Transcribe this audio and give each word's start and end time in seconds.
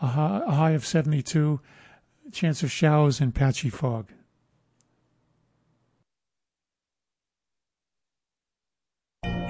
a 0.00 0.06
high, 0.06 0.70
of 0.70 0.86
72, 0.86 1.60
chance 2.32 2.62
of 2.62 2.70
showers 2.70 3.20
and 3.20 3.34
patchy 3.34 3.70
fog. 3.70 4.08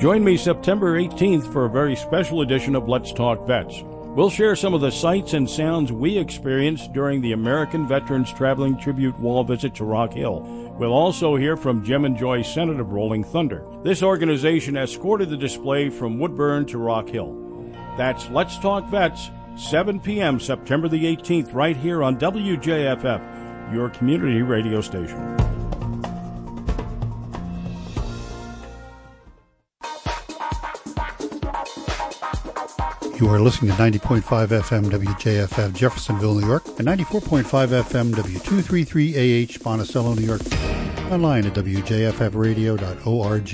Join 0.00 0.22
me 0.22 0.36
September 0.36 0.96
18th 0.98 1.52
for 1.52 1.64
a 1.64 1.70
very 1.70 1.96
special 1.96 2.40
edition 2.42 2.76
of 2.76 2.88
Let's 2.88 3.12
Talk 3.12 3.46
Vets. 3.46 3.82
We'll 3.84 4.30
share 4.30 4.56
some 4.56 4.72
of 4.72 4.80
the 4.80 4.90
sights 4.90 5.34
and 5.34 5.48
sounds 5.48 5.92
we 5.92 6.16
experienced 6.16 6.92
during 6.92 7.20
the 7.20 7.32
American 7.32 7.86
Veterans 7.86 8.32
Traveling 8.32 8.78
Tribute 8.78 9.18
Wall 9.18 9.44
visit 9.44 9.74
to 9.76 9.84
Rock 9.84 10.12
Hill. 10.12 10.40
We'll 10.78 10.92
also 10.92 11.36
hear 11.36 11.56
from 11.56 11.84
Jim 11.84 12.04
and 12.04 12.16
Joy 12.16 12.42
Senate 12.42 12.80
of 12.80 12.92
Rolling 12.92 13.24
Thunder. 13.24 13.64
This 13.82 14.02
organization 14.02 14.76
escorted 14.76 15.30
the 15.30 15.36
display 15.36 15.90
from 15.90 16.18
Woodburn 16.18 16.66
to 16.66 16.78
Rock 16.78 17.08
Hill. 17.08 17.32
That's 17.96 18.28
Let's 18.30 18.56
Talk 18.58 18.88
Vets, 18.88 19.30
7 19.58 19.98
p.m. 20.00 20.38
September 20.38 20.86
the 20.88 21.04
18th, 21.04 21.52
right 21.52 21.76
here 21.76 22.04
on 22.04 22.16
WJFF, 22.16 23.74
your 23.74 23.90
community 23.90 24.40
radio 24.40 24.80
station. 24.80 25.18
You 33.18 33.28
are 33.28 33.40
listening 33.40 33.72
to 33.72 33.76
90.5 33.76 34.22
FM 34.22 34.84
WJFF 34.84 35.74
Jeffersonville, 35.74 36.34
New 36.34 36.46
York, 36.46 36.64
and 36.78 36.86
94.5 36.86 37.42
FM 37.82 38.12
W233AH 38.12 39.64
Monticello, 39.64 40.14
New 40.14 40.22
York. 40.22 40.40
Online 41.10 41.46
at 41.46 41.54
WJFFradio.org. 41.54 43.48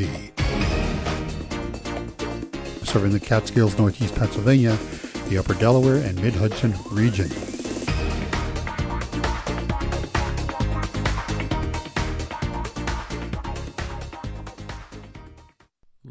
Serving 2.87 3.13
the 3.13 3.21
Catskills, 3.21 3.79
Northeast 3.79 4.15
Pennsylvania, 4.15 4.77
the 5.29 5.39
Upper 5.39 5.55
Delaware, 5.55 5.97
and 5.97 6.21
Mid 6.23 6.35
Hudson 6.35 6.75
region. 6.91 7.31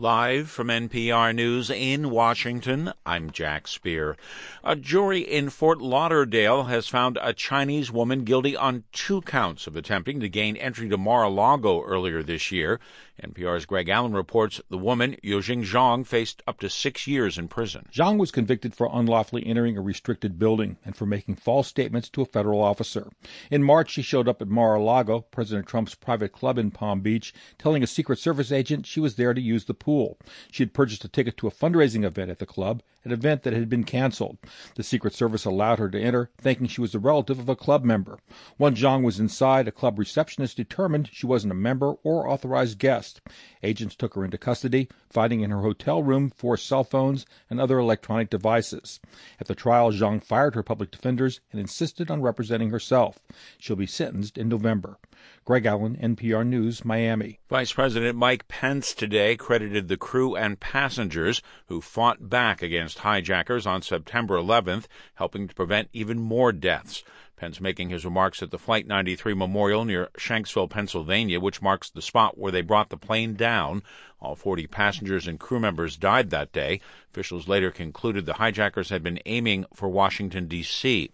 Live 0.04 0.50
from 0.50 0.68
NPR 0.68 1.34
News 1.34 1.70
in 1.70 2.10
Washington, 2.10 2.92
I'm 3.06 3.32
Jack 3.32 3.70
Speer. 3.70 4.18
A 4.62 4.76
jury 4.76 5.22
in 5.22 5.50
Fort 5.50 5.80
Lauderdale 5.80 6.64
has 6.64 6.90
found 6.90 7.18
a 7.22 7.32
Chinese 7.32 7.90
woman 7.90 8.26
guilty 8.26 8.54
on 8.54 8.84
two 8.92 9.22
counts 9.22 9.66
of 9.66 9.78
attempting 9.78 10.20
to 10.20 10.28
gain 10.28 10.58
entry 10.58 10.90
to 10.90 10.98
Mar 10.98 11.24
a 11.24 11.30
Lago 11.30 11.82
earlier 11.84 12.22
this 12.22 12.52
year. 12.52 12.82
NPR's 13.24 13.66
Greg 13.66 13.90
Allen 13.90 14.14
reports 14.14 14.60
the 14.70 14.78
woman, 14.78 15.16
Yujing 15.24 15.64
Zhang, 15.64 16.06
faced 16.06 16.44
up 16.46 16.60
to 16.60 16.70
six 16.70 17.08
years 17.08 17.38
in 17.38 17.48
prison. 17.48 17.88
Zhang 17.92 18.18
was 18.18 18.32
convicted 18.32 18.76
for 18.76 18.90
unlawfully 18.92 19.46
entering 19.46 19.78
a 19.78 19.82
restricted 19.82 20.38
building 20.38 20.78
and 20.84 20.96
for 20.96 21.06
making 21.06 21.36
false 21.36 21.68
statements 21.68 22.10
to 22.10 22.22
a 22.22 22.26
federal 22.26 22.62
officer. 22.62 23.10
In 23.50 23.64
March, 23.64 23.92
she 23.92 24.02
showed 24.02 24.28
up 24.28 24.42
at 24.42 24.48
Mar-a-Lago, 24.48 25.22
President 25.22 25.68
Trump's 25.68 25.96
private 25.96 26.34
club 26.34 26.58
in 26.58 26.72
Palm 26.72 27.00
Beach, 27.00 27.34
telling 27.58 27.82
a 27.82 27.88
Secret 27.88 28.20
Service 28.20 28.52
agent 28.52 28.86
she 28.86 29.00
was 29.00 29.16
there 29.16 29.34
to 29.34 29.42
use 29.42 29.66
the 29.66 29.74
pool. 29.74 30.18
She 30.52 30.64
had 30.64 30.74
purchased 30.74 31.06
a 31.06 31.08
ticket 31.08 31.38
to 31.38 31.48
a 31.48 31.52
fundraising 31.52 32.04
event 32.04 32.30
at 32.30 32.40
the 32.40 32.46
club, 32.46 32.84
an 33.04 33.12
event 33.12 33.44
that 33.44 33.54
had 33.54 33.70
been 33.70 33.84
canceled. 33.84 34.38
The 34.76 34.84
Secret 34.84 35.14
Service 35.14 35.46
allowed 35.46 35.80
her 35.80 35.90
to 35.90 36.02
enter, 36.02 36.30
thinking 36.38 36.68
she 36.68 36.82
was 36.82 36.96
a 36.96 37.00
relative 37.00 37.40
of 37.40 37.50
a 37.50 37.56
club 37.56 37.84
member. 37.84 38.20
Once 38.58 38.80
Zhang 38.80 39.04
was 39.04 39.20
inside, 39.20 39.68
a 39.68 39.72
club 39.72 40.00
receptionist 40.00 40.58
determined 40.58 41.10
she 41.12 41.26
wasn't 41.26 41.52
a 41.52 41.56
member 41.56 41.94
or 42.04 42.30
authorized 42.30 42.80
guest. 42.80 43.22
Agents 43.62 43.96
took 43.96 44.14
her 44.14 44.26
into 44.26 44.38
custody, 44.38 44.90
finding 45.10 45.42
in 45.42 45.52
her 45.52 45.62
hotel 45.62 46.04
room 46.04 46.30
four 46.30 46.58
cell 46.58 46.84
phones 46.84 47.26
and 47.50 47.60
other 47.60 47.80
electronic 47.80 48.30
devices. 48.30 49.00
At 49.40 49.48
the 49.48 49.56
trial, 49.56 49.92
Zhang 49.92 50.24
fired 50.24 50.56
her 50.56 50.64
public 50.64 50.92
defenders 50.92 51.40
and 51.52 51.60
insisted 51.60 52.10
on 52.10 52.22
representing 52.22 52.70
herself. 52.70 53.20
She'll 53.58 53.76
be 53.76 53.86
sentenced 53.86 54.38
in 54.38 54.50
November. 54.50 54.98
Greg 55.46 55.66
Allen, 55.66 55.98
NPR 56.02 56.46
News, 56.46 56.86
Miami. 56.86 57.40
Vice 57.50 57.74
President 57.74 58.18
Mike 58.18 58.48
Pence 58.48 58.94
today 58.94 59.36
credited 59.36 59.88
the 59.88 59.98
crew 59.98 60.36
and 60.36 60.60
passengers 60.60 61.42
who 61.68 61.82
fought 61.82 62.30
back 62.30 62.62
against 62.62 63.00
hijackers 63.00 63.68
on 63.68 63.82
September 63.82 64.38
11th, 64.38 64.86
helping 65.16 65.48
to 65.48 65.56
prevent 65.56 65.90
even 65.94 66.20
more 66.20 66.52
deaths. 66.52 67.04
Pence 67.36 67.60
making 67.60 67.90
his 67.90 68.06
remarks 68.06 68.42
at 68.42 68.52
the 68.52 68.58
Flight 68.58 68.88
93 68.88 69.34
Memorial 69.34 69.84
near 69.84 70.10
Shanksville, 70.18 70.70
Pennsylvania, 70.70 71.42
which 71.42 71.62
marks 71.62 71.90
the 71.90 72.02
spot 72.02 72.38
where 72.38 72.52
they 72.54 72.62
brought 72.62 72.90
the 72.90 72.96
plane 72.96 73.34
down. 73.34 73.84
All 74.22 74.36
40 74.36 74.68
passengers 74.68 75.28
and 75.28 75.38
crew 75.38 75.60
members 75.60 75.98
died 75.98 76.30
that 76.30 76.54
day. 76.54 76.80
Officials 77.12 77.50
later 77.50 77.70
concluded 77.70 78.26
the 78.26 78.36
hijackers 78.36 78.90
had 78.90 79.04
been 79.04 79.20
aiming 79.26 79.66
for 79.74 79.90
Washington, 79.90 80.48
D.C. 80.48 81.12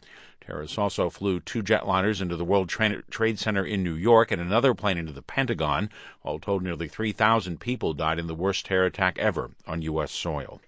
Terrorists 0.50 0.80
also 0.80 1.12
flew 1.12 1.40
two 1.40 1.62
jetliners 1.62 2.24
into 2.24 2.36
the 2.36 2.44
World 2.44 2.70
Trade 2.70 3.38
Center 3.38 3.64
in 3.64 3.84
New 3.84 3.94
York 3.94 4.32
and 4.32 4.42
another 4.42 4.74
plane 4.74 4.98
into 4.98 5.14
the 5.14 5.22
Pentagon. 5.22 5.92
All 6.24 6.40
told, 6.40 6.64
nearly 6.64 6.88
3,000 6.88 7.60
people 7.60 7.94
died 7.94 8.18
in 8.18 8.26
the 8.26 8.34
worst 8.34 8.66
terror 8.66 8.86
attack 8.86 9.20
ever 9.20 9.52
on 9.68 9.84
U.S. 9.84 10.12
soil. 10.12 10.60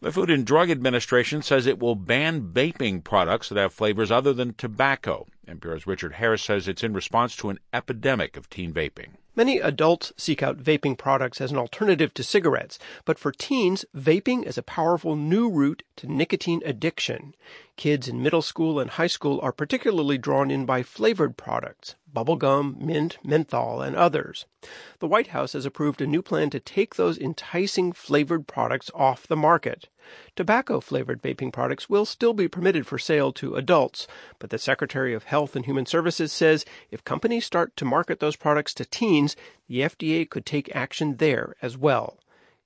The 0.00 0.12
Food 0.12 0.30
and 0.30 0.46
Drug 0.46 0.70
Administration 0.70 1.42
says 1.42 1.66
it 1.66 1.80
will 1.80 1.96
ban 1.96 2.52
vaping 2.52 3.02
products 3.02 3.48
that 3.48 3.58
have 3.58 3.74
flavors 3.74 4.12
other 4.12 4.32
than 4.32 4.54
tobacco. 4.54 5.26
NPR's 5.48 5.84
Richard 5.84 6.14
Harris 6.14 6.42
says 6.42 6.68
it's 6.68 6.84
in 6.84 6.92
response 6.92 7.34
to 7.36 7.50
an 7.50 7.58
epidemic 7.72 8.36
of 8.36 8.48
teen 8.48 8.72
vaping. 8.72 9.14
Many 9.34 9.58
adults 9.60 10.12
seek 10.18 10.42
out 10.42 10.58
vaping 10.58 10.98
products 10.98 11.40
as 11.40 11.50
an 11.50 11.56
alternative 11.56 12.12
to 12.14 12.22
cigarettes, 12.22 12.78
but 13.06 13.18
for 13.18 13.32
teens, 13.32 13.84
vaping 13.96 14.44
is 14.44 14.58
a 14.58 14.62
powerful 14.62 15.16
new 15.16 15.48
route 15.48 15.82
to 15.96 16.06
nicotine 16.06 16.60
addiction. 16.66 17.34
Kids 17.76 18.06
in 18.06 18.22
middle 18.22 18.42
school 18.42 18.78
and 18.78 18.90
high 18.90 19.06
school 19.06 19.40
are 19.42 19.50
particularly 19.50 20.18
drawn 20.18 20.50
in 20.50 20.66
by 20.66 20.82
flavored 20.82 21.36
products, 21.36 21.96
bubblegum, 22.12 22.78
mint, 22.78 23.18
menthol, 23.24 23.80
and 23.80 23.96
others. 23.96 24.44
The 24.98 25.08
White 25.08 25.28
House 25.28 25.54
has 25.54 25.64
approved 25.64 26.02
a 26.02 26.06
new 26.06 26.20
plan 26.22 26.50
to 26.50 26.60
take 26.60 26.94
those 26.94 27.18
enticing 27.18 27.92
flavored 27.92 28.46
products 28.46 28.90
off 28.94 29.26
the 29.26 29.36
market. 29.36 29.88
Tobacco 30.36 30.80
flavored 30.80 31.22
vaping 31.22 31.52
products 31.52 31.88
will 31.88 32.04
still 32.04 32.34
be 32.34 32.46
permitted 32.46 32.86
for 32.86 32.98
sale 32.98 33.32
to 33.32 33.56
adults, 33.56 34.06
but 34.38 34.50
the 34.50 34.58
Secretary 34.58 35.14
of 35.14 35.24
Health 35.24 35.56
and 35.56 35.64
Human 35.64 35.86
Services 35.86 36.30
says 36.30 36.66
if 36.90 37.04
companies 37.04 37.46
start 37.46 37.74
to 37.78 37.84
market 37.86 38.20
those 38.20 38.36
products 38.36 38.74
to 38.74 38.84
teens, 38.84 39.34
the 39.66 39.80
FDA 39.80 40.28
could 40.28 40.44
take 40.44 40.74
action 40.76 41.16
there 41.16 41.54
as 41.62 41.76
well. 41.78 42.18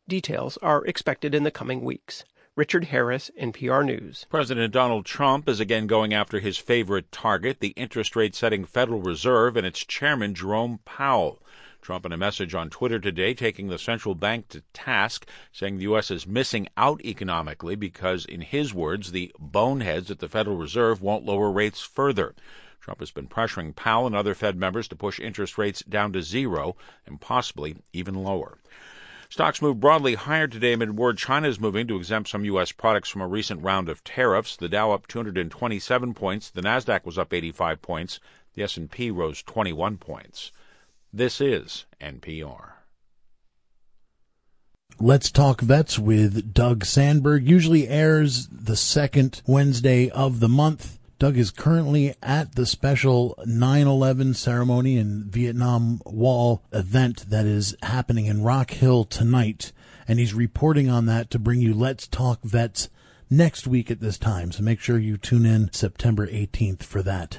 Details 0.08 0.58
are 0.62 0.84
expected 0.84 1.34
in 1.34 1.44
the 1.44 1.50
coming 1.50 1.82
weeks. 1.82 2.24
Richard 2.56 2.84
Harris, 2.84 3.30
NPR 3.38 3.84
News. 3.84 4.24
President 4.30 4.72
Donald 4.72 5.04
Trump 5.04 5.46
is 5.46 5.60
again 5.60 5.86
going 5.86 6.14
after 6.14 6.40
his 6.40 6.56
favorite 6.56 7.12
target, 7.12 7.60
the 7.60 7.74
interest 7.76 8.16
rate 8.16 8.34
setting 8.34 8.64
Federal 8.64 9.02
Reserve 9.02 9.58
and 9.58 9.66
its 9.66 9.84
chairman, 9.84 10.34
Jerome 10.34 10.80
Powell. 10.86 11.42
Trump, 11.82 12.06
in 12.06 12.14
a 12.14 12.16
message 12.16 12.54
on 12.54 12.70
Twitter 12.70 12.98
today, 12.98 13.34
taking 13.34 13.68
the 13.68 13.78
central 13.78 14.14
bank 14.14 14.48
to 14.48 14.62
task, 14.72 15.28
saying 15.52 15.76
the 15.76 15.82
U.S. 15.82 16.10
is 16.10 16.26
missing 16.26 16.66
out 16.78 17.04
economically 17.04 17.74
because, 17.74 18.24
in 18.24 18.40
his 18.40 18.72
words, 18.72 19.12
the 19.12 19.30
boneheads 19.38 20.10
at 20.10 20.20
the 20.20 20.28
Federal 20.28 20.56
Reserve 20.56 21.02
won't 21.02 21.26
lower 21.26 21.52
rates 21.52 21.82
further. 21.82 22.34
Trump 22.80 23.00
has 23.00 23.10
been 23.10 23.28
pressuring 23.28 23.76
Powell 23.76 24.06
and 24.06 24.16
other 24.16 24.34
Fed 24.34 24.56
members 24.56 24.88
to 24.88 24.96
push 24.96 25.20
interest 25.20 25.58
rates 25.58 25.82
down 25.86 26.10
to 26.14 26.22
zero 26.22 26.74
and 27.04 27.20
possibly 27.20 27.76
even 27.92 28.14
lower. 28.14 28.56
Stocks 29.28 29.60
moved 29.60 29.80
broadly 29.80 30.14
higher 30.14 30.46
today 30.46 30.72
amid 30.72 30.96
word 30.96 31.18
China 31.18 31.48
is 31.48 31.58
moving 31.58 31.86
to 31.88 31.96
exempt 31.96 32.30
some 32.30 32.44
U.S. 32.44 32.72
products 32.72 33.08
from 33.08 33.22
a 33.22 33.26
recent 33.26 33.62
round 33.62 33.88
of 33.88 34.04
tariffs. 34.04 34.56
The 34.56 34.68
Dow 34.68 34.92
up 34.92 35.06
227 35.08 36.14
points. 36.14 36.50
The 36.50 36.62
Nasdaq 36.62 37.04
was 37.04 37.18
up 37.18 37.32
85 37.32 37.82
points. 37.82 38.20
The 38.54 38.62
S&P 38.62 39.10
rose 39.10 39.42
21 39.42 39.98
points. 39.98 40.52
This 41.12 41.40
is 41.40 41.86
NPR. 42.00 42.72
Let's 44.98 45.30
Talk 45.30 45.60
Vets 45.60 45.98
with 45.98 46.54
Doug 46.54 46.84
Sandberg 46.84 47.46
usually 47.46 47.86
airs 47.88 48.46
the 48.46 48.76
second 48.76 49.42
Wednesday 49.46 50.08
of 50.08 50.40
the 50.40 50.48
month. 50.48 50.98
Doug 51.18 51.38
is 51.38 51.50
currently 51.50 52.14
at 52.22 52.56
the 52.56 52.66
special 52.66 53.34
9-11 53.46 54.36
ceremony 54.36 54.98
and 54.98 55.24
Vietnam 55.24 56.02
Wall 56.04 56.62
event 56.72 57.30
that 57.30 57.46
is 57.46 57.74
happening 57.82 58.26
in 58.26 58.42
Rock 58.42 58.70
Hill 58.72 59.04
tonight. 59.04 59.72
And 60.06 60.18
he's 60.18 60.34
reporting 60.34 60.90
on 60.90 61.06
that 61.06 61.30
to 61.30 61.38
bring 61.38 61.62
you 61.62 61.72
Let's 61.72 62.06
Talk 62.06 62.42
Vets 62.42 62.90
next 63.30 63.66
week 63.66 63.90
at 63.90 64.00
this 64.00 64.18
time. 64.18 64.52
So 64.52 64.62
make 64.62 64.78
sure 64.78 64.98
you 64.98 65.16
tune 65.16 65.46
in 65.46 65.72
September 65.72 66.26
18th 66.26 66.82
for 66.82 67.02
that. 67.02 67.38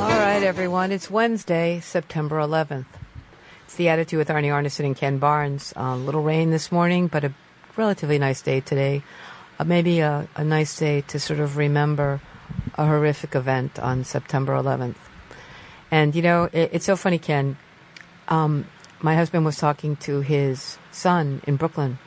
All 0.00 0.18
right, 0.18 0.42
everyone. 0.42 0.90
It's 0.90 1.10
Wednesday, 1.10 1.80
September 1.80 2.38
11th. 2.38 2.86
The 3.76 3.88
attitude 3.88 4.18
with 4.18 4.28
Arnie 4.28 4.52
Arnesen 4.52 4.84
and 4.84 4.96
Ken 4.96 5.18
Barnes. 5.18 5.72
A 5.74 5.82
uh, 5.82 5.96
little 5.96 6.22
rain 6.22 6.50
this 6.50 6.70
morning, 6.70 7.08
but 7.08 7.24
a 7.24 7.34
relatively 7.76 8.20
nice 8.20 8.40
day 8.40 8.60
today. 8.60 9.02
Uh, 9.58 9.64
maybe 9.64 9.98
a, 9.98 10.28
a, 10.36 10.44
nice 10.44 10.78
day 10.78 11.00
to 11.08 11.18
sort 11.18 11.40
of 11.40 11.56
remember 11.56 12.20
a 12.76 12.86
horrific 12.86 13.34
event 13.34 13.80
on 13.80 14.04
September 14.04 14.52
11th. 14.52 14.94
And 15.90 16.14
you 16.14 16.22
know, 16.22 16.44
it, 16.52 16.70
it's 16.72 16.84
so 16.84 16.94
funny, 16.94 17.18
Ken. 17.18 17.56
Um, 18.28 18.66
my 19.00 19.16
husband 19.16 19.44
was 19.44 19.56
talking 19.56 19.96
to 19.96 20.20
his 20.20 20.78
son 20.92 21.42
in 21.44 21.56
Brooklyn, 21.56 21.98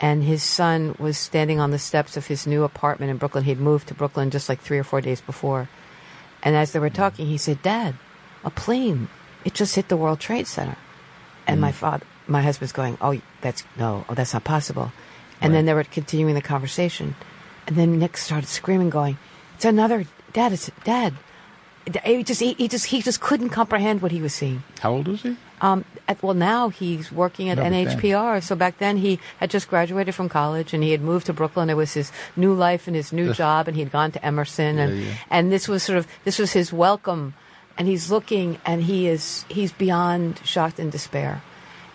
and 0.00 0.24
his 0.24 0.42
son 0.42 0.96
was 0.98 1.16
standing 1.16 1.60
on 1.60 1.70
the 1.70 1.78
steps 1.78 2.16
of 2.16 2.26
his 2.26 2.48
new 2.48 2.64
apartment 2.64 3.10
in 3.10 3.16
Brooklyn. 3.16 3.44
He'd 3.44 3.60
moved 3.60 3.86
to 3.88 3.94
Brooklyn 3.94 4.30
just 4.30 4.48
like 4.48 4.60
three 4.60 4.78
or 4.78 4.84
four 4.84 5.00
days 5.00 5.20
before. 5.20 5.68
And 6.42 6.56
as 6.56 6.72
they 6.72 6.80
were 6.80 6.90
talking, 6.90 7.26
he 7.26 7.38
said, 7.38 7.62
Dad, 7.62 7.94
a 8.42 8.50
plane, 8.50 9.08
it 9.44 9.54
just 9.54 9.74
hit 9.74 9.88
the 9.88 9.96
World 9.96 10.20
Trade 10.20 10.46
Center. 10.46 10.76
And 11.46 11.60
my 11.60 11.72
father, 11.72 12.06
my 12.26 12.42
husband's 12.42 12.72
going, 12.72 12.96
Oh, 13.00 13.20
that's 13.40 13.64
no, 13.76 14.04
oh, 14.08 14.14
that's 14.14 14.32
not 14.32 14.44
possible. 14.44 14.92
And 15.40 15.54
then 15.54 15.64
they 15.64 15.74
were 15.74 15.84
continuing 15.84 16.34
the 16.34 16.42
conversation. 16.42 17.16
And 17.66 17.76
then 17.76 17.98
Nick 17.98 18.16
started 18.16 18.48
screaming, 18.48 18.90
going, 18.90 19.18
It's 19.56 19.64
another, 19.64 20.04
Dad, 20.32 20.52
it's, 20.52 20.70
Dad. 20.84 21.14
He 22.04 22.22
just, 22.22 22.40
he, 22.40 22.52
he 22.52 22.68
just, 22.68 22.86
he 22.86 23.00
just 23.00 23.20
couldn't 23.20 23.48
comprehend 23.50 24.02
what 24.02 24.12
he 24.12 24.20
was 24.20 24.34
seeing. 24.34 24.62
How 24.80 24.92
old 24.92 25.08
was 25.08 25.22
he? 25.22 25.36
Um, 25.62 25.84
at, 26.06 26.22
well, 26.22 26.34
now 26.34 26.68
he's 26.68 27.10
working 27.10 27.48
at 27.48 27.56
No, 27.56 27.64
but 27.64 27.70
then- 27.70 27.86
NHPR. 27.98 28.42
So 28.42 28.54
back 28.54 28.78
then 28.78 28.98
he 28.98 29.18
had 29.38 29.50
just 29.50 29.68
graduated 29.68 30.14
from 30.14 30.28
college 30.28 30.72
and 30.74 30.82
he 30.82 30.90
had 30.92 31.00
moved 31.00 31.26
to 31.26 31.32
Brooklyn. 31.32 31.70
It 31.70 31.74
was 31.74 31.94
his 31.94 32.12
new 32.36 32.52
life 32.52 32.86
and 32.86 32.94
his 32.94 33.12
new 33.12 33.32
job, 33.32 33.66
and 33.66 33.76
he'd 33.76 33.90
gone 33.90 34.12
to 34.12 34.24
Emerson, 34.24 34.78
and 34.78 35.00
yeah. 35.00 35.14
and 35.30 35.50
this 35.50 35.68
was 35.68 35.82
sort 35.82 35.98
of 35.98 36.06
this 36.24 36.38
was 36.38 36.52
his 36.52 36.72
welcome. 36.72 37.34
And 37.80 37.88
he's 37.88 38.10
looking, 38.10 38.58
and 38.66 38.82
he 38.82 39.08
is 39.08 39.46
he's 39.48 39.72
beyond 39.72 40.42
shocked 40.44 40.78
and 40.78 40.92
despair. 40.92 41.42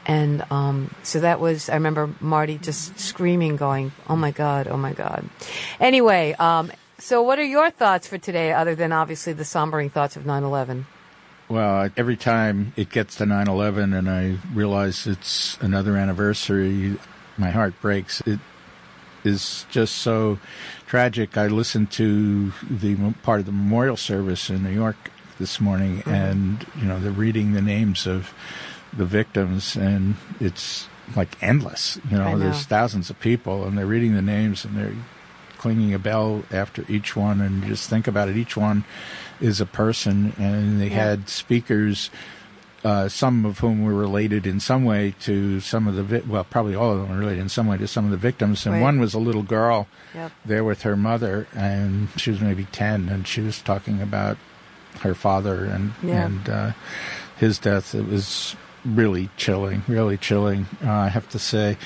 And 0.08 0.44
um, 0.50 0.90
so 1.04 1.20
that 1.20 1.40
was, 1.40 1.70
I 1.70 1.76
remember 1.76 2.10
Marty 2.20 2.58
just 2.58 3.00
screaming, 3.00 3.56
going, 3.56 3.92
"Oh 4.10 4.16
my 4.16 4.32
God, 4.32 4.68
oh 4.68 4.78
my 4.78 4.94
God." 4.94 5.30
Anyway, 5.80 6.34
um, 6.40 6.72
so 6.98 7.22
what 7.22 7.38
are 7.38 7.46
your 7.46 7.70
thoughts 7.70 8.08
for 8.08 8.18
today, 8.18 8.52
other 8.52 8.74
than 8.74 8.92
obviously 8.92 9.34
the 9.34 9.44
sombering 9.44 9.92
thoughts 9.92 10.16
of 10.16 10.24
9/11? 10.24 10.86
Well, 11.50 11.92
every 11.96 12.18
time 12.18 12.74
it 12.76 12.90
gets 12.90 13.18
to 13.18 13.28
9 13.28 13.48
11 13.48 13.94
and 13.94 14.10
I 14.10 14.40
realize 14.56 15.06
it's 15.06 15.60
another 15.62 15.98
anniversary, 15.98 16.98
my 17.38 17.52
heart 17.52 17.80
breaks. 17.80 18.22
It 18.22 18.40
is 19.24 19.68
just 19.70 19.98
so 19.98 20.40
tragic. 20.88 21.38
I 21.38 21.46
listened 21.46 21.92
to 21.92 22.52
the 22.68 23.14
part 23.22 23.42
of 23.42 23.46
the 23.46 23.52
memorial 23.52 23.98
service 23.98 24.50
in 24.50 24.64
New 24.64 24.72
York 24.72 25.12
this 25.40 25.60
morning, 25.60 26.02
and, 26.06 26.66
you 26.80 26.86
know, 26.88 27.00
they're 27.00 27.12
reading 27.12 27.54
the 27.54 27.62
names 27.62 28.08
of 28.08 28.34
the 28.96 29.06
victims, 29.06 29.76
and 29.76 30.16
it's 30.40 30.88
like 31.16 31.42
endless. 31.44 32.00
You 32.10 32.18
know, 32.18 32.32
know. 32.34 32.40
there's 32.40 32.64
thousands 32.66 33.10
of 33.10 33.20
people, 33.20 33.66
and 33.66 33.78
they're 33.78 33.86
reading 33.86 34.16
the 34.16 34.22
names, 34.22 34.64
and 34.66 34.78
they're 34.78 34.94
clinging 35.58 35.94
a 35.94 36.00
bell 36.00 36.44
after 36.52 36.86
each 36.88 37.16
one, 37.16 37.42
and 37.42 37.64
you 37.64 37.70
just 37.70 37.90
think 37.90 38.08
about 38.08 38.30
it. 38.30 38.38
Each 38.38 38.56
one 38.56 38.86
is 39.42 39.60
a 39.60 39.66
person, 39.66 40.34
and 40.38 40.80
they 40.80 40.88
Yeah. 40.90 41.06
had 41.06 41.30
speakers, 41.30 42.10
uh, 42.84 43.10
some 43.10 43.46
of 43.46 43.60
whom 43.60 43.82
were 43.84 43.94
related 43.96 44.46
in 44.46 44.60
some 44.60 44.86
way 44.86 45.16
to 45.22 45.60
some 45.60 45.88
of 45.88 45.96
the 45.96 46.04
vi- 46.04 46.22
well, 46.28 46.44
probably 46.44 46.76
all 46.76 46.92
of 46.92 47.00
them 47.00 47.10
were 47.10 47.18
related 47.18 47.42
in 47.42 47.50
some 47.50 47.66
way 47.68 47.78
to 47.78 47.88
some 47.88 48.06
of 48.06 48.12
the 48.12 48.18
victims. 48.18 48.66
And 48.66 48.76
Right. 48.76 48.82
one 48.82 49.00
was 49.00 49.14
a 49.16 49.20
little 49.20 49.42
girl 49.44 49.88
Yep. 50.14 50.32
there 50.46 50.64
with 50.64 50.84
her 50.84 50.96
mother, 50.96 51.48
and 51.56 52.10
she 52.16 52.30
was 52.32 52.40
maybe 52.42 52.66
ten, 52.72 53.10
and 53.10 53.28
she 53.28 53.42
was 53.42 53.60
talking 53.60 54.02
about 54.02 54.38
her 55.06 55.16
father 55.16 55.64
and 55.66 55.94
Yeah. 56.04 56.26
and 56.26 56.50
uh, 56.50 56.72
his 57.38 57.58
death. 57.60 57.96
It 57.96 58.08
was 58.08 58.56
really 58.84 59.30
chilling, 59.38 59.84
really 59.88 60.18
chilling. 60.18 60.68
Uh, 60.84 60.92
I 60.92 61.08
have 61.10 61.30
to 61.30 61.40
say. 61.40 61.78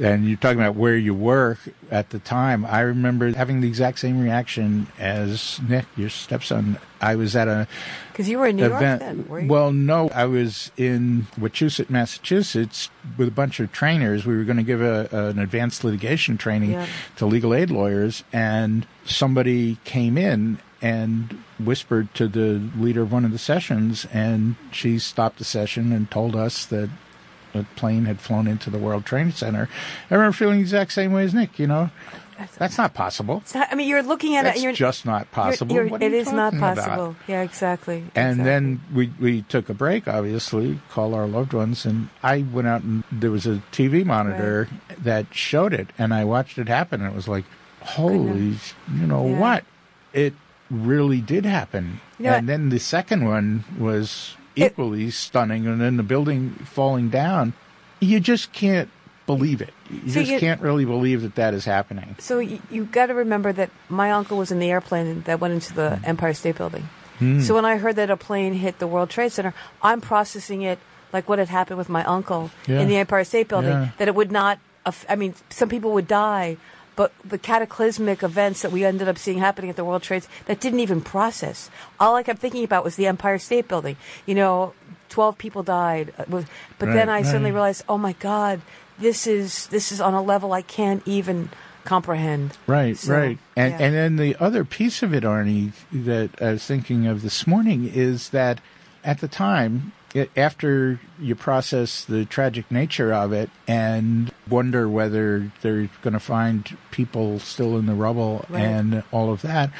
And 0.00 0.26
you're 0.26 0.38
talking 0.38 0.58
about 0.58 0.74
where 0.74 0.96
you 0.96 1.12
were 1.14 1.58
at 1.90 2.10
the 2.10 2.18
time. 2.18 2.64
I 2.64 2.80
remember 2.80 3.30
having 3.36 3.60
the 3.60 3.68
exact 3.68 3.98
same 3.98 4.18
reaction 4.22 4.86
as 4.98 5.60
Nick, 5.68 5.84
your 5.98 6.08
stepson. 6.08 6.78
I 7.02 7.14
was 7.14 7.36
at 7.36 7.46
a 7.46 7.68
Because 8.10 8.26
you 8.26 8.38
were 8.38 8.46
in 8.46 8.56
New 8.56 8.64
event. 8.64 9.02
York 9.02 9.16
then, 9.16 9.28
were 9.28 9.40
you? 9.40 9.48
Well, 9.48 9.70
no, 9.70 10.08
I 10.08 10.24
was 10.24 10.70
in 10.78 11.26
Wachusett, 11.38 11.90
Massachusetts, 11.90 12.88
with 13.18 13.28
a 13.28 13.32
bunch 13.32 13.60
of 13.60 13.70
trainers. 13.70 14.24
We 14.24 14.34
were 14.34 14.44
going 14.44 14.56
to 14.56 14.62
give 14.62 14.80
a, 14.80 15.08
an 15.12 15.38
advanced 15.38 15.84
litigation 15.84 16.38
training 16.38 16.72
Yeah. 16.72 16.86
to 17.16 17.26
legal 17.26 17.52
aid 17.54 17.70
lawyers, 17.70 18.24
and 18.32 18.86
somebody 19.04 19.76
came 19.84 20.16
in 20.16 20.58
and 20.80 21.36
whispered 21.58 22.12
to 22.14 22.28
the 22.28 22.60
leader 22.76 23.02
of 23.02 23.12
one 23.12 23.24
of 23.24 23.32
the 23.32 23.38
sessions, 23.38 24.06
and 24.12 24.56
she 24.70 24.98
stopped 24.98 25.38
the 25.38 25.44
session 25.44 25.92
and 25.92 26.10
told 26.10 26.34
us 26.36 26.64
that 26.66 26.90
a 27.54 27.64
plane 27.76 28.06
had 28.06 28.20
flown 28.20 28.46
into 28.46 28.70
the 28.70 28.78
World 28.78 29.04
Trade 29.04 29.34
Center. 29.34 29.68
I 30.10 30.14
remember 30.14 30.32
feeling 30.32 30.56
the 30.56 30.62
exact 30.62 30.92
same 30.92 31.12
way 31.12 31.24
as 31.24 31.34
Nick. 31.34 31.58
You 31.58 31.66
know, 31.66 31.90
that's 32.58 32.78
not 32.78 32.94
possible. 32.94 33.38
It's 33.44 33.54
not- 33.54 33.68
I 33.70 33.74
mean, 33.74 33.86
you're 33.88 34.02
looking 34.02 34.36
at 34.36 34.44
That's 34.44 34.56
it. 34.56 34.58
and 34.60 34.64
You're, 34.64 34.72
just 34.72 35.04
not 35.04 35.18
you're- 35.20 35.28
possible. 35.30 35.74
you're- 35.76 35.90
are 35.90 36.02
it 36.02 36.12
is 36.14 36.32
not 36.32 36.54
talking 36.54 36.58
about? 36.58 36.76
possible. 36.76 37.16
Yeah, 37.28 37.42
exactly. 37.42 38.04
And 38.14 38.40
exactly. 38.40 38.44
then 38.44 38.80
we 38.94 39.12
we 39.20 39.42
took 39.42 39.68
a 39.68 39.74
break, 39.74 40.08
obviously, 40.08 40.80
call 40.90 41.14
our 41.14 41.26
loved 41.26 41.52
ones, 41.52 41.84
and 41.84 42.08
I 42.22 42.38
went 42.50 42.66
out 42.68 42.82
and 42.82 43.04
there 43.12 43.30
was 43.30 43.46
a 43.46 43.60
TV 43.70 44.02
monitor 44.04 44.68
that 44.98 45.26
showed 45.32 45.74
it, 45.74 45.90
and 45.98 46.14
I 46.14 46.24
watched 46.24 46.56
it 46.58 46.68
happen, 46.68 47.02
and 47.02 47.12
it 47.12 47.14
was 47.14 47.28
like, 47.28 47.44
holy, 47.82 48.56
you 48.94 49.06
know 49.06 49.28
Yeah. 49.28 49.38
what? 49.38 49.64
It 50.14 50.32
really 50.72 51.20
did 51.20 51.44
happen. 51.44 52.00
You 52.18 52.26
know, 52.26 52.32
and 52.34 52.48
then 52.48 52.68
the 52.70 52.78
second 52.80 53.24
one 53.24 53.64
was 53.78 54.36
It- 54.56 54.72
equally 54.72 55.10
stunning, 55.10 55.66
and 55.66 55.80
then 55.80 55.96
the 55.98 56.02
building 56.02 56.50
falling 56.64 57.08
down. 57.10 57.52
You 58.00 58.18
just 58.20 58.52
can't 58.52 58.88
believe 59.26 59.60
it. 59.60 59.72
You 59.90 60.08
So 60.10 60.20
just 60.20 60.32
you- 60.32 60.40
can't 60.40 60.60
really 60.60 60.84
believe 60.84 61.22
that 61.22 61.36
that 61.36 61.54
is 61.54 61.64
happening. 61.64 62.16
So 62.18 62.38
you, 62.40 62.60
you 62.70 62.84
got 62.86 63.06
to 63.06 63.14
remember 63.14 63.52
that 63.52 63.70
my 63.88 64.10
uncle 64.10 64.36
was 64.38 64.50
in 64.50 64.58
the 64.58 64.70
airplane 64.70 65.22
that 65.22 65.38
went 65.40 65.54
into 65.54 65.72
the 65.74 66.00
Empire 66.04 66.34
State 66.34 66.56
Building. 66.56 66.88
Hmm. 67.18 67.40
So 67.40 67.54
when 67.54 67.64
I 67.64 67.76
heard 67.76 67.96
that 67.96 68.10
a 68.10 68.16
plane 68.16 68.54
hit 68.54 68.78
the 68.80 68.86
World 68.88 69.10
Trade 69.10 69.30
Center, 69.30 69.54
I'm 69.82 70.00
processing 70.00 70.62
it 70.62 70.78
like 71.12 71.28
what 71.28 71.38
had 71.38 71.48
happened 71.48 71.78
with 71.78 71.88
my 71.88 72.02
uncle 72.04 72.50
Yeah. 72.66 72.80
in 72.80 72.88
the 72.88 72.96
Empire 72.96 73.22
State 73.24 73.46
Building. 73.48 73.70
Yeah. 73.70 73.88
That 73.98 74.08
it 74.08 74.14
would 74.14 74.32
not. 74.32 74.58
I 75.08 75.14
mean, 75.14 75.34
some 75.50 75.68
people 75.68 75.92
would 75.92 76.08
die, 76.08 76.56
but 76.96 77.12
the 77.24 77.38
cataclysmic 77.38 78.22
events 78.22 78.62
that 78.62 78.72
we 78.72 78.84
ended 78.84 79.08
up 79.08 79.18
seeing 79.18 79.38
happening 79.38 79.70
at 79.70 79.76
the 79.76 79.84
World 79.84 80.02
Trades 80.02 80.28
that 80.46 80.60
didn't 80.60 80.80
even 80.80 81.00
process. 81.00 81.70
All 81.98 82.14
I 82.16 82.22
kept 82.22 82.40
thinking 82.40 82.64
about 82.64 82.84
was 82.84 82.96
the 82.96 83.06
Empire 83.06 83.38
State 83.38 83.68
Building. 83.68 83.96
You 84.26 84.34
know, 84.34 84.74
twelve 85.08 85.38
people 85.38 85.62
died, 85.62 86.12
uh, 86.18 86.24
but 86.28 86.46
then 86.78 87.08
Right, 87.08 87.20
I 87.20 87.22
suddenly 87.22 87.52
realized, 87.52 87.84
oh 87.88 87.98
my 87.98 88.12
God, 88.14 88.60
this 88.98 89.26
is 89.26 89.66
this 89.68 89.92
is 89.92 90.00
on 90.00 90.14
a 90.14 90.22
level 90.22 90.52
I 90.52 90.62
can't 90.62 91.02
even 91.06 91.50
comprehend. 91.84 92.56
Right, 92.66 92.96
So, 92.96 93.12
right. 93.12 93.38
And 93.56 93.72
yeah. 93.72 93.86
and 93.86 93.94
then 93.94 94.16
the 94.16 94.36
other 94.40 94.64
piece 94.64 95.02
of 95.02 95.12
it, 95.14 95.24
Arnie, 95.24 95.72
that 95.92 96.30
I 96.40 96.52
was 96.52 96.64
thinking 96.64 97.06
of 97.06 97.22
this 97.22 97.46
morning 97.46 97.90
is 97.92 98.30
that 98.30 98.60
at 99.04 99.20
the 99.20 99.28
time, 99.28 99.92
it, 100.14 100.30
after 100.36 101.00
you 101.18 101.34
process 101.34 102.04
the 102.04 102.24
tragic 102.24 102.70
nature 102.70 103.12
of 103.12 103.32
it 103.32 103.50
and 103.66 104.30
wonder 104.48 104.88
whether 104.88 105.50
they're 105.62 105.88
going 106.02 106.12
to 106.14 106.20
find 106.20 106.76
people 106.90 107.38
still 107.38 107.76
in 107.78 107.86
the 107.86 107.94
rubble 107.94 108.44
Right. 108.48 108.62
and 108.62 109.02
all 109.10 109.32
of 109.32 109.42
that. 109.42 109.70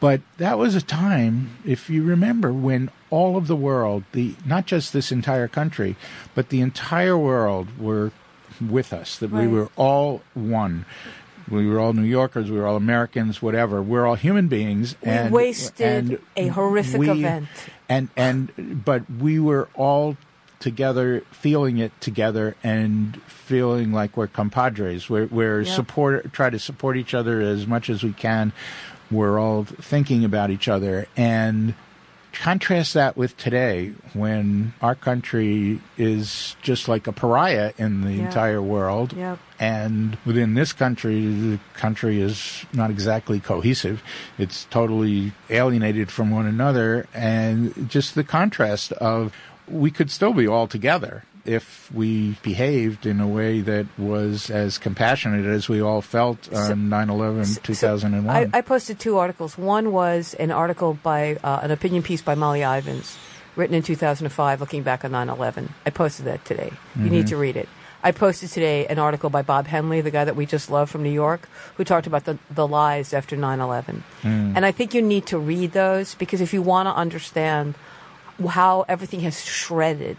But 0.00 0.22
that 0.38 0.58
was 0.58 0.74
a 0.74 0.80
time, 0.80 1.58
if 1.64 1.90
you 1.90 2.02
remember, 2.02 2.52
when 2.52 2.90
all 3.10 3.36
of 3.36 3.46
the 3.48 3.56
world, 3.56 4.04
the 4.12 4.34
not 4.46 4.64
just 4.66 4.92
this 4.92 5.12
entire 5.12 5.48
country, 5.48 5.94
but 6.34 6.48
the 6.48 6.60
entire 6.62 7.18
world 7.18 7.78
were 7.78 8.10
with 8.60 8.92
us. 8.94 9.18
That 9.18 9.30
we 9.30 9.46
were 9.46 9.68
all 9.76 10.22
one. 10.34 10.86
We 11.50 11.66
were 11.68 11.80
all 11.80 11.92
New 11.92 12.04
Yorkers. 12.04 12.50
We 12.50 12.58
were 12.58 12.66
all 12.66 12.76
Americans. 12.76 13.42
Whatever. 13.42 13.82
We're 13.82 14.06
all 14.06 14.14
human 14.14 14.48
beings. 14.48 14.94
We 15.02 15.08
and 15.10 15.34
wasted 15.34 15.86
and 16.10 16.18
a 16.36 16.46
horrific 16.48 16.98
we- 17.00 17.10
event. 17.10 17.48
And 17.90 18.08
and 18.16 18.82
but 18.84 19.02
we 19.10 19.38
were 19.38 19.68
all 19.74 20.16
together, 20.60 21.22
feeling 21.32 21.78
it 21.78 21.92
together, 22.00 22.54
and 22.62 23.20
feeling 23.22 23.92
like 23.92 24.16
we're 24.16 24.28
compadres. 24.28 25.10
We're 25.10 25.26
we're 25.26 25.62
Yeah. 25.62 25.74
support 25.74 26.32
try 26.32 26.48
to 26.50 26.58
support 26.58 26.96
each 26.96 27.12
other 27.14 27.40
as 27.40 27.66
much 27.66 27.90
as 27.90 28.02
we 28.02 28.12
can. 28.12 28.52
We're 29.10 29.40
all 29.40 29.64
thinking 29.64 30.24
about 30.24 30.50
each 30.50 30.68
other 30.68 31.08
and 31.16 31.74
contrast 32.32 32.94
that 32.94 33.16
with 33.16 33.36
today 33.36 33.92
when 34.12 34.72
our 34.80 34.94
country 34.94 35.80
is 35.98 36.56
just 36.62 36.88
like 36.88 37.06
a 37.06 37.12
pariah 37.12 37.72
in 37.78 38.02
the 38.02 38.12
Yeah. 38.12 38.24
entire 38.26 38.62
world 38.62 39.12
Yep. 39.16 39.38
and 39.58 40.16
within 40.24 40.54
this 40.54 40.72
country 40.72 41.26
the 41.26 41.58
country 41.74 42.20
is 42.20 42.64
not 42.72 42.90
exactly 42.90 43.40
cohesive 43.40 44.02
it's 44.38 44.64
totally 44.70 45.32
alienated 45.50 46.10
from 46.10 46.30
one 46.30 46.46
another 46.46 47.06
and 47.14 47.88
just 47.90 48.14
the 48.14 48.24
contrast 48.24 48.92
of 48.92 49.32
we 49.68 49.90
could 49.90 50.10
still 50.10 50.32
be 50.32 50.46
all 50.46 50.66
together 50.66 51.24
if 51.44 51.90
we 51.92 52.36
behaved 52.42 53.06
in 53.06 53.20
a 53.20 53.26
way 53.28 53.60
that 53.60 53.86
was 53.98 54.50
as 54.50 54.78
compassionate 54.78 55.46
as 55.46 55.68
we 55.68 55.80
all 55.80 56.02
felt 56.02 56.52
on 56.52 56.88
9-11 56.90 57.46
So- 57.46 57.60
2001 57.62 58.28
I, 58.54 58.58
I 58.58 58.60
posted 58.60 58.98
two 58.98 59.18
articles. 59.18 59.56
One 59.58 59.92
was 59.92 60.34
an 60.34 60.50
article 60.50 60.94
by 61.02 61.36
uh, 61.42 61.60
an 61.62 61.70
opinion 61.70 62.02
piece 62.02 62.22
by 62.22 62.34
Molly 62.34 62.60
Ivins, 62.62 63.16
written 63.56 63.74
in 63.74 63.82
2005, 63.82 64.60
looking 64.60 64.82
back 64.82 65.04
on 65.04 65.12
9/11. 65.12 65.70
I 65.86 65.90
posted 65.90 66.26
that 66.26 66.44
today. 66.44 66.72
You 66.96 67.10
need 67.10 67.26
to 67.28 67.36
read 67.36 67.56
it. 67.56 67.68
I 68.02 68.12
posted 68.12 68.48
today 68.48 68.86
an 68.86 68.98
article 68.98 69.28
by 69.28 69.42
Bob 69.42 69.66
Henley, 69.66 70.00
the 70.00 70.10
guy 70.10 70.24
that 70.24 70.34
we 70.34 70.46
just 70.46 70.70
love 70.70 70.88
from 70.88 71.02
New 71.02 71.10
York, 71.12 71.46
who 71.76 71.84
talked 71.84 72.06
about 72.06 72.24
the, 72.24 72.38
the 72.50 72.66
lies 72.66 73.12
after 73.12 73.36
9/11. 73.36 74.02
And 74.24 74.64
I 74.64 74.72
think 74.72 74.94
you 74.94 75.02
need 75.02 75.26
to 75.26 75.38
read 75.38 75.72
those 75.72 76.14
because 76.14 76.40
if 76.40 76.54
you 76.54 76.62
want 76.62 76.86
to 76.86 76.94
understand 76.94 77.74
how 78.48 78.86
everything 78.88 79.20
has 79.20 79.44
shredded 79.44 80.16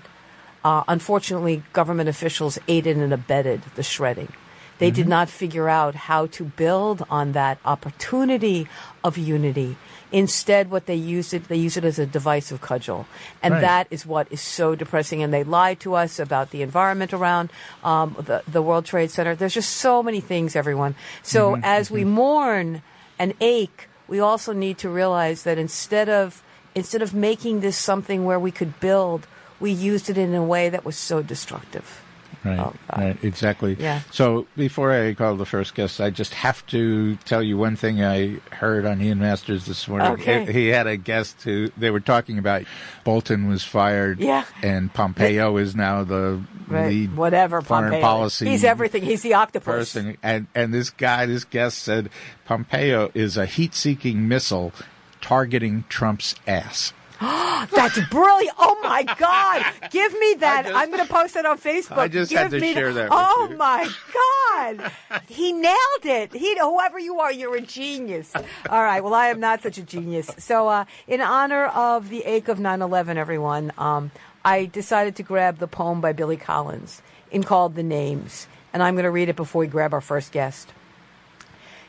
Uh, 0.64 0.84
unfortunately, 0.88 1.64
government 1.74 2.08
officials 2.10 2.60
aided 2.68 2.98
and 2.98 3.14
abetted 3.14 3.62
the 3.76 3.84
shredding. 3.84 4.32
They 4.78 4.90
did 4.90 5.08
not 5.08 5.30
figure 5.30 5.70
out 5.70 5.94
how 5.94 6.26
to 6.38 6.44
build 6.44 7.06
on 7.08 7.34
that 7.34 7.60
opportunity 7.64 8.68
of 9.04 9.16
unity. 9.16 9.78
Instead, 10.12 10.72
what 10.72 10.88
they 10.88 10.96
use 10.96 11.34
it, 11.34 11.48
they 11.50 11.56
use 11.56 11.78
it 11.78 11.86
as 11.86 12.00
a 12.00 12.06
divisive 12.08 12.62
cudgel, 12.62 13.06
and 13.44 13.54
Right. 13.54 13.62
that 13.62 13.88
is 13.92 14.08
what 14.08 14.26
is 14.32 14.42
so 14.42 14.74
depressing. 14.74 15.22
And 15.22 15.32
they 15.32 15.44
lied 15.44 15.80
to 15.82 15.94
us 15.94 16.18
about 16.20 16.50
the 16.50 16.64
environment 16.64 17.14
around 17.14 17.52
um, 17.84 18.16
the 18.20 18.42
the 18.48 18.62
World 18.64 18.86
Trade 18.86 19.12
Center. 19.12 19.36
There's 19.36 19.54
just 19.54 19.70
so 19.78 20.02
many 20.02 20.20
things, 20.20 20.56
everyone. 20.56 20.96
So 21.22 21.60
as 21.62 21.92
we 21.92 22.04
mourn 22.04 22.82
and 23.20 23.36
ache, 23.40 23.88
we 24.08 24.20
also 24.20 24.52
need 24.52 24.80
to 24.80 24.90
realize 24.90 25.44
that 25.44 25.60
instead 25.60 26.10
of 26.10 26.42
instead 26.74 27.04
of 27.04 27.14
making 27.14 27.62
this 27.62 27.78
something 27.78 28.26
where 28.26 28.40
we 28.40 28.50
could 28.52 28.80
build, 28.80 29.28
we 29.62 29.72
used 29.72 30.10
it 30.10 30.18
in 30.18 30.34
a 30.36 30.44
way 30.44 30.70
that 30.70 30.84
was 30.84 30.98
so 30.98 31.22
destructive. 31.22 32.02
Right, 32.44 32.58
Oh, 32.60 32.74
right, 32.98 33.24
exactly. 33.24 33.78
Yeah. 33.80 34.02
So 34.10 34.48
before 34.58 34.92
I 34.92 35.14
call 35.14 35.36
the 35.36 35.46
first 35.46 35.76
guest, 35.76 36.02
I 36.02 36.10
just 36.10 36.34
have 36.34 36.66
to 36.68 37.16
tell 37.18 37.44
you 37.44 37.56
one 37.56 37.76
thing 37.76 38.04
I 38.04 38.38
heard 38.52 38.84
on 38.84 39.00
Ian 39.00 39.20
Masters 39.20 39.68
this 39.68 39.88
morning. 39.88 40.14
Okay. 40.14 40.46
He, 40.46 40.52
he 40.54 40.68
had 40.70 40.88
a 40.88 40.98
guest 40.98 41.44
who 41.44 41.70
they 41.78 41.92
were 41.92 42.00
talking 42.00 42.40
about. 42.40 42.64
Bolton 43.04 43.48
was 43.48 43.64
fired. 43.64 44.20
Yeah. 44.20 44.46
And 44.64 44.92
Pompeo 44.92 45.58
is 45.58 45.76
now 45.76 46.04
the 46.04 46.42
Right. 46.68 46.88
lead 46.88 47.16
Whatever 47.16 47.62
foreign 47.62 47.92
Pompeo. 47.92 48.02
policy. 48.02 48.48
He's 48.50 48.64
everything. 48.64 49.04
He's 49.04 49.22
the 49.22 49.36
octopus. 49.36 49.66
person. 49.94 50.18
And 50.24 50.48
and 50.56 50.74
this 50.74 50.90
guy, 50.90 51.28
this 51.28 51.44
guest 51.44 51.80
said 51.80 52.10
Pompeo 52.46 53.12
is 53.14 53.38
a 53.38 53.46
heat-seeking 53.46 54.28
missile 54.28 54.72
targeting 55.20 55.84
Trump's 55.90 56.34
ass. 56.48 56.94
That's 57.72 58.00
brilliant. 58.10 58.56
Oh 58.58 58.80
my 58.84 59.04
God. 59.04 59.64
Give 59.92 60.12
me 60.14 60.34
that. 60.40 60.64
just- 60.66 60.76
I'm 60.76 60.90
going 60.92 61.06
to 61.06 61.14
post 61.14 61.36
it 61.36 61.46
on 61.46 61.58
Facebook. 61.60 61.98
I 61.98 62.08
just 62.08 62.32
Give 62.32 62.40
had 62.40 62.52
to 62.52 62.60
me 62.60 62.74
share 62.74 62.92
that 62.94 63.04
with 63.10 63.12
Oh 63.14 63.48
you. 63.52 63.58
my 63.58 63.90
God. 64.14 64.92
He 65.28 65.54
nailed 65.54 65.76
it. 66.06 66.34
He, 66.34 66.58
whoever 66.58 67.00
you 67.00 67.20
are, 67.20 67.32
you're 67.32 67.56
a 67.56 67.62
genius. 67.62 68.32
All 68.70 68.82
right. 68.84 69.02
Well, 69.04 69.14
I 69.14 69.28
am 69.28 69.40
not 69.40 69.62
such 69.64 69.78
a 69.78 69.82
genius. 69.84 70.30
So, 70.40 70.68
uh, 70.68 70.86
in 71.08 71.22
honor 71.22 71.66
of 71.68 72.10
the 72.10 72.24
ache 72.26 72.48
of 72.48 72.60
9-11, 72.60 73.16
everyone, 73.16 73.72
um, 73.78 74.12
I 74.44 74.66
decided 74.66 75.16
to 75.18 75.24
grab 75.24 75.60
the 75.60 75.68
poem 75.68 76.02
by 76.02 76.12
Billy 76.14 76.38
Collins 76.38 77.02
in 77.32 77.44
called 77.44 77.76
The 77.76 77.84
Names. 77.84 78.48
And 78.74 78.82
I'm 78.84 78.96
going 78.96 79.04
to 79.06 79.12
read 79.12 79.30
it 79.30 79.36
before 79.36 79.62
we 79.62 79.68
grab 79.68 79.94
our 79.94 80.02
first 80.02 80.32
guest. 80.32 80.70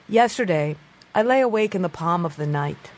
Yesterday, 0.09 0.77
I 1.15 1.23
lay 1.23 1.41
awake 1.41 1.75
in 1.75 1.83
the 1.83 1.89
palm 1.89 2.25
of 2.27 2.37
the 2.37 2.47
night. 2.47 2.91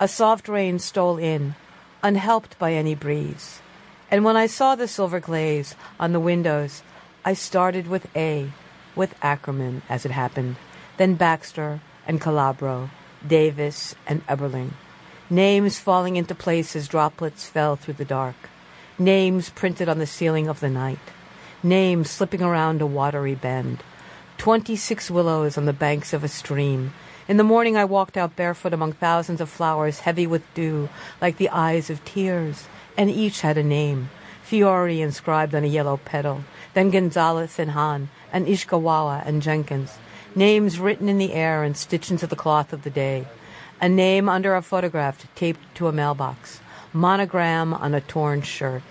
A 0.00 0.06
soft 0.06 0.48
rain 0.48 0.78
stole 0.78 1.18
in, 1.18 1.54
unhelped 2.02 2.58
by 2.58 2.72
any 2.72 2.94
breeze. 2.94 3.60
And 4.10 4.24
when 4.24 4.36
I 4.36 4.46
saw 4.46 4.74
the 4.74 4.86
silver 4.86 5.18
glaze 5.18 5.74
on 5.98 6.12
the 6.12 6.20
windows, 6.20 6.82
I 7.24 7.34
started 7.34 7.88
with 7.88 8.06
A, 8.16 8.52
with 8.94 9.14
Ackerman, 9.22 9.82
as 9.88 10.04
it 10.04 10.12
happened, 10.12 10.56
then 10.98 11.14
Baxter 11.14 11.80
and 12.06 12.20
Calabro, 12.20 12.90
Davis 13.26 13.96
and 14.06 14.24
Eberling. 14.28 14.70
Names 15.28 15.78
falling 15.78 16.16
into 16.16 16.34
place 16.34 16.76
as 16.76 16.88
droplets 16.88 17.46
fell 17.46 17.76
through 17.76 17.94
the 17.94 18.04
dark. 18.04 18.36
Names 18.98 19.50
printed 19.50 19.88
on 19.88 19.98
the 19.98 20.06
ceiling 20.06 20.48
of 20.48 20.60
the 20.60 20.70
night. 20.70 20.98
Names 21.62 22.08
slipping 22.08 22.40
around 22.40 22.80
a 22.80 22.86
watery 22.86 23.34
bend. 23.34 23.82
Twenty-six 24.38 25.10
willows 25.10 25.58
on 25.58 25.66
the 25.66 25.72
banks 25.72 26.12
of 26.12 26.22
a 26.22 26.28
stream. 26.28 26.94
In 27.28 27.36
the 27.36 27.44
morning 27.44 27.76
I 27.76 27.84
walked 27.84 28.16
out 28.16 28.36
barefoot 28.36 28.72
among 28.72 28.94
thousands 28.94 29.42
of 29.42 29.50
flowers 29.50 30.00
heavy 30.00 30.26
with 30.26 30.42
dew, 30.54 30.88
like 31.20 31.36
the 31.36 31.50
eyes 31.50 31.90
of 31.90 32.02
tears, 32.06 32.66
and 32.96 33.10
each 33.10 33.42
had 33.42 33.58
a 33.58 33.62
name. 33.62 34.08
Fiore 34.42 35.02
inscribed 35.02 35.54
on 35.54 35.62
a 35.62 35.66
yellow 35.66 35.98
petal, 35.98 36.44
then 36.72 36.88
Gonzalez 36.88 37.58
and 37.58 37.72
Han, 37.72 38.08
and 38.32 38.46
Ishikawa 38.46 39.26
and 39.26 39.42
Jenkins. 39.42 39.98
Names 40.34 40.80
written 40.80 41.06
in 41.06 41.18
the 41.18 41.34
air 41.34 41.64
and 41.64 41.76
stitched 41.76 42.10
into 42.10 42.26
the 42.26 42.34
cloth 42.34 42.72
of 42.72 42.82
the 42.82 42.88
day. 42.88 43.26
A 43.78 43.90
name 43.90 44.30
under 44.30 44.54
a 44.54 44.62
photograph 44.62 45.26
taped 45.34 45.60
to 45.74 45.86
a 45.86 45.92
mailbox. 45.92 46.60
Monogram 46.94 47.74
on 47.74 47.92
a 47.92 48.00
torn 48.00 48.40
shirt. 48.40 48.82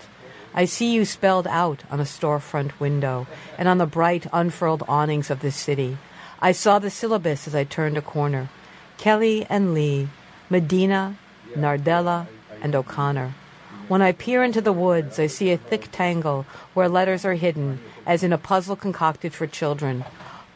I 0.54 0.64
see 0.64 0.92
you 0.92 1.04
spelled 1.04 1.48
out 1.48 1.82
on 1.90 1.98
a 1.98 2.04
storefront 2.04 2.78
window 2.78 3.26
and 3.58 3.66
on 3.66 3.78
the 3.78 3.86
bright, 3.86 4.28
unfurled 4.32 4.84
awnings 4.86 5.28
of 5.28 5.40
this 5.40 5.56
city. 5.56 5.98
I 6.40 6.52
saw 6.52 6.78
the 6.78 6.90
syllabus 6.90 7.48
as 7.48 7.54
I 7.54 7.64
turned 7.64 7.98
a 7.98 8.02
corner. 8.02 8.48
Kelly 8.96 9.46
and 9.48 9.74
Lee, 9.74 10.08
Medina, 10.48 11.16
Nardella, 11.54 12.26
and 12.62 12.74
O'Connor. 12.74 13.34
When 13.88 14.02
I 14.02 14.12
peer 14.12 14.44
into 14.44 14.60
the 14.60 14.72
woods, 14.72 15.18
I 15.18 15.28
see 15.28 15.50
a 15.50 15.56
thick 15.56 15.88
tangle 15.90 16.44
where 16.74 16.88
letters 16.88 17.24
are 17.24 17.34
hidden, 17.34 17.80
as 18.04 18.22
in 18.22 18.32
a 18.32 18.38
puzzle 18.38 18.76
concocted 18.76 19.32
for 19.32 19.46
children. 19.46 20.04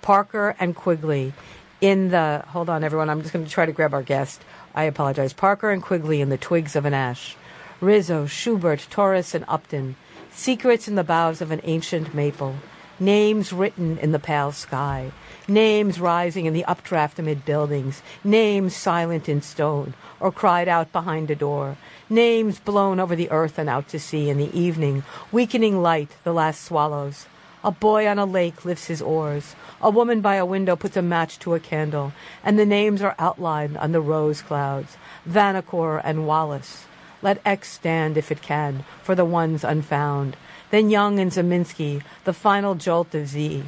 Parker 0.03 0.55
and 0.61 0.77
Quigley 0.77 1.33
in 1.81 2.11
the. 2.11 2.45
Hold 2.49 2.69
on, 2.69 2.85
everyone. 2.85 3.09
I'm 3.09 3.23
just 3.23 3.33
going 3.33 3.45
to 3.45 3.51
try 3.51 3.65
to 3.65 3.73
grab 3.73 3.95
our 3.95 4.03
guest. 4.03 4.45
I 4.75 4.85
apologize. 4.85 5.33
Parker 5.33 5.71
and 5.71 5.83
Quigley 5.83 6.21
in 6.21 6.29
the 6.29 6.37
twigs 6.37 6.77
of 6.77 6.85
an 6.85 6.95
ash. 6.95 7.37
Rizzo, 7.81 8.27
Schubert, 8.27 8.87
Torres, 8.91 9.35
and 9.35 9.45
Upton. 9.49 9.97
Secrets 10.31 10.87
in 10.87 10.95
the 10.95 11.05
boughs 11.05 11.41
of 11.41 11.51
an 11.51 11.61
ancient 11.65 12.15
maple. 12.15 12.57
Names 13.01 13.53
written 13.53 13.99
in 13.99 14.12
the 14.12 14.19
pale 14.19 14.53
sky. 14.53 15.11
Names 15.49 15.99
rising 15.99 16.46
in 16.46 16.54
the 16.54 16.64
updraft 16.66 17.18
amid 17.18 17.44
buildings. 17.44 18.02
Names 18.22 18.76
silent 18.76 19.28
in 19.28 19.42
stone 19.42 19.94
or 20.20 20.30
cried 20.30 20.68
out 20.68 20.92
behind 20.92 21.30
a 21.30 21.34
door. 21.34 21.76
Names 22.08 22.61
blown 22.61 23.00
over 23.00 23.16
the 23.16 23.30
earth 23.30 23.58
and 23.58 23.68
out 23.68 23.88
to 23.88 23.99
sea 23.99 24.30
in 24.30 24.38
the 24.38 24.56
evening, 24.56 25.02
weakening 25.32 25.82
light, 25.82 26.11
the 26.22 26.32
last 26.32 26.62
swallows. 26.62 27.26
A 27.64 27.72
boy 27.72 28.06
on 28.06 28.18
a 28.18 28.25
lake 28.25 28.64
lifts 28.64 28.87
his 28.87 29.02
oars. 29.02 29.56
A 29.80 29.90
woman 29.90 30.20
by 30.20 30.37
a 30.37 30.46
window 30.46 30.76
puts 30.76 30.96
a 30.96 31.02
match 31.02 31.38
to 31.40 31.54
a 31.54 31.61
candle, 31.61 32.12
and 32.44 32.58
the 32.58 32.66
names 32.66 33.02
are 33.02 33.16
outlined 33.18 33.76
on 33.76 33.92
the 33.92 34.00
rose 34.00 34.42
clouds 34.42 34.96
Vanacore 35.28 36.00
and 36.04 36.26
Wallace. 36.26 36.87
Let 37.20 37.40
X 37.44 37.70
stand, 37.70 38.16
if 38.16 38.32
it 38.32 38.42
can, 38.42 38.84
for 39.02 39.14
the 39.14 39.25
ones 39.25 39.62
unfound. 39.64 40.37
Then 40.70 40.90
Young 40.90 41.20
and 41.20 41.30
Ziminsky, 41.30 42.02
the 42.25 42.32
final 42.32 42.75
jolt 42.75 43.14
of 43.14 43.28
Z. 43.28 43.64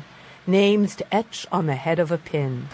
Names 0.46 0.94
to 0.96 1.14
etch 1.14 1.46
on 1.50 1.64
the 1.64 1.74
head 1.74 1.98
of 1.98 2.12
a 2.12 2.18
pin. 2.18 2.68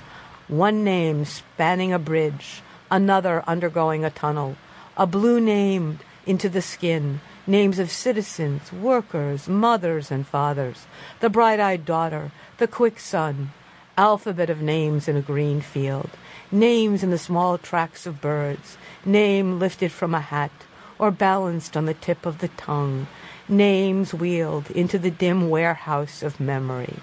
One 0.48 0.82
name 0.82 1.24
spanning 1.24 1.92
a 1.92 2.00
bridge, 2.00 2.62
another 2.90 3.44
undergoing 3.46 4.04
a 4.04 4.10
tunnel. 4.10 4.56
A 4.96 5.06
blue 5.06 5.40
name 5.40 6.00
into 6.26 6.48
the 6.48 6.62
skin. 6.62 7.20
Names 7.46 7.78
of 7.78 7.92
citizens, 7.92 8.72
workers, 8.72 9.48
mothers, 9.48 10.10
and 10.10 10.26
fathers. 10.26 10.86
The 11.20 11.30
bright 11.30 11.60
eyed 11.60 11.84
daughter, 11.84 12.32
the 12.58 12.66
quick 12.66 12.98
son. 12.98 13.52
Alphabet 13.96 14.50
of 14.50 14.60
names 14.60 15.06
in 15.06 15.16
a 15.16 15.22
green 15.22 15.60
field. 15.60 16.10
Names 16.50 17.04
in 17.04 17.10
the 17.10 17.18
small 17.18 17.56
tracks 17.56 18.04
of 18.04 18.20
birds. 18.20 18.78
Name 19.04 19.60
lifted 19.60 19.92
from 19.92 20.12
a 20.12 20.20
hat 20.20 20.50
or 20.98 21.12
balanced 21.12 21.76
on 21.76 21.86
the 21.86 21.94
tip 21.94 22.26
of 22.26 22.38
the 22.38 22.48
tongue. 22.48 23.06
Names 23.48 24.12
wheeled 24.12 24.72
into 24.72 24.98
the 24.98 25.10
dim 25.12 25.48
warehouse 25.48 26.24
of 26.24 26.40
memory. 26.40 26.96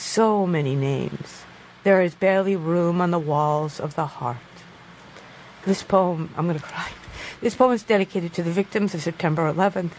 So 0.00 0.46
many 0.46 0.74
names. 0.74 1.44
There 1.84 2.00
is 2.00 2.14
barely 2.14 2.56
room 2.56 3.02
on 3.02 3.10
the 3.10 3.18
walls 3.18 3.78
of 3.78 3.96
the 3.96 4.06
heart. 4.06 4.38
This 5.66 5.82
poem, 5.82 6.30
I'm 6.38 6.46
going 6.46 6.58
to 6.58 6.64
cry. 6.64 6.88
This 7.42 7.54
poem 7.54 7.72
is 7.72 7.82
dedicated 7.82 8.32
to 8.32 8.42
the 8.42 8.50
victims 8.50 8.94
of 8.94 9.02
September 9.02 9.42
11th 9.52 9.92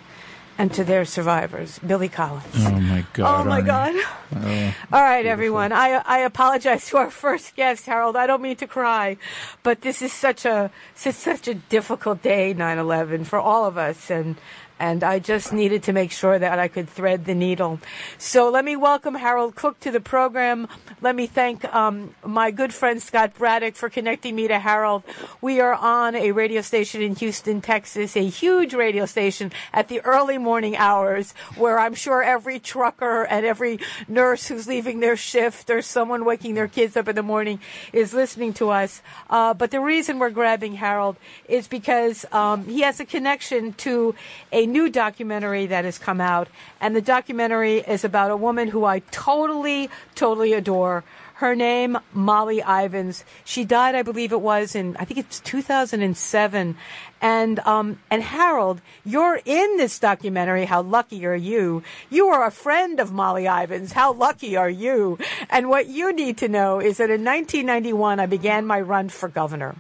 and 0.58 0.74
to 0.74 0.84
their 0.84 1.06
survivors, 1.06 1.80
Billy 1.80 2.10
Collins. 2.10 2.54
Oh 2.58 2.80
my 2.80 3.06
God! 3.14 3.42
Oh 3.42 3.50
my 3.50 3.62
Arnie. 3.62 3.66
God. 3.66 3.94
Oh. 4.36 4.76
All 4.92 5.02
right, 5.02 5.26
everyone. 5.26 5.72
I 5.72 6.02
I 6.06 6.20
apologize 6.20 6.88
to 6.88 6.98
our 6.98 7.10
first 7.10 7.56
guest, 7.56 7.86
Harold. 7.86 8.16
I 8.16 8.28
don't 8.28 8.42
mean 8.42 8.58
to 8.58 8.68
cry, 8.68 9.18
but 9.64 9.82
this 9.82 10.02
is 10.02 10.12
such 10.12 10.46
a 10.46 10.70
such 10.94 11.48
a 11.48 11.54
difficult 11.56 12.22
day, 12.22 12.54
9/11, 12.54 13.26
for 13.26 13.40
all 13.40 13.66
of 13.66 13.78
us, 13.78 14.12
and 14.12 14.36
and 14.82 15.04
I 15.04 15.20
just 15.20 15.54
needed 15.54 15.84
to 15.84 15.94
make 15.94 16.12
sure 16.12 16.40
that 16.40 16.58
I 16.58 16.68
could 16.68 16.90
thread 16.90 17.26
the 17.26 17.36
needle. 17.36 17.80
So 18.18 18.50
let 18.50 18.66
me 18.66 18.76
welcome 18.76 19.14
Harold 19.14 19.54
Cook 19.54 19.80
to 19.82 19.92
the 19.92 20.00
program. 20.00 20.68
Let 21.02 21.16
me 21.16 21.28
thank 21.28 21.64
um, 21.74 22.16
my 22.26 22.50
good 22.50 22.74
friend 22.74 23.00
Scott 23.00 23.36
Braddock 23.38 23.76
for 23.76 23.90
connecting 23.90 24.36
me 24.36 24.48
to 24.48 24.58
Harold. 24.58 25.04
We 25.40 25.62
are 25.62 25.76
on 25.76 26.16
a 26.16 26.32
radio 26.32 26.62
station 26.62 27.04
in 27.04 27.16
Houston, 27.18 27.62
Texas, 27.62 28.18
a 28.18 28.26
huge 28.28 28.74
radio 28.74 29.06
station 29.06 29.52
at 29.72 29.88
the 29.88 30.02
early 30.02 30.40
morning 30.40 30.76
hours, 30.76 31.34
where 31.56 31.78
I'm 31.78 31.94
sure 31.94 32.24
every 32.24 32.60
trucker 32.60 33.24
and 33.24 33.46
every 33.46 33.80
nurse 34.08 34.48
who's 34.48 34.68
leaving 34.68 35.00
their 35.00 35.16
shift 35.16 35.70
or 35.70 35.84
someone 35.84 36.26
waking 36.26 36.56
their 36.56 36.68
kids 36.68 36.98
up 36.98 37.08
in 37.08 37.16
the 37.16 37.22
morning 37.22 37.60
is 37.94 38.16
listening 38.16 38.54
to 38.54 38.72
us. 38.72 39.04
Uh, 39.30 39.54
but 39.54 39.70
the 39.70 39.80
reason 39.80 40.18
we're 40.18 40.32
grabbing 40.32 40.74
Harold 40.74 41.18
is 41.48 41.68
because 41.68 42.26
um, 42.32 42.66
he 42.66 42.82
has 42.82 43.00
a 43.00 43.06
connection 43.06 43.74
to 43.74 44.16
a 44.52 44.71
new 44.72 44.90
documentary 44.90 45.68
that 45.68 45.86
has 45.86 46.00
come 46.00 46.22
out, 46.22 46.48
and 46.80 46.96
the 46.96 47.02
documentary 47.02 47.80
is 47.80 48.04
about 48.04 48.32
a 48.32 48.38
woman 48.38 48.70
who 48.70 48.86
I 48.86 49.00
totally, 49.12 49.90
totally 50.16 50.54
adore. 50.54 51.04
Her 51.36 51.56
name, 51.56 51.98
Molly 52.14 52.62
Ivins. 52.62 53.24
She 53.44 53.66
died, 53.66 53.96
I 53.96 54.04
believe 54.04 54.32
it 54.32 54.42
was 54.42 54.76
in, 54.76 54.96
I 54.98 55.06
think 55.06 55.20
it's 55.20 55.40
2007. 55.40 56.78
And 57.22 57.60
um, 57.60 58.00
and 58.10 58.24
Harold, 58.24 58.82
you're 59.06 59.40
in 59.46 59.78
this 59.78 60.00
documentary. 60.00 60.66
How 60.66 60.82
lucky 60.82 61.26
are 61.26 61.36
you? 61.36 61.84
You 62.10 62.28
are 62.28 62.46
a 62.46 62.52
friend 62.52 63.00
of 63.00 63.12
Molly 63.12 63.46
Ivins. 63.46 63.92
How 63.92 64.12
lucky 64.12 64.56
are 64.56 64.70
you? 64.70 65.20
And 65.50 65.70
what 65.70 65.88
you 65.88 66.12
need 66.12 66.38
to 66.40 66.48
know 66.48 66.80
is 66.80 66.98
that 66.98 67.12
in 67.12 67.24
1991, 67.24 68.20
I 68.20 68.26
began 68.26 68.66
my 68.66 68.82
run 68.82 69.10
for 69.10 69.30
governor. 69.30 69.76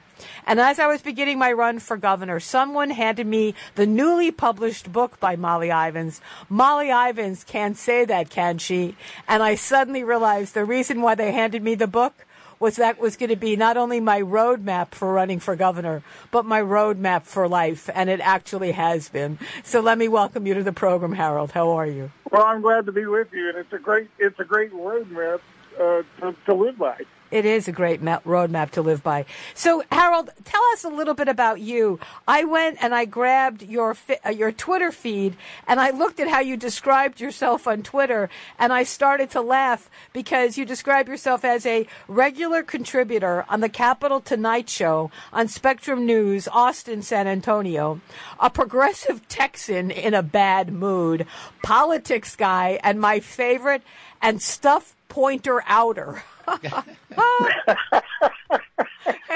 And 0.45 0.59
as 0.59 0.79
I 0.79 0.87
was 0.87 1.01
beginning 1.01 1.39
my 1.39 1.51
run 1.51 1.79
for 1.79 1.97
governor, 1.97 2.39
someone 2.39 2.91
handed 2.91 3.27
me 3.27 3.55
the 3.75 3.85
newly 3.85 4.31
published 4.31 4.91
book 4.91 5.19
by 5.19 5.35
Molly 5.35 5.69
Ivins. 5.69 6.21
Molly 6.49 6.89
Ivins 6.89 7.43
can't 7.43 7.77
say 7.77 8.05
that, 8.05 8.29
can 8.29 8.57
she? 8.57 8.95
And 9.27 9.41
I 9.41 9.55
suddenly 9.55 10.03
realized 10.03 10.53
the 10.53 10.65
reason 10.65 11.01
why 11.01 11.15
they 11.15 11.31
handed 11.31 11.63
me 11.63 11.75
the 11.75 11.87
book 11.87 12.25
was 12.61 12.75
that 12.75 12.99
was 12.99 13.17
going 13.17 13.29
to 13.29 13.35
be 13.35 13.55
not 13.55 13.75
only 13.75 13.99
my 13.99 14.21
roadmap 14.21 14.91
for 14.91 15.11
running 15.11 15.39
for 15.39 15.55
governor, 15.55 16.03
but 16.29 16.45
my 16.45 16.61
roadmap 16.61 17.23
for 17.23 17.47
life, 17.47 17.89
and 17.93 18.09
it 18.09 18.19
actually 18.21 18.71
has 18.71 19.09
been. 19.09 19.39
So 19.63 19.81
let 19.81 19.97
me 19.97 20.07
welcome 20.07 20.45
you 20.45 20.53
to 20.53 20.63
the 20.63 20.71
program, 20.71 21.13
Harold. 21.13 21.51
How 21.51 21.71
are 21.71 21.87
you? 21.87 22.11
Well, 22.31 22.43
I'm 22.43 22.61
glad 22.61 22.85
to 22.85 22.91
be 22.91 23.05
with 23.05 23.33
you, 23.33 23.49
and 23.49 23.57
it's 23.57 23.73
a 23.73 23.79
great 23.79 24.09
it's 24.19 24.39
a 24.39 24.45
great 24.45 24.71
roadmap 24.71 25.41
uh, 25.79 26.03
to, 26.19 26.35
to 26.45 26.53
live 26.53 26.77
by. 26.77 26.97
It 27.31 27.45
is 27.45 27.69
a 27.69 27.71
great 27.71 28.01
ma- 28.01 28.19
roadmap 28.19 28.71
to 28.71 28.81
live 28.81 29.01
by. 29.01 29.25
So, 29.53 29.83
Harold, 29.89 30.29
tell 30.43 30.61
us 30.73 30.83
a 30.83 30.89
little 30.89 31.13
bit 31.13 31.29
about 31.29 31.61
you. 31.61 31.97
I 32.27 32.43
went 32.43 32.83
and 32.83 32.93
I 32.93 33.05
grabbed 33.05 33.63
your 33.63 33.93
fi- 33.93 34.19
uh, 34.25 34.31
your 34.31 34.51
Twitter 34.51 34.91
feed 34.91 35.37
and 35.65 35.79
I 35.79 35.91
looked 35.91 36.19
at 36.19 36.27
how 36.27 36.41
you 36.41 36.57
described 36.57 37.21
yourself 37.21 37.67
on 37.67 37.83
Twitter, 37.83 38.29
and 38.59 38.73
I 38.73 38.83
started 38.83 39.29
to 39.31 39.41
laugh 39.41 39.89
because 40.11 40.57
you 40.57 40.65
describe 40.65 41.07
yourself 41.07 41.45
as 41.45 41.65
a 41.65 41.87
regular 42.09 42.63
contributor 42.63 43.45
on 43.47 43.61
the 43.61 43.69
Capital 43.69 44.19
Tonight 44.19 44.69
Show 44.69 45.09
on 45.31 45.47
Spectrum 45.47 46.05
News, 46.05 46.49
Austin, 46.49 47.01
San 47.01 47.27
Antonio, 47.27 48.01
a 48.41 48.49
progressive 48.49 49.25
Texan 49.29 49.89
in 49.89 50.13
a 50.13 50.23
bad 50.23 50.73
mood, 50.73 51.25
politics 51.63 52.35
guy, 52.35 52.77
and 52.83 52.99
my 52.99 53.21
favorite, 53.21 53.83
and 54.21 54.41
stuff 54.41 54.95
pointer 55.11 55.61
outer. 55.67 56.23
it 56.47 56.63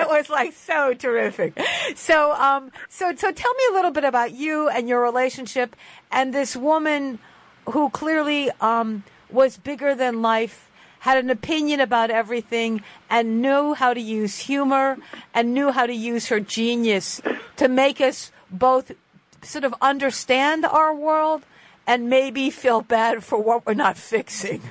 was 0.07 0.29
like 0.29 0.53
so 0.53 0.93
terrific. 0.93 1.59
So, 1.95 2.31
um, 2.31 2.71
so, 2.87 3.13
so 3.13 3.33
tell 3.33 3.53
me 3.53 3.63
a 3.71 3.73
little 3.73 3.91
bit 3.91 4.05
about 4.05 4.31
you 4.31 4.69
and 4.69 4.87
your 4.87 5.01
relationship 5.01 5.75
and 6.09 6.33
this 6.33 6.55
woman 6.55 7.19
who 7.65 7.89
clearly, 7.89 8.51
um, 8.61 9.03
was 9.29 9.57
bigger 9.57 9.93
than 9.93 10.21
life, 10.21 10.71
had 10.99 11.17
an 11.17 11.29
opinion 11.29 11.81
about 11.81 12.09
everything 12.09 12.81
and 13.09 13.41
knew 13.41 13.73
how 13.73 13.93
to 13.93 13.99
use 13.99 14.39
humor 14.39 14.97
and 15.33 15.53
knew 15.53 15.71
how 15.71 15.85
to 15.85 15.93
use 15.93 16.27
her 16.27 16.39
genius 16.39 17.21
to 17.57 17.67
make 17.67 17.99
us 17.99 18.31
both 18.49 18.93
sort 19.41 19.65
of 19.65 19.75
understand 19.81 20.63
our 20.63 20.95
world 20.95 21.43
and 21.85 22.09
maybe 22.09 22.49
feel 22.49 22.81
bad 22.81 23.25
for 23.25 23.37
what 23.37 23.65
we're 23.65 23.73
not 23.73 23.97
fixing. 23.97 24.61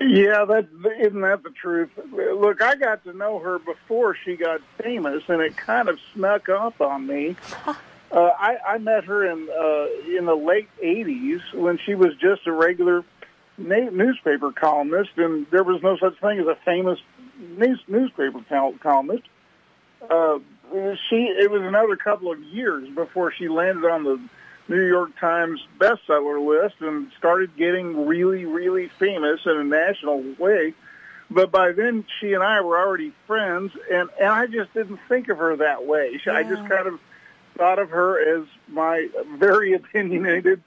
Yeah, 0.00 0.44
that 0.44 0.68
isn't 1.00 1.20
that 1.22 1.42
the 1.42 1.50
truth. 1.50 1.90
Look, 2.12 2.60
I 2.60 2.76
got 2.76 3.04
to 3.04 3.12
know 3.14 3.38
her 3.38 3.58
before 3.58 4.14
she 4.14 4.36
got 4.36 4.60
famous, 4.82 5.22
and 5.28 5.40
it 5.40 5.56
kind 5.56 5.88
of 5.88 5.98
snuck 6.14 6.48
up 6.48 6.80
on 6.80 7.06
me. 7.06 7.36
Uh, 7.66 8.30
I, 8.38 8.56
I 8.66 8.78
met 8.78 9.04
her 9.04 9.24
in 9.24 9.48
uh, 9.48 10.16
in 10.18 10.26
the 10.26 10.34
late 10.34 10.68
'80s 10.82 11.54
when 11.54 11.78
she 11.78 11.94
was 11.94 12.14
just 12.16 12.46
a 12.46 12.52
regular 12.52 13.04
na- 13.58 13.90
newspaper 13.90 14.52
columnist, 14.52 15.10
and 15.16 15.46
there 15.50 15.64
was 15.64 15.82
no 15.82 15.96
such 15.96 16.18
thing 16.20 16.38
as 16.40 16.46
a 16.46 16.56
famous 16.64 17.00
news- 17.38 17.82
newspaper 17.88 18.40
col- 18.48 18.74
columnist. 18.80 19.24
Uh, 20.08 20.38
she 21.08 21.16
it 21.16 21.50
was 21.50 21.62
another 21.62 21.96
couple 21.96 22.30
of 22.30 22.40
years 22.42 22.88
before 22.94 23.32
she 23.32 23.48
landed 23.48 23.84
on 23.90 24.04
the 24.04 24.20
New 24.68 24.84
York 24.84 25.18
Times 25.18 25.60
bestseller 25.78 26.44
list 26.44 26.76
and 26.80 27.10
started 27.18 27.56
getting 27.56 28.06
really, 28.06 28.44
really 28.44 28.88
famous 28.88 29.40
in 29.44 29.56
a 29.56 29.64
national 29.64 30.22
way. 30.38 30.74
But 31.30 31.50
by 31.50 31.72
then, 31.72 32.04
she 32.20 32.34
and 32.34 32.42
I 32.42 32.60
were 32.60 32.78
already 32.78 33.12
friends, 33.26 33.72
and 33.92 34.08
and 34.20 34.28
I 34.28 34.46
just 34.46 34.72
didn't 34.74 35.00
think 35.08 35.28
of 35.28 35.38
her 35.38 35.56
that 35.56 35.84
way. 35.84 36.20
I 36.26 36.42
just 36.44 36.68
kind 36.68 36.86
of 36.86 37.00
thought 37.56 37.78
of 37.78 37.90
her 37.90 38.38
as 38.38 38.46
my 38.68 39.08
very 39.36 39.72
opinionated, 39.74 40.62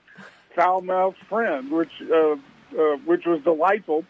foul-mouthed 0.55 1.17
friend, 1.29 1.71
which 1.71 1.91
uh, 2.12 2.35
uh, 2.77 2.97
which 3.05 3.25
was 3.25 3.41
delightful. 3.43 4.03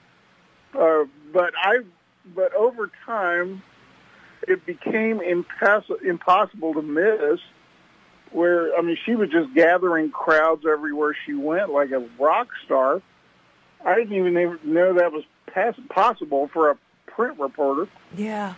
Uh, 0.74 1.06
but 1.32 1.54
I, 1.56 1.80
but 2.36 2.54
over 2.56 2.92
time, 3.06 3.62
it 4.48 4.66
became 4.66 5.22
impass- 5.22 6.04
impossible 6.04 6.74
to 6.74 6.82
miss 6.82 7.40
where 8.32 8.78
I 8.78 8.82
mean 8.82 8.98
she 9.06 9.16
was 9.16 9.30
just 9.30 9.54
gathering 9.54 10.12
crowds 10.12 10.66
everywhere 10.70 11.16
she 11.26 11.34
went 11.34 11.72
like 11.72 11.92
a 11.92 12.08
rock 12.20 12.50
star. 12.66 13.02
I 13.86 13.96
didn't 13.96 14.16
even 14.16 14.60
know 14.64 14.94
that 14.94 15.12
was 15.12 15.24
possible 15.90 16.50
for 16.54 16.72
a 16.72 16.78
print 17.08 17.40
reporter. 17.40 17.88
Yeah. 18.16 18.56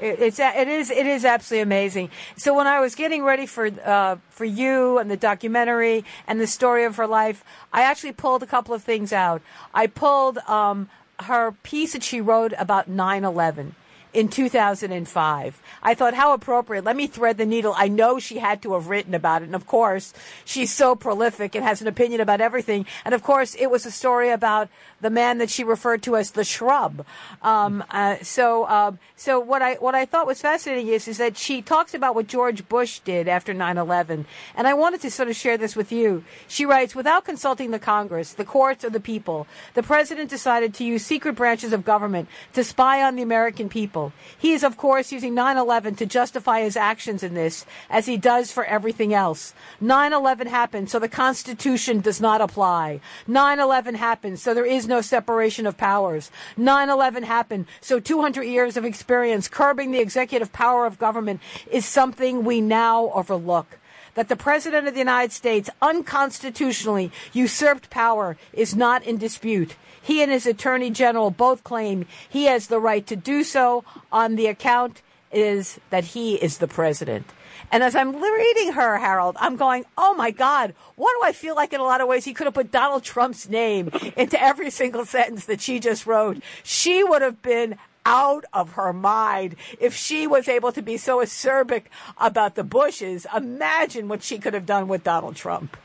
It, 0.00 0.20
it's 0.20 0.38
it 0.40 0.68
is 0.68 0.90
it 0.90 1.06
is 1.06 1.24
absolutely 1.24 1.62
amazing. 1.62 2.10
So 2.36 2.54
when 2.54 2.66
I 2.66 2.80
was 2.80 2.94
getting 2.94 3.22
ready 3.22 3.46
for 3.46 3.70
uh, 3.84 4.16
for 4.28 4.44
you 4.44 4.98
and 4.98 5.10
the 5.10 5.16
documentary 5.16 6.04
and 6.26 6.40
the 6.40 6.46
story 6.46 6.84
of 6.84 6.96
her 6.96 7.06
life, 7.06 7.44
I 7.72 7.82
actually 7.82 8.12
pulled 8.12 8.42
a 8.42 8.46
couple 8.46 8.74
of 8.74 8.82
things 8.82 9.12
out. 9.12 9.40
I 9.72 9.86
pulled 9.86 10.38
um, 10.38 10.88
her 11.20 11.52
piece 11.62 11.92
that 11.92 12.02
she 12.02 12.20
wrote 12.20 12.52
about 12.58 12.90
9/11 12.90 13.72
in 14.14 14.28
2005. 14.28 15.62
I 15.82 15.94
thought, 15.94 16.14
how 16.14 16.32
appropriate. 16.32 16.84
Let 16.84 16.96
me 16.96 17.06
thread 17.06 17.36
the 17.36 17.44
needle. 17.44 17.74
I 17.76 17.88
know 17.88 18.18
she 18.18 18.38
had 18.38 18.62
to 18.62 18.72
have 18.74 18.88
written 18.88 19.12
about 19.14 19.42
it. 19.42 19.46
And 19.46 19.54
of 19.54 19.66
course, 19.66 20.14
she's 20.44 20.72
so 20.72 20.94
prolific 20.94 21.54
and 21.54 21.64
has 21.64 21.82
an 21.82 21.88
opinion 21.88 22.20
about 22.20 22.40
everything. 22.40 22.86
And 23.04 23.12
of 23.12 23.22
course, 23.22 23.54
it 23.56 23.70
was 23.70 23.84
a 23.84 23.90
story 23.90 24.30
about 24.30 24.68
the 25.00 25.10
man 25.10 25.38
that 25.38 25.50
she 25.50 25.64
referred 25.64 26.02
to 26.04 26.16
as 26.16 26.30
the 26.30 26.44
shrub. 26.44 27.04
Um, 27.42 27.84
uh, 27.90 28.16
so, 28.22 28.66
um, 28.68 28.98
so 29.16 29.40
what 29.40 29.60
I, 29.60 29.74
what 29.74 29.94
I 29.94 30.06
thought 30.06 30.26
was 30.26 30.40
fascinating 30.40 30.88
is, 30.88 31.08
is 31.08 31.18
that 31.18 31.36
she 31.36 31.60
talks 31.60 31.92
about 31.92 32.14
what 32.14 32.28
George 32.28 32.66
Bush 32.68 33.00
did 33.00 33.28
after 33.28 33.52
9-11. 33.52 34.24
And 34.54 34.66
I 34.66 34.74
wanted 34.74 35.00
to 35.02 35.10
sort 35.10 35.28
of 35.28 35.36
share 35.36 35.58
this 35.58 35.74
with 35.74 35.90
you. 35.90 36.24
She 36.46 36.64
writes, 36.64 36.94
without 36.94 37.24
consulting 37.24 37.72
the 37.72 37.78
Congress, 37.78 38.32
the 38.32 38.44
courts, 38.44 38.84
or 38.84 38.90
the 38.90 39.00
people, 39.00 39.46
the 39.74 39.82
president 39.82 40.30
decided 40.30 40.72
to 40.74 40.84
use 40.84 41.04
secret 41.04 41.34
branches 41.34 41.72
of 41.72 41.84
government 41.84 42.28
to 42.52 42.62
spy 42.62 43.02
on 43.02 43.16
the 43.16 43.22
American 43.22 43.68
people. 43.68 44.03
He 44.38 44.52
is, 44.52 44.64
of 44.64 44.76
course, 44.76 45.12
using 45.12 45.34
9-11 45.34 45.96
to 45.98 46.06
justify 46.06 46.60
his 46.60 46.76
actions 46.76 47.22
in 47.22 47.34
this, 47.34 47.64
as 47.88 48.06
he 48.06 48.16
does 48.16 48.50
for 48.50 48.64
everything 48.64 49.14
else. 49.14 49.54
9-11 49.82 50.46
happened, 50.46 50.90
so 50.90 50.98
the 50.98 51.08
Constitution 51.08 52.00
does 52.00 52.20
not 52.20 52.40
apply. 52.40 53.00
9-11 53.28 53.94
happened, 53.96 54.38
so 54.40 54.54
there 54.54 54.66
is 54.66 54.86
no 54.86 55.00
separation 55.00 55.66
of 55.66 55.76
powers. 55.76 56.30
9-11 56.58 57.24
happened, 57.24 57.66
so 57.80 58.00
200 58.00 58.42
years 58.42 58.76
of 58.76 58.84
experience 58.84 59.48
curbing 59.48 59.92
the 59.92 60.00
executive 60.00 60.52
power 60.52 60.86
of 60.86 60.98
government 60.98 61.40
is 61.70 61.86
something 61.86 62.44
we 62.44 62.60
now 62.60 63.10
overlook 63.10 63.78
that 64.14 64.28
the 64.28 64.36
President 64.36 64.86
of 64.86 64.94
the 64.94 65.00
United 65.00 65.32
States 65.32 65.68
unconstitutionally 65.82 67.10
usurped 67.32 67.90
power 67.90 68.36
is 68.52 68.74
not 68.74 69.02
in 69.04 69.18
dispute. 69.18 69.76
He 70.04 70.22
and 70.22 70.30
his 70.30 70.46
Attorney 70.46 70.90
General 70.90 71.30
both 71.30 71.64
claim 71.64 72.04
he 72.28 72.44
has 72.44 72.66
the 72.66 72.78
right 72.78 73.06
to 73.06 73.16
do 73.16 73.42
so 73.42 73.84
on 74.12 74.36
the 74.36 74.46
account 74.48 75.00
is 75.32 75.80
that 75.88 76.04
he 76.04 76.34
is 76.34 76.58
the 76.58 76.68
President. 76.68 77.26
And 77.72 77.82
as 77.82 77.96
I'm 77.96 78.14
reading 78.14 78.72
her, 78.74 78.98
Harold, 78.98 79.36
I'm 79.40 79.56
going, 79.56 79.86
oh 79.96 80.14
my 80.14 80.30
God, 80.30 80.74
what 80.96 81.14
do 81.18 81.26
I 81.26 81.32
feel 81.32 81.54
like 81.54 81.72
in 81.72 81.80
a 81.80 81.84
lot 81.84 82.02
of 82.02 82.06
ways 82.06 82.26
he 82.26 82.34
could 82.34 82.46
have 82.46 82.54
put 82.54 82.70
Donald 82.70 83.02
Trump's 83.02 83.48
name 83.48 83.90
into 84.14 84.40
every 84.40 84.70
single 84.70 85.06
sentence 85.06 85.46
that 85.46 85.62
she 85.62 85.80
just 85.80 86.06
wrote. 86.06 86.42
She 86.62 87.02
would 87.02 87.22
have 87.22 87.40
been 87.40 87.78
out 88.04 88.44
of 88.52 88.72
her 88.72 88.92
mind 88.92 89.56
if 89.80 89.96
she 89.96 90.26
was 90.26 90.48
able 90.48 90.70
to 90.72 90.82
be 90.82 90.98
so 90.98 91.18
acerbic 91.18 91.84
about 92.18 92.54
the 92.54 92.64
Bushes. 92.64 93.26
Imagine 93.34 94.08
what 94.08 94.22
she 94.22 94.38
could 94.38 94.52
have 94.52 94.66
done 94.66 94.86
with 94.86 95.02
Donald 95.02 95.36
Trump. 95.36 95.76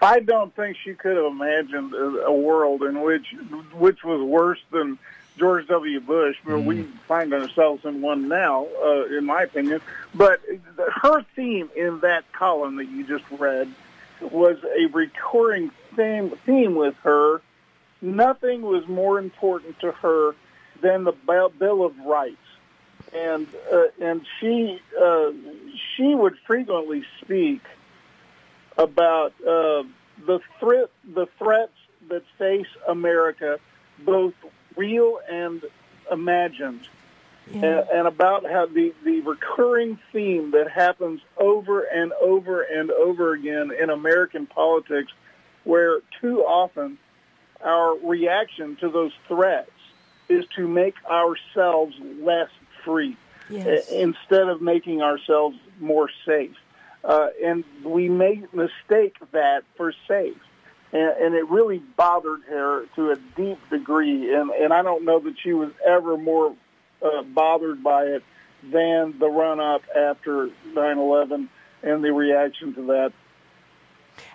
I 0.00 0.20
don't 0.20 0.54
think 0.54 0.76
she 0.84 0.94
could 0.94 1.16
have 1.16 1.26
imagined 1.26 1.94
a, 1.94 2.26
a 2.26 2.32
world 2.32 2.82
in 2.82 3.00
which 3.00 3.34
which 3.72 4.04
was 4.04 4.20
worse 4.20 4.60
than 4.70 4.98
George 5.38 5.66
W. 5.68 6.00
Bush. 6.00 6.36
But 6.44 6.60
we 6.60 6.82
find 7.08 7.32
ourselves 7.32 7.84
in 7.84 8.02
one 8.02 8.28
now, 8.28 8.66
uh, 8.82 9.04
in 9.06 9.24
my 9.24 9.42
opinion. 9.42 9.80
But 10.14 10.40
her 11.02 11.24
theme 11.34 11.70
in 11.76 12.00
that 12.00 12.30
column 12.32 12.76
that 12.76 12.88
you 12.88 13.06
just 13.06 13.24
read 13.38 13.72
was 14.20 14.58
a 14.64 14.86
recurring 14.86 15.70
theme, 15.94 16.30
theme 16.44 16.74
with 16.74 16.96
her. 17.02 17.40
Nothing 18.00 18.62
was 18.62 18.86
more 18.86 19.18
important 19.18 19.80
to 19.80 19.92
her 19.92 20.34
than 20.82 21.04
the 21.04 21.12
Bill 21.12 21.84
of 21.84 21.98
Rights, 22.00 22.36
and 23.14 23.46
uh, 23.72 23.84
and 24.00 24.26
she 24.38 24.80
uh, 25.00 25.30
she 25.96 26.14
would 26.14 26.36
frequently 26.46 27.04
speak 27.22 27.62
about 28.76 29.32
uh, 29.40 29.82
the 30.26 30.40
threat 30.60 30.90
the 31.14 31.26
threats 31.38 31.72
that 32.08 32.22
face 32.38 32.66
America, 32.88 33.58
both 34.04 34.34
real 34.76 35.20
and 35.30 35.62
imagined. 36.10 36.88
and, 37.52 37.64
and 37.64 38.08
about 38.08 38.44
how 38.44 38.66
the, 38.66 38.92
the 39.04 39.20
recurring 39.20 39.98
theme 40.12 40.50
that 40.50 40.68
happens 40.68 41.20
over 41.38 41.82
and 41.82 42.12
over 42.14 42.62
and 42.62 42.90
over 42.90 43.34
again 43.34 43.70
in 43.70 43.88
American 43.88 44.46
politics, 44.46 45.12
where 45.62 46.00
too 46.20 46.40
often 46.40 46.98
our 47.64 47.96
reaction 48.04 48.76
to 48.76 48.88
those 48.90 49.12
threats 49.28 49.70
is 50.28 50.44
to 50.56 50.66
make 50.66 50.94
ourselves 51.08 51.94
less 52.20 52.50
free 52.84 53.16
Yes. 53.48 53.88
instead 53.90 54.48
of 54.48 54.60
making 54.60 55.00
ourselves 55.02 55.56
more 55.78 56.10
safe. 56.26 56.56
Uh, 57.06 57.28
and 57.42 57.62
we 57.84 58.08
may 58.08 58.42
mistake 58.52 59.16
that 59.30 59.62
for 59.76 59.94
safe. 60.08 60.36
And, 60.92 61.10
and 61.22 61.34
it 61.36 61.48
really 61.48 61.78
bothered 61.78 62.42
her 62.48 62.86
to 62.96 63.12
a 63.12 63.16
deep 63.36 63.58
degree. 63.70 64.34
And, 64.34 64.50
and 64.50 64.72
I 64.72 64.82
don't 64.82 65.04
know 65.04 65.20
that 65.20 65.34
she 65.40 65.52
was 65.52 65.70
ever 65.86 66.16
more 66.16 66.54
uh, 67.00 67.22
bothered 67.22 67.82
by 67.82 68.04
it 68.06 68.24
than 68.62 69.16
the 69.18 69.28
run 69.28 69.60
up 69.60 69.82
after 69.96 70.48
9/11 70.72 71.48
and 71.82 72.02
the 72.02 72.12
reaction 72.12 72.74
to 72.74 72.86
that. 72.86 73.12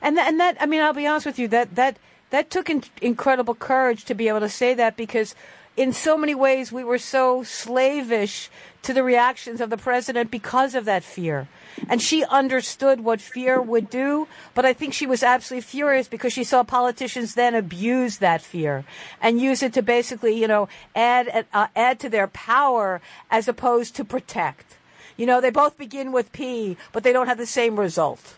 And 0.02 0.18
that, 0.18 0.28
and 0.30 0.40
that, 0.40 0.58
I 0.62 0.66
mean, 0.66 0.82
I'll 0.82 0.94
be 0.94 1.08
honest 1.08 1.26
with 1.26 1.40
you, 1.40 1.48
that 1.50 1.76
that 1.76 1.98
that 2.30 2.50
took 2.50 2.70
in, 2.70 2.84
incredible 3.02 3.56
courage 3.56 4.06
to 4.06 4.16
be 4.16 4.30
able 4.30 4.40
to 4.40 4.50
say 4.50 4.74
that 4.76 4.96
because 4.96 5.36
in 5.82 5.92
so 5.92 6.16
many 6.16 6.36
ways 6.36 6.72
we 6.72 6.84
were 6.84 7.00
so 7.00 7.42
slavish 7.42 8.52
to 8.84 8.94
the 8.94 9.02
reactions 9.02 9.60
of 9.60 9.72
the 9.72 9.78
president 9.78 10.30
because 10.30 10.76
of 10.76 10.86
that 10.86 11.04
fear. 11.04 11.48
And 11.90 12.00
she 12.00 12.24
understood 12.26 13.00
what 13.00 13.20
fear 13.20 13.60
would 13.60 13.90
do, 13.90 14.28
but 14.54 14.64
I 14.64 14.74
think 14.74 14.94
she 14.94 15.08
was 15.08 15.24
absolutely 15.24 15.64
furious 15.64 16.08
because 16.08 16.34
she 16.34 16.44
saw 16.44 16.62
politicians 16.64 17.34
then 17.34 17.56
abuse 17.56 18.18
that 18.18 18.44
fear 18.44 18.86
and 19.24 19.42
use 19.42 19.64
it 19.64 19.74
to 19.74 19.82
basically, 19.82 20.40
you 20.40 20.48
know, 20.48 20.70
add 20.96 21.48
uh, 21.52 21.68
add 21.76 22.00
to 22.02 22.10
their 22.10 22.28
power 22.28 23.02
as 23.32 23.48
opposed 23.48 23.96
to 23.96 24.06
protect. 24.06 24.78
You 25.18 25.26
know, 25.26 25.42
they 25.42 25.50
both 25.50 25.80
begin 25.80 26.12
with 26.12 26.32
P, 26.32 26.78
but 26.92 27.02
they 27.04 27.12
don't 27.12 27.28
have 27.28 27.40
the 27.40 27.48
same 27.48 27.80
result. 27.80 28.36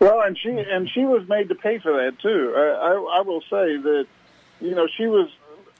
Well, 0.00 0.20
and 0.20 0.36
she 0.36 0.50
and 0.50 0.90
she 0.90 1.06
was 1.06 1.26
made 1.30 1.48
to 1.48 1.54
pay 1.54 1.78
for 1.78 1.92
that 1.92 2.18
too. 2.18 2.52
I, 2.54 2.90
I, 2.90 3.18
I 3.18 3.20
will 3.22 3.40
say 3.42 3.78
that, 3.88 4.06
you 4.60 4.74
know, 4.74 4.86
she 4.98 5.06
was 5.06 5.30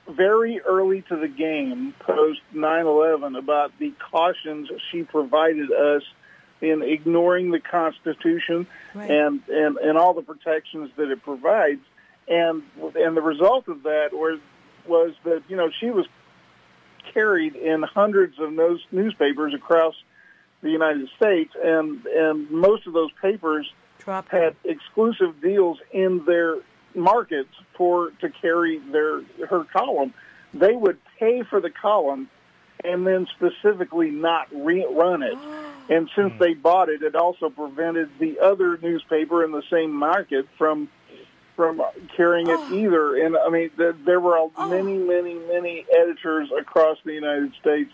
very 0.08 0.60
early 0.60 1.02
to 1.02 1.16
the 1.16 1.28
game 1.28 1.94
post 2.00 2.40
9/11 2.54 3.38
about 3.38 3.72
the 3.78 3.92
cautions 4.10 4.68
she 4.90 5.02
provided 5.02 5.70
us 5.72 6.02
in 6.60 6.82
ignoring 6.82 7.50
the 7.50 7.60
Constitution 7.60 8.66
Right. 8.94 9.10
and, 9.10 9.40
and 9.48 9.76
and 9.78 9.98
all 9.98 10.14
the 10.14 10.22
protections 10.22 10.90
that 10.96 11.10
it 11.10 11.22
provides, 11.22 11.80
and 12.28 12.62
and 12.94 13.16
the 13.16 13.22
result 13.22 13.68
of 13.68 13.82
that 13.84 14.10
was 14.12 14.38
was 14.86 15.14
that 15.24 15.42
you 15.48 15.56
know 15.56 15.70
she 15.80 15.90
was 15.90 16.06
carried 17.12 17.54
in 17.54 17.82
hundreds 17.82 18.38
of 18.38 18.54
those 18.56 18.80
newspapers 18.92 19.52
across 19.54 19.94
the 20.62 20.70
United 20.70 21.08
States, 21.16 21.52
and 21.62 22.04
and 22.06 22.50
most 22.50 22.86
of 22.86 22.92
those 22.92 23.10
papers 23.20 23.70
had 24.30 24.54
exclusive 24.64 25.40
deals 25.40 25.78
in 25.92 26.24
their 26.24 26.56
markets 26.94 27.54
for 27.76 28.10
to 28.20 28.30
carry 28.30 28.78
their 28.78 29.22
her 29.48 29.64
column. 29.72 30.14
They 30.52 30.72
would 30.74 30.98
pay 31.18 31.42
for 31.42 31.60
the 31.60 31.70
column 31.70 32.28
and 32.84 33.06
then 33.06 33.26
specifically 33.36 34.10
not 34.10 34.50
rerun 34.52 35.22
it. 35.22 35.38
And 35.86 36.08
since 36.16 36.32
they 36.38 36.54
bought 36.54 36.88
it, 36.88 37.02
it 37.02 37.14
also 37.14 37.50
prevented 37.50 38.08
the 38.18 38.40
other 38.40 38.78
newspaper 38.78 39.44
in 39.44 39.52
the 39.52 39.62
same 39.70 39.92
market 39.92 40.46
from 40.56 40.88
from 41.56 41.82
carrying 42.16 42.48
it 42.48 42.60
either. 42.68 43.22
And 43.22 43.36
I 43.36 43.50
mean, 43.50 43.68
th- 43.76 43.96
there 44.06 44.18
were 44.18 44.38
a- 44.38 44.48
many, 44.64 44.96
many, 44.96 45.34
many 45.34 45.84
editors 45.92 46.48
across 46.58 46.96
the 47.04 47.12
United 47.12 47.52
States 47.60 47.90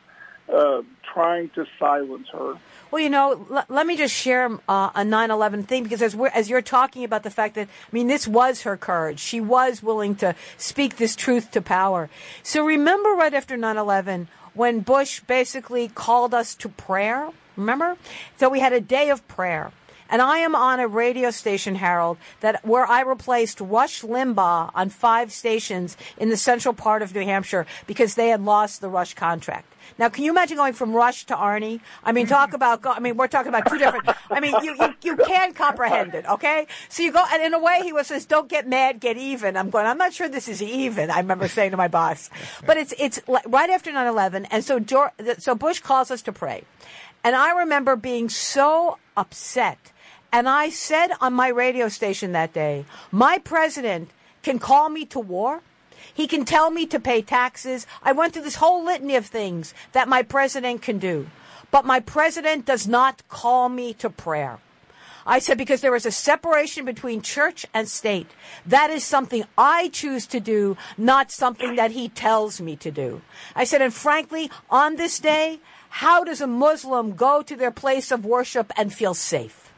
uh, 0.55 0.83
trying 1.13 1.51
to 1.57 1.67
silence 1.81 2.29
her. 2.33 2.55
Well, 2.91 3.01
you 3.01 3.11
know, 3.11 3.47
l- 3.51 3.65
let 3.69 3.87
me 3.87 3.97
just 3.97 4.15
share 4.15 4.47
uh, 4.69 4.91
a 4.95 5.03
9/11 5.03 5.67
thing 5.67 5.85
because 5.85 6.03
as 6.03 6.17
we're, 6.17 6.29
as 6.29 6.51
you're 6.51 6.63
talking 6.63 7.05
about 7.05 7.23
the 7.23 7.31
fact 7.31 7.55
that 7.55 7.69
I 7.69 7.91
mean, 7.93 8.09
this 8.09 8.27
was 8.27 8.63
her 8.63 8.77
courage. 8.77 9.21
She 9.21 9.41
was 9.41 9.83
willing 9.83 10.17
to 10.17 10.35
speak 10.57 10.97
this 10.97 11.15
truth 11.15 11.51
to 11.53 11.63
power. 11.63 12.11
So 12.43 12.65
remember, 12.65 13.11
right 13.11 13.35
after 13.35 13.57
9/11, 13.57 14.27
when 14.55 14.81
Bush 14.81 15.21
basically 15.21 15.89
called 15.89 16.35
us 16.35 16.55
to 16.57 16.69
prayer. 16.69 17.31
Remember? 17.57 17.97
So 18.39 18.49
we 18.49 18.61
had 18.61 18.73
a 18.73 18.81
day 18.81 19.11
of 19.11 19.27
prayer. 19.29 19.73
And 20.11 20.21
I 20.21 20.39
am 20.39 20.57
on 20.57 20.81
a 20.81 20.89
radio 20.89 21.31
station, 21.31 21.77
Harold, 21.77 22.19
that 22.41 22.65
where 22.67 22.85
I 22.85 23.03
replaced 23.03 23.61
Rush 23.61 24.03
Limbaugh 24.03 24.71
on 24.75 24.91
five 24.91 25.33
stations 25.33 25.97
in 26.19 26.31
the 26.31 26.37
central 26.37 26.75
part 26.75 27.03
of 27.03 27.15
New 27.15 27.25
Hampshire 27.25 27.65
because 27.87 28.17
they 28.17 28.29
had 28.29 28.45
lost 28.45 28.81
the 28.81 28.89
Rush 28.89 29.15
contract. 29.15 29.73
Now, 29.99 30.09
can 30.09 30.25
you 30.25 30.31
imagine 30.31 30.57
going 30.57 30.73
from 30.73 30.93
Rush 30.93 31.25
to 31.27 31.35
Arnie? 31.35 31.81
I 32.05 32.13
mean, 32.13 32.27
talk 32.27 32.53
about, 32.53 32.85
I 32.87 33.01
mean, 33.01 33.17
we're 33.17 33.29
talking 33.29 33.49
about 33.49 33.69
two 33.69 33.79
different, 33.79 34.09
I 34.31 34.41
mean, 34.41 34.55
you, 34.63 34.77
you, 34.79 34.95
you 35.03 35.17
can 35.17 35.53
comprehend 35.53 36.15
it, 36.15 36.27
okay? 36.27 36.67
So 36.89 37.03
you 37.03 37.13
go, 37.13 37.25
and 37.33 37.43
in 37.43 37.55
a 37.55 37.59
way 37.59 37.81
he 37.83 37.93
was 37.93 38.09
says, 38.09 38.27
don't 38.27 38.49
get 38.49 38.69
mad, 38.69 39.01
get 39.01 39.17
even. 39.17 39.57
I'm 39.57 39.71
going, 39.71 39.87
I'm 39.87 39.99
not 39.99 40.13
sure 40.13 40.29
this 40.29 40.49
is 40.49 40.63
even, 40.63 41.11
I 41.11 41.19
remember 41.19 41.49
saying 41.49 41.71
to 41.71 41.77
my 41.77 41.89
boss. 41.89 42.29
But 42.67 42.77
it's, 42.77 42.93
it's 42.99 43.21
right 43.27 43.71
after 43.71 43.91
9-11, 43.91 44.47
and 44.51 44.65
so, 44.65 44.81
George, 44.81 45.13
so 45.39 45.55
Bush 45.55 45.81
calls 45.81 46.11
us 46.11 46.23
to 46.23 46.33
pray. 46.33 46.65
And 47.23 47.37
I 47.37 47.59
remember 47.59 47.97
being 47.97 48.29
so 48.29 48.99
upset. 49.17 49.93
And 50.33 50.49
I 50.49 50.71
said 50.71 51.09
on 51.21 51.33
my 51.33 51.49
radio 51.49 51.89
station 51.89 52.33
that 52.33 52.53
day, 52.53 52.85
my 53.11 53.39
president 53.39 54.11
can 54.43 54.59
call 54.59 54.89
me 54.89 55.05
to 55.07 55.21
war. 55.21 55.61
He 56.13 56.27
can 56.27 56.45
tell 56.45 56.71
me 56.71 56.87
to 56.87 57.01
pay 57.01 57.23
taxes. 57.23 57.87
I 58.03 58.13
went 58.13 58.33
through 58.33 58.43
this 58.43 58.57
whole 58.57 58.85
litany 58.85 59.17
of 59.17 59.27
things 59.27 59.75
that 59.93 60.09
my 60.09 60.23
president 60.23 60.83
can 60.83 60.99
do. 60.99 61.29
But 61.71 61.85
my 61.85 62.01
president 62.01 62.67
does 62.67 62.89
not 62.89 63.27
call 63.29 63.69
me 63.69 63.95
to 63.95 64.11
prayer. 64.11 64.59
I 65.27 65.39
said, 65.39 65.59
because 65.59 65.81
there 65.81 65.95
is 65.95 66.07
a 66.07 66.11
separation 66.11 66.85
between 66.85 67.23
church 67.23 67.67
and 67.73 67.89
state. 67.89 68.27
That 68.67 68.91
is 68.91 69.05
something 69.05 69.45
I 69.57 69.89
choose 69.89 70.27
to 70.29 70.41
do, 70.41 70.77
not 70.97 71.31
something 71.31 71.77
that 71.77 71.93
he 71.93 72.09
tells 72.09 72.61
me 72.61 72.75
to 72.77 72.91
do. 72.91 73.21
I 73.55 73.65
said, 73.65 73.83
and 73.83 73.93
frankly, 73.93 74.51
on 74.71 74.97
this 74.97 75.21
day, 75.21 75.61
how 75.91 76.25
does 76.25 76.41
a 76.41 76.47
Muslim 76.47 77.13
go 77.15 77.43
to 77.43 77.55
their 77.55 77.71
place 77.71 78.11
of 78.11 78.25
worship 78.25 78.73
and 78.77 78.93
feel 78.93 79.15
safe? 79.15 79.70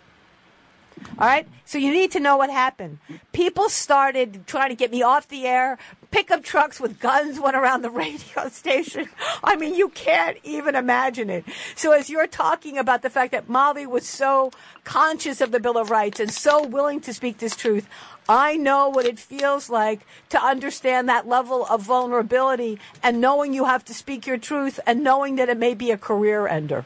All 1.19 1.27
right. 1.27 1.47
So 1.65 1.79
you 1.79 1.93
need 1.93 2.11
to 2.13 2.21
know 2.21 2.37
what 2.37 2.51
happened. 2.51 2.99
People 3.33 3.69
started 3.69 4.47
trying 4.47 4.71
to 4.71 4.75
get 4.75 4.91
me 4.91 5.03
off 5.03 5.29
the 5.29 5.47
air. 5.47 5.79
Pickup 6.11 6.43
trucks 6.43 6.79
with 6.81 7.01
guns 7.01 7.41
went 7.41 7.57
around 7.57 7.83
the 7.83 7.91
radio 8.05 8.49
station. 8.49 9.09
I 9.43 9.57
mean, 9.57 9.75
you 9.75 9.89
can't 9.89 10.39
even 10.43 10.75
imagine 10.75 11.31
it. 11.31 11.45
So 11.75 11.93
as 11.93 12.11
you're 12.11 12.27
talking 12.27 12.77
about 12.77 13.03
the 13.03 13.11
fact 13.11 13.33
that 13.33 13.49
Molly 13.49 13.87
was 13.87 14.07
so 14.07 14.51
conscious 14.85 15.41
of 15.41 15.51
the 15.51 15.61
Bill 15.61 15.79
of 15.79 15.91
Rights 15.91 16.21
and 16.21 16.31
so 16.31 16.67
willing 16.67 17.01
to 17.03 17.15
speak 17.15 17.39
this 17.39 17.57
truth, 17.57 17.89
I 18.29 18.57
know 18.57 18.89
what 18.89 19.07
it 19.07 19.19
feels 19.19 19.69
like 19.69 20.07
to 20.29 20.43
understand 20.43 21.09
that 21.09 21.27
level 21.27 21.67
of 21.67 21.83
vulnerability 21.83 22.79
and 23.03 23.21
knowing 23.21 23.53
you 23.53 23.65
have 23.65 23.85
to 23.87 23.95
speak 23.95 24.27
your 24.27 24.39
truth 24.39 24.79
and 24.87 25.03
knowing 25.03 25.37
that 25.37 25.49
it 25.49 25.57
may 25.57 25.75
be 25.75 25.91
a 25.91 25.99
career 25.99 26.47
ender. 26.47 26.85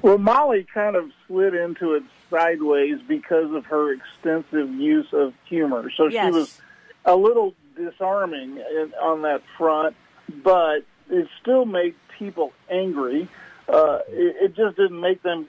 Well, 0.00 0.18
Molly 0.18 0.66
kind 0.72 0.96
of 0.96 1.10
slid 1.26 1.54
into 1.54 1.94
it 1.94 2.02
sideways 2.30 2.98
because 3.06 3.52
of 3.52 3.66
her 3.66 3.92
extensive 3.92 4.70
use 4.74 5.12
of 5.12 5.34
humor. 5.48 5.90
So 5.96 6.06
Yes. 6.08 6.26
she 6.26 6.38
was 6.38 6.60
a 7.04 7.16
little 7.16 7.54
disarming 7.76 8.58
in, 8.58 8.92
on 9.00 9.22
that 9.22 9.42
front, 9.56 9.96
but 10.42 10.84
it 11.10 11.28
still 11.40 11.64
made 11.64 11.94
people 12.18 12.52
angry. 12.70 13.28
Uh, 13.68 14.00
it, 14.08 14.36
it 14.42 14.56
just 14.56 14.76
didn't 14.76 15.00
make 15.00 15.22
them 15.22 15.48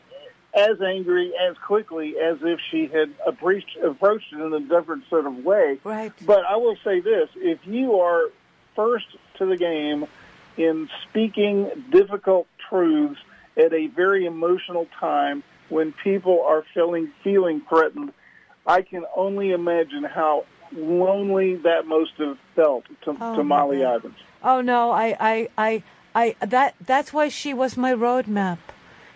as 0.54 0.82
angry 0.82 1.34
as 1.38 1.56
quickly 1.58 2.18
as 2.18 2.38
if 2.42 2.60
she 2.72 2.88
had 2.88 3.12
approached, 3.26 3.78
approached 3.84 4.34
it 4.34 4.40
in 4.40 4.54
a 4.54 4.60
different 4.60 5.08
sort 5.10 5.26
of 5.26 5.46
way. 5.46 5.78
Right. 5.84 6.12
But 6.26 6.46
I 6.46 6.56
will 6.58 6.78
say 6.84 7.00
this: 7.00 7.30
if 7.36 7.60
you 7.66 8.00
are 8.00 8.30
first 8.76 9.06
to 9.38 9.46
the 9.46 9.58
game 9.58 10.08
in 10.58 10.90
speaking 11.10 11.70
difficult 11.92 12.48
truths 12.70 13.20
at 13.56 13.74
a 13.74 13.88
very 13.88 14.26
emotional 14.26 14.88
time 15.00 15.44
when 15.70 15.94
people 16.04 16.44
are 16.48 16.64
feeling 16.74 17.12
feeling 17.24 17.62
threatened, 17.68 18.14
I 18.66 18.82
can 18.82 19.06
only 19.16 19.52
imagine 19.52 20.04
how 20.04 20.46
lonely 20.76 21.56
that 21.56 21.86
must 21.86 22.12
have 22.18 22.38
felt 22.56 22.86
to, 23.04 23.16
Oh, 23.20 23.36
to 23.36 23.44
Molly 23.44 23.80
God. 23.80 23.96
Ivins. 23.96 24.18
Oh 24.44 24.62
no, 24.62 24.92
I, 24.92 25.16
I, 25.20 25.50
I, 25.58 25.84
I, 26.14 26.36
that, 26.46 26.76
that's 26.86 27.14
why 27.14 27.30
she 27.30 27.54
was 27.54 27.78
my 27.78 27.94
roadmap. 27.94 28.60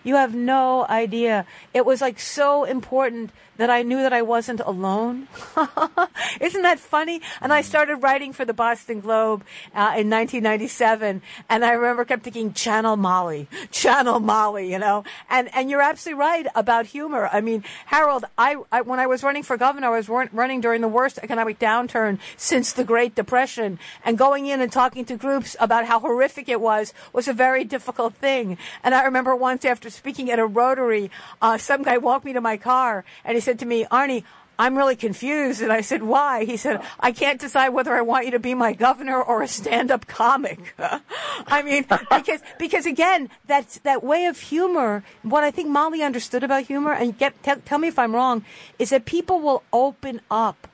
You 0.04 0.16
have 0.16 0.34
no 0.34 0.86
idea. 0.88 1.46
It 1.74 1.86
was 1.86 2.02
like 2.02 2.20
so 2.20 2.64
important 2.64 3.32
that 3.62 3.70
I 3.70 3.84
knew 3.84 3.98
that 3.98 4.12
I 4.12 4.24
wasn't 4.24 4.60
alone. 4.60 5.28
Isn't 6.42 6.64
that 6.64 6.80
funny? 6.80 7.22
And 7.42 7.54
I 7.54 7.62
started 7.62 7.98
writing 7.98 8.34
for 8.34 8.44
the 8.44 8.56
Boston 8.56 9.02
Globe 9.02 9.44
uh, 9.76 9.94
in 10.02 10.10
1997, 10.10 11.22
and 11.48 11.64
I 11.64 11.74
remember 11.74 12.04
kept 12.04 12.24
thinking, 12.24 12.54
"Channel 12.54 12.98
Molly, 12.98 13.48
Channel 13.70 14.20
Molly," 14.20 14.72
you 14.72 14.80
know. 14.80 15.04
And 15.30 15.54
and 15.54 15.70
you're 15.70 15.84
absolutely 15.84 16.20
right 16.20 16.48
about 16.56 16.88
humor. 16.88 17.30
I 17.32 17.42
mean, 17.42 17.64
Harold, 17.86 18.26
I, 18.36 18.56
I 18.72 18.82
when 18.82 19.00
I 19.00 19.06
was 19.06 19.22
running 19.22 19.44
for 19.44 19.58
governor, 19.58 19.94
I 19.94 19.98
was 19.98 20.10
running 20.10 20.60
during 20.60 20.82
the 20.82 20.88
worst 20.88 21.20
economic 21.22 21.60
downturn 21.60 22.18
since 22.38 22.74
the 22.74 22.84
Great 22.84 23.14
Depression, 23.14 23.78
and 24.04 24.18
going 24.18 24.48
in 24.48 24.60
and 24.60 24.72
talking 24.72 25.06
to 25.06 25.16
groups 25.16 25.56
about 25.60 25.86
how 25.86 26.00
horrific 26.00 26.50
it 26.50 26.60
was 26.60 26.96
was 27.14 27.28
a 27.28 27.34
very 27.34 27.64
difficult 27.64 28.16
thing. 28.16 28.58
And 28.84 28.96
I 28.96 29.04
remember 29.04 29.36
once 29.36 29.66
after 29.66 29.92
speaking 29.92 30.32
at 30.32 30.40
a 30.40 30.48
Rotary, 30.48 31.12
uh, 31.44 31.60
some 31.60 31.84
guy 31.84 32.00
walked 32.00 32.26
me 32.26 32.34
to 32.34 32.42
my 32.42 32.58
car, 32.58 33.06
and 33.24 33.36
he 33.36 33.40
said 33.40 33.51
to 33.60 33.66
me, 33.66 33.86
Arnie, 33.86 34.24
I'm 34.62 34.78
really 34.78 34.96
confused. 34.96 35.62
And 35.62 35.72
I 35.72 35.82
said, 35.82 36.04
why? 36.04 36.46
He 36.46 36.56
said, 36.56 36.84
I 37.00 37.12
can't 37.12 37.42
decide 37.42 37.70
whether 37.70 37.96
I 37.96 38.02
want 38.02 38.26
you 38.26 38.32
to 38.32 38.40
be 38.40 38.54
my 38.54 38.74
governor 38.74 39.20
or 39.20 39.42
a 39.42 39.48
stand-up 39.48 40.06
comic. 40.06 40.76
I 41.48 41.64
mean, 41.64 41.86
because, 42.12 42.42
because 42.60 42.86
again, 42.86 43.30
that's, 43.48 43.80
that 43.80 44.04
way 44.04 44.26
of 44.26 44.40
humor, 44.40 45.04
what 45.24 45.44
I 45.44 45.50
think 45.50 45.70
Molly 45.70 46.04
understood 46.04 46.44
about 46.44 46.66
humor, 46.66 46.94
and 46.94 47.18
get, 47.18 47.42
t- 47.42 47.56
tell 47.66 47.80
me 47.80 47.88
if 47.88 47.98
I'm 47.98 48.14
wrong, 48.14 48.46
is 48.78 48.92
that 48.92 49.06
people 49.06 49.40
will 49.40 49.64
open 49.74 50.22
up 50.30 50.68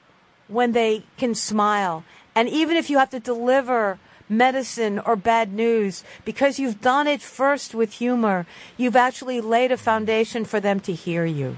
when 0.50 0.74
they 0.74 1.04
can 1.18 1.34
smile. 1.34 2.04
And 2.36 2.50
even 2.50 2.76
if 2.76 2.90
you 2.90 2.98
have 2.98 3.12
to 3.12 3.22
deliver 3.22 4.00
medicine 4.28 5.00
or 5.00 5.16
bad 5.16 5.54
news, 5.54 6.04
because 6.26 6.60
you've 6.60 6.82
done 6.82 7.08
it 7.08 7.22
first 7.22 7.74
with 7.74 7.94
humor, 7.94 8.46
you've 8.76 8.98
actually 8.98 9.40
laid 9.40 9.72
a 9.72 9.78
foundation 9.78 10.44
for 10.44 10.60
them 10.60 10.82
to 10.82 10.94
hear 10.94 11.26
you. 11.26 11.56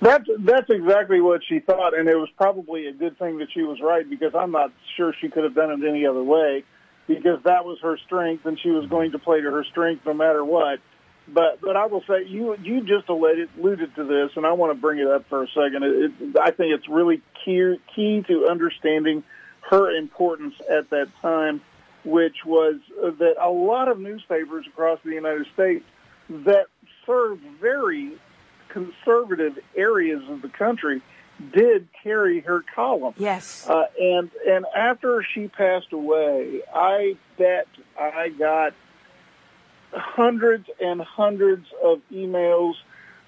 That's 0.00 0.24
that's 0.38 0.70
exactly 0.70 1.20
what 1.20 1.40
she 1.48 1.58
thought, 1.58 1.98
and 1.98 2.08
it 2.08 2.14
was 2.14 2.28
probably 2.36 2.86
a 2.86 2.92
good 2.92 3.18
thing 3.18 3.38
that 3.38 3.48
she 3.52 3.62
was 3.62 3.80
right 3.80 4.08
because 4.08 4.32
I'm 4.34 4.52
not 4.52 4.72
sure 4.96 5.12
she 5.20 5.28
could 5.28 5.42
have 5.42 5.54
done 5.54 5.70
it 5.72 5.88
any 5.88 6.06
other 6.06 6.22
way, 6.22 6.62
because 7.08 7.42
that 7.44 7.64
was 7.64 7.78
her 7.82 7.98
strength, 8.06 8.46
and 8.46 8.58
she 8.60 8.70
was 8.70 8.88
going 8.88 9.12
to 9.12 9.18
play 9.18 9.40
to 9.40 9.50
her 9.50 9.64
strength 9.64 10.06
no 10.06 10.14
matter 10.14 10.44
what. 10.44 10.78
But 11.26 11.60
but 11.60 11.76
I 11.76 11.86
will 11.86 12.02
say 12.08 12.26
you 12.26 12.56
you 12.62 12.82
just 12.82 13.08
alluded, 13.08 13.48
alluded 13.58 13.96
to 13.96 14.04
this, 14.04 14.30
and 14.36 14.46
I 14.46 14.52
want 14.52 14.72
to 14.72 14.80
bring 14.80 15.00
it 15.00 15.08
up 15.08 15.28
for 15.28 15.42
a 15.42 15.48
second. 15.48 15.82
It, 15.82 16.12
it, 16.20 16.36
I 16.40 16.52
think 16.52 16.74
it's 16.74 16.88
really 16.88 17.20
key 17.44 17.74
key 17.94 18.22
to 18.28 18.46
understanding 18.48 19.24
her 19.68 19.90
importance 19.90 20.54
at 20.70 20.90
that 20.90 21.08
time, 21.20 21.60
which 22.04 22.36
was 22.46 22.76
that 22.96 23.34
a 23.40 23.50
lot 23.50 23.88
of 23.88 23.98
newspapers 23.98 24.64
across 24.68 25.00
the 25.04 25.10
United 25.10 25.46
States 25.54 25.84
that 26.30 26.66
served 27.04 27.42
very 27.60 28.12
conservative 28.68 29.58
areas 29.76 30.22
of 30.28 30.42
the 30.42 30.48
country 30.48 31.02
did 31.52 31.88
carry 32.02 32.40
her 32.40 32.64
column. 32.74 33.14
Yes. 33.16 33.66
Uh, 33.68 33.86
and 34.00 34.30
and 34.46 34.66
after 34.74 35.24
she 35.34 35.48
passed 35.48 35.92
away, 35.92 36.62
I 36.74 37.16
bet 37.36 37.68
I 37.98 38.28
got 38.30 38.74
hundreds 39.92 40.68
and 40.80 41.00
hundreds 41.00 41.66
of 41.82 42.00
emails 42.12 42.74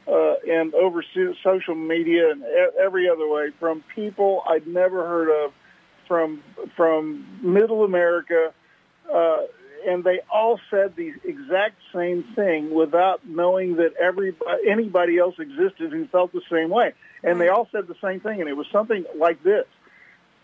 uh, 0.07 0.35
and 0.48 0.74
over 0.74 1.05
social 1.42 1.74
media 1.74 2.31
and 2.31 2.42
every 2.79 3.09
other 3.09 3.29
way 3.29 3.50
from 3.59 3.85
people 3.94 4.42
I'd 4.48 4.66
never 4.66 5.07
heard 5.07 5.44
of 5.44 5.53
from 6.09 6.42
from 6.76 7.24
Middle 7.40 7.85
America, 7.85 8.53
uh, 9.12 9.37
and 9.87 10.05
they 10.05 10.21
all 10.33 10.59
said 10.71 10.97
the 10.97 11.12
exact 11.25 11.77
same 11.95 12.23
thing 12.35 12.73
without 12.73 13.27
knowing 13.27 13.77
that 13.77 13.95
everybody 14.01 14.69
anybody 14.69 15.19
else 15.19 15.35
existed 15.38 15.93
who 15.93 16.07
felt 16.07 16.33
the 16.33 16.43
same 16.51 16.71
way, 16.71 16.93
and 17.23 17.40
they 17.40 17.49
all 17.49 17.69
said 17.73 17.87
the 17.87 17.97
same 18.03 18.21
thing, 18.21 18.40
and 18.40 18.49
it 18.49 18.57
was 18.57 18.66
something 18.73 19.05
like 19.16 19.43
this. 19.43 19.66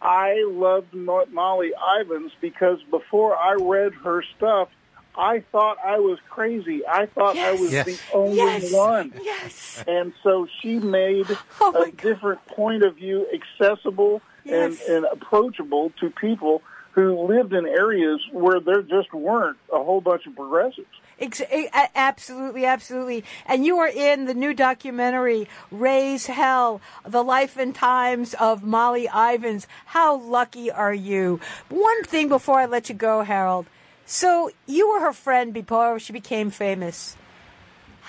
I 0.01 0.45
loved 0.47 0.93
Molly 0.95 1.73
Ivins 2.01 2.33
because 2.41 2.79
before 2.91 3.37
I 3.37 3.55
read 3.55 3.95
her 3.95 4.23
stuff, 4.37 4.69
I 5.17 5.41
thought 5.51 5.79
I 5.85 5.99
was 5.99 6.19
crazy. 6.29 6.87
I 6.87 7.07
thought 7.07 7.37
yes. 7.37 7.59
I 7.59 7.63
was 7.63 7.73
yes. 7.73 7.87
the 7.87 7.99
only 8.13 8.37
yes. 8.37 8.73
one. 8.73 9.13
Yes. 9.23 9.85
And 9.87 10.13
so 10.23 10.47
she 10.61 10.79
made 10.79 11.27
oh 11.61 11.83
a 11.83 11.91
different 11.91 12.45
point 12.47 12.85
of 12.85 12.97
view 12.97 13.27
accessible 13.33 14.21
and, 14.45 14.79
and 14.89 15.07
approachable 15.07 15.93
to 16.01 16.11
people 16.11 16.63
who 16.97 17.29
lived 17.29 17.53
in 17.53 17.67
areas 17.67 18.21
where 18.33 18.59
there 18.59 18.81
just 18.81 19.13
weren't 19.13 19.59
a 19.71 19.85
whole 19.85 20.01
bunch 20.01 20.27
of 20.27 20.35
progressives. 20.35 20.89
Absolutely, 21.95 22.65
absolutely. 22.65 23.23
And 23.45 23.67
you 23.67 23.79
are 23.79 23.89
in 23.89 24.25
the 24.25 24.33
new 24.33 24.55
documentary, 24.55 25.47
Raise 25.71 26.27
Hell, 26.27 26.81
The 27.05 27.23
Life 27.23 27.59
and 27.59 27.75
Times 27.75 28.35
of 28.35 28.65
Molly 28.65 29.09
Ivins. 29.15 29.67
How 29.85 30.17
lucky 30.17 30.71
are 30.71 30.95
you? 30.95 31.39
One 31.69 32.03
thing 32.05 32.29
before 32.29 32.61
I 32.61 32.67
let 32.67 32.89
you 32.89 32.95
go, 32.95 33.23
Harold. 33.23 33.67
So 34.07 34.51
you 34.67 34.89
were 34.91 35.01
her 35.01 35.13
friend 35.13 35.53
before 35.53 35.99
she 35.99 36.15
became 36.15 36.51
famous. 36.51 37.15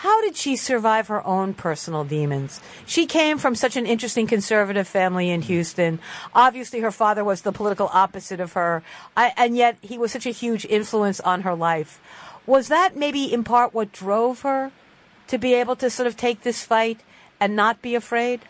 How 0.01 0.21
did 0.21 0.35
she 0.35 0.55
survive 0.55 1.07
her 1.07 1.25
own 1.25 1.55
personal 1.55 2.03
demons? 2.03 2.61
She 2.85 3.07
came 3.07 3.39
from 3.39 3.55
such 3.55 3.75
an 3.75 3.87
interesting 3.87 4.27
conservative 4.27 4.87
family 4.87 5.31
in 5.31 5.41
Houston. 5.41 5.97
Obviously, 6.35 6.81
her 6.81 6.91
father 6.91 7.23
was 7.23 7.41
the 7.41 7.51
political 7.51 7.89
opposite 7.91 8.39
of 8.39 8.53
her, 8.53 8.83
I, 9.15 9.33
and 9.35 9.57
yet 9.57 9.77
he 9.81 9.97
was 9.97 10.11
such 10.11 10.27
a 10.27 10.29
huge 10.29 10.65
influence 10.65 11.19
on 11.21 11.41
her 11.41 11.55
life. 11.55 11.99
Was 12.45 12.67
that 12.67 12.95
maybe 12.95 13.33
in 13.33 13.43
part 13.43 13.73
what 13.73 13.91
drove 13.91 14.41
her 14.41 14.71
to 15.29 15.39
be 15.39 15.55
able 15.55 15.75
to 15.77 15.89
sort 15.89 16.05
of 16.05 16.15
take 16.15 16.43
this 16.43 16.63
fight 16.63 17.01
and 17.39 17.55
not 17.55 17.81
be 17.81 17.95
afraid? 17.95 18.41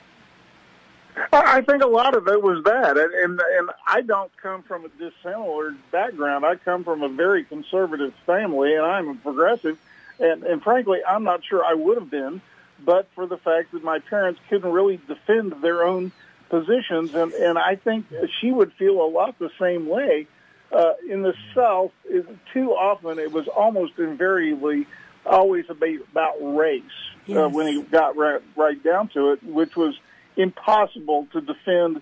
I 1.31 1.61
think 1.61 1.81
a 1.81 1.87
lot 1.87 2.13
of 2.13 2.27
it 2.27 2.43
was 2.43 2.61
that, 2.65 2.97
and 2.97 3.13
and, 3.13 3.41
and 3.57 3.69
I 3.87 4.01
don't 4.01 4.35
come 4.35 4.63
from 4.63 4.83
a 4.83 4.89
dissimilar 4.89 5.77
background. 5.93 6.45
I 6.45 6.55
come 6.57 6.83
from 6.83 7.03
a 7.03 7.09
very 7.09 7.45
conservative 7.45 8.13
family, 8.25 8.75
and 8.75 8.85
I'm 8.85 9.07
a 9.07 9.15
progressive 9.15 9.79
and, 10.19 10.43
and 10.43 10.61
frankly, 10.61 10.99
I'm 11.07 11.23
not 11.23 11.41
sure 11.45 11.63
I 11.63 11.73
would 11.73 11.97
have 11.97 12.09
been, 12.09 12.41
but 12.83 13.07
for 13.15 13.25
the 13.27 13.37
fact 13.37 13.71
that 13.71 13.83
my 13.83 13.99
parents 13.99 14.39
couldn't 14.49 14.71
really 14.71 14.99
defend 15.07 15.61
their 15.61 15.83
own 15.83 16.11
positions. 16.49 17.13
And, 17.13 17.33
and 17.33 17.57
I 17.57 17.75
think 17.75 18.05
she 18.39 18.51
would 18.51 18.73
feel 18.73 19.01
a 19.01 19.09
lot 19.09 19.37
the 19.39 19.51
same 19.59 19.87
way. 19.87 20.27
Uh, 20.71 20.93
in 21.09 21.21
the 21.21 21.33
South, 21.55 21.91
it, 22.05 22.25
too 22.53 22.71
often 22.71 23.19
it 23.19 23.31
was 23.31 23.47
almost 23.47 23.93
invariably 23.97 24.85
always 25.25 25.65
about, 25.69 26.35
race 26.41 26.83
yes. 27.25 27.37
uh, 27.37 27.49
when 27.49 27.67
he 27.67 27.81
got 27.83 28.17
right, 28.17 28.41
right 28.55 28.81
down 28.83 29.07
to 29.09 29.31
it, 29.31 29.43
which 29.43 29.75
was 29.75 29.97
impossible 30.35 31.27
to 31.31 31.41
defend 31.41 32.01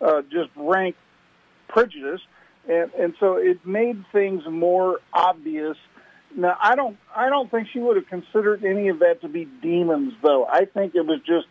uh, 0.00 0.22
just 0.22 0.50
rank 0.56 0.96
prejudice. 1.68 2.20
And, 2.68 2.92
and 2.94 3.14
so 3.20 3.36
it 3.36 3.64
made 3.66 4.04
things 4.12 4.42
more 4.48 5.00
obvious 5.12 5.76
now, 6.36 6.56
I 6.60 6.76
don't, 6.76 6.98
I 7.14 7.28
don't 7.30 7.50
think 7.50 7.68
she 7.72 7.78
would 7.78 7.96
have 7.96 8.06
considered 8.08 8.64
any 8.64 8.88
of 8.88 8.98
that 9.00 9.22
to 9.22 9.28
be 9.28 9.46
demons, 9.62 10.12
though. 10.22 10.44
I 10.44 10.66
think 10.66 10.94
it 10.94 11.06
was 11.06 11.20
just 11.26 11.46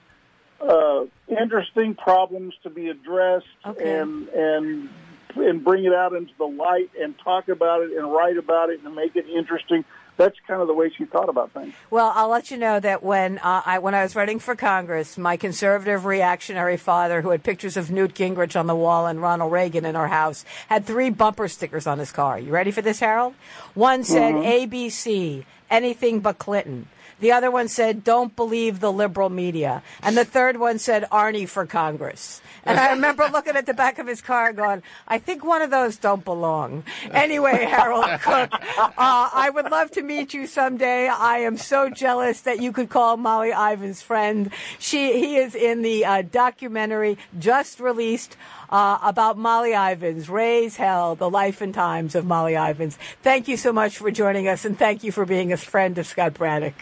uh, 0.62 1.06
interesting 1.28 1.96
problems 1.96 2.54
to 2.64 2.70
be 2.70 2.90
addressed 2.90 3.46
okay. 3.66 4.00
and 4.00 4.30
and 4.30 4.90
and 5.36 5.64
bring 5.64 5.84
it 5.84 5.94
out 5.94 6.14
into 6.14 6.32
the 6.38 6.46
light 6.46 6.92
and 7.00 7.14
talk 7.20 7.50
about 7.50 7.82
it 7.82 7.92
and 7.92 8.10
write 8.12 8.38
about 8.38 8.70
it 8.70 8.82
and 8.84 8.96
make 8.96 9.16
it 9.16 9.28
interesting 9.28 9.84
that's 10.18 10.38
kind 10.48 10.62
of 10.62 10.68
the 10.68 10.74
way 10.74 10.92
she 10.96 11.06
thought 11.06 11.30
about 11.30 11.52
things. 11.52 11.74
Well, 11.90 12.12
I'll 12.16 12.30
let 12.30 12.52
you 12.52 12.58
know 12.58 12.80
that 12.80 13.04
when 13.04 13.38
uh, 13.40 13.62
I 13.66 13.80
when 13.80 13.94
I 13.94 14.04
was 14.04 14.16
running 14.16 14.40
for 14.40 14.56
Congress, 14.56 15.18
my 15.18 15.38
conservative 15.38 16.06
reactionary 16.06 16.78
father, 16.78 17.22
who 17.22 17.30
had 17.30 17.44
pictures 17.44 17.78
of 17.78 17.92
Newt 17.92 18.14
Gingrich 18.14 18.58
on 18.60 18.68
the 18.68 18.76
wall 18.76 19.08
and 19.08 19.22
Ronald 19.22 19.52
Reagan 19.52 19.86
in 19.86 19.96
our 19.96 20.08
house, 20.08 20.46
had 20.68 20.86
three 20.86 21.10
bumper 21.10 21.48
stickers 21.48 21.88
on 21.88 22.00
his 22.00 22.12
car. 22.12 22.40
You 22.40 22.52
ready 22.52 22.72
for 22.72 22.82
this, 22.82 23.00
Harold? 23.00 23.34
One 23.74 24.04
said 24.04 24.36
mm-hmm. 24.36 24.74
ABC, 24.74 25.46
anything 25.70 26.20
but 26.20 26.38
Clinton. 26.38 26.88
The 27.20 27.32
other 27.32 27.50
one 27.50 27.68
said, 27.68 28.04
don't 28.04 28.36
believe 28.36 28.80
the 28.80 28.92
liberal 28.92 29.30
media. 29.30 29.84
And 30.04 30.18
the 30.18 30.26
third 30.26 30.58
one 30.58 30.80
said, 30.80 31.08
Arnie 31.12 31.48
for 31.48 31.66
Congress. 31.66 32.42
And 32.66 32.80
I 32.80 32.92
remember 32.92 33.28
looking 33.32 33.56
at 33.56 33.66
the 33.66 33.74
back 33.74 34.00
of 34.00 34.08
his 34.08 34.22
car 34.22 34.52
going, 34.52 34.84
I 35.08 35.20
think 35.20 35.44
one 35.44 35.62
of 35.62 35.72
those 35.72 35.98
don't 35.98 36.26
belong. 36.26 36.84
Anyway, 37.12 37.64
Harold 37.66 38.06
Cook, 38.22 38.50
uh, 38.52 38.90
I 38.98 39.50
would 39.54 39.72
love 39.72 39.92
to 39.92 40.02
meet 40.02 40.34
you 40.34 40.46
someday. 40.46 41.08
I 41.08 41.40
am 41.40 41.58
so 41.58 41.90
jealous 41.90 42.42
that 42.42 42.60
you 42.60 42.72
could 42.72 42.90
call 42.90 43.18
Molly 43.18 43.52
Ivins 43.52 44.02
friend. 44.02 44.52
She, 44.80 45.20
he 45.20 45.38
is 45.38 45.56
in 45.56 45.84
the 45.84 46.06
uh, 46.06 46.22
documentary 46.24 47.18
just 47.40 47.80
released 47.80 48.36
uh, 48.70 48.98
about 49.04 49.38
Molly 49.38 49.74
Ivins, 49.74 50.28
Raise 50.28 50.76
Hell, 50.76 51.16
the 51.16 51.30
life 51.30 51.62
and 51.62 51.74
times 51.74 52.16
of 52.16 52.26
Molly 52.26 52.56
Ivins. 52.56 52.98
Thank 53.22 53.48
you 53.48 53.58
so 53.58 53.72
much 53.72 53.98
for 53.98 54.12
joining 54.12 54.48
us, 54.48 54.66
and 54.66 54.78
thank 54.78 55.04
you 55.04 55.12
for 55.12 55.26
being 55.26 55.54
a 55.54 55.58
friend 55.58 55.98
of 55.98 56.08
Scott 56.08 56.34
Braddock. 56.34 56.74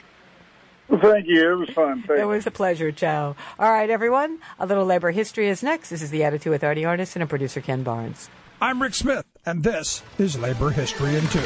Thank 0.90 1.28
you. 1.28 1.52
It 1.52 1.56
was 1.56 1.70
fun. 1.70 2.04
Thank 2.08 2.20
it 2.20 2.26
was 2.26 2.46
a 2.46 2.52
pleasure, 2.52 2.92
Joe. 2.92 3.36
All 3.58 3.72
right, 3.72 3.90
everyone. 3.90 4.40
A 4.60 4.66
little 4.66 4.86
labor 4.86 5.12
history 5.12 5.48
is 5.48 5.64
next. 5.64 5.90
This 5.90 6.02
is 6.02 6.12
The 6.12 6.24
Attitude 6.24 6.52
with 6.52 6.62
Arnie 6.62 6.82
Arnesen 6.82 7.16
and 7.16 7.24
a 7.24 7.28
producer 7.28 7.62
Ken 7.62 7.84
Barnes. 7.84 8.30
I'm 8.62 8.82
Rick 8.82 8.94
Smith. 8.94 9.26
And 9.46 9.64
this 9.64 10.02
is 10.18 10.38
Labor 10.38 10.70
History 10.70 11.16
in 11.16 11.28
Two. 11.28 11.44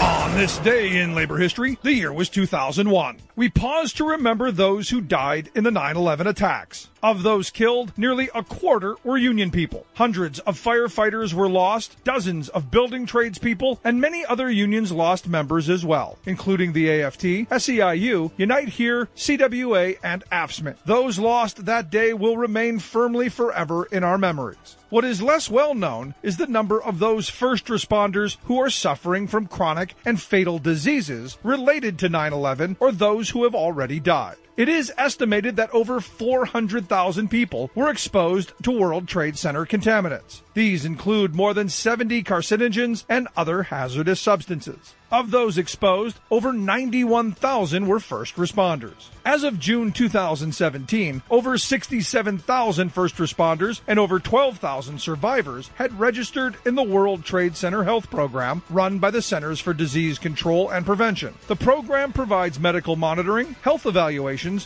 On 0.00 0.36
this 0.36 0.58
day 0.58 1.00
in 1.00 1.14
labor 1.14 1.38
history, 1.38 1.78
the 1.82 1.92
year 1.92 2.12
was 2.12 2.28
2001. 2.28 3.16
We 3.34 3.48
pause 3.48 3.92
to 3.94 4.08
remember 4.08 4.50
those 4.50 4.90
who 4.90 5.00
died 5.00 5.50
in 5.54 5.64
the 5.64 5.70
9 5.70 5.96
11 5.96 6.26
attacks. 6.26 6.88
Of 7.02 7.22
those 7.22 7.50
killed, 7.50 7.92
nearly 7.96 8.28
a 8.34 8.42
quarter 8.42 8.96
were 9.04 9.16
union 9.16 9.50
people. 9.50 9.86
Hundreds 9.94 10.40
of 10.40 10.60
firefighters 10.60 11.32
were 11.32 11.48
lost, 11.48 11.96
dozens 12.04 12.48
of 12.48 12.70
building 12.70 13.06
tradespeople, 13.06 13.80
and 13.84 14.00
many 14.00 14.24
other 14.26 14.50
unions 14.50 14.92
lost 14.92 15.28
members 15.28 15.68
as 15.68 15.84
well, 15.84 16.18
including 16.26 16.72
the 16.72 16.90
AFT, 16.90 17.48
SEIU, 17.50 18.32
Unite 18.36 18.68
Here, 18.70 19.06
CWA, 19.16 19.98
and 20.02 20.24
AFSCME. 20.30 20.76
Those 20.84 21.18
lost 21.18 21.66
that 21.66 21.90
day 21.90 22.12
will 22.12 22.36
remain 22.36 22.80
firmly 22.80 23.28
forever 23.28 23.84
in 23.86 24.02
our 24.02 24.18
memories. 24.18 24.76
What 24.90 25.04
is 25.04 25.22
less 25.22 25.50
well 25.50 25.74
known 25.74 26.14
is 26.22 26.38
the 26.38 26.46
number 26.46 26.82
of 26.82 26.98
those 26.98 27.28
first 27.38 27.66
responders 27.66 28.36
who 28.46 28.58
are 28.60 28.68
suffering 28.68 29.28
from 29.28 29.46
chronic 29.46 29.94
and 30.04 30.20
fatal 30.20 30.58
diseases 30.58 31.38
related 31.44 31.96
to 31.96 32.08
9 32.08 32.32
11 32.32 32.76
or 32.80 32.90
those 32.90 33.30
who 33.30 33.44
have 33.44 33.54
already 33.54 34.00
died. 34.00 34.47
It 34.58 34.68
is 34.68 34.92
estimated 34.98 35.54
that 35.54 35.70
over 35.72 36.00
400,000 36.00 37.28
people 37.28 37.70
were 37.76 37.88
exposed 37.88 38.52
to 38.64 38.72
World 38.72 39.06
Trade 39.06 39.38
Center 39.38 39.64
contaminants. 39.64 40.40
These 40.54 40.84
include 40.84 41.32
more 41.32 41.54
than 41.54 41.68
70 41.68 42.24
carcinogens 42.24 43.04
and 43.08 43.28
other 43.36 43.62
hazardous 43.62 44.20
substances. 44.20 44.96
Of 45.10 45.30
those 45.30 45.56
exposed, 45.56 46.18
over 46.30 46.52
91,000 46.52 47.86
were 47.86 48.00
first 48.00 48.34
responders. 48.34 49.08
As 49.24 49.42
of 49.42 49.58
June 49.58 49.90
2017, 49.90 51.22
over 51.30 51.56
67,000 51.56 52.92
first 52.92 53.16
responders 53.16 53.80
and 53.86 53.98
over 53.98 54.18
12,000 54.18 55.00
survivors 55.00 55.70
had 55.76 55.98
registered 55.98 56.56
in 56.66 56.74
the 56.74 56.82
World 56.82 57.24
Trade 57.24 57.56
Center 57.56 57.84
Health 57.84 58.10
Program 58.10 58.62
run 58.68 58.98
by 58.98 59.10
the 59.10 59.22
Centers 59.22 59.60
for 59.60 59.72
Disease 59.72 60.18
Control 60.18 60.68
and 60.68 60.84
Prevention. 60.84 61.32
The 61.46 61.56
program 61.56 62.12
provides 62.12 62.60
medical 62.60 62.96
monitoring, 62.96 63.54
health 63.62 63.86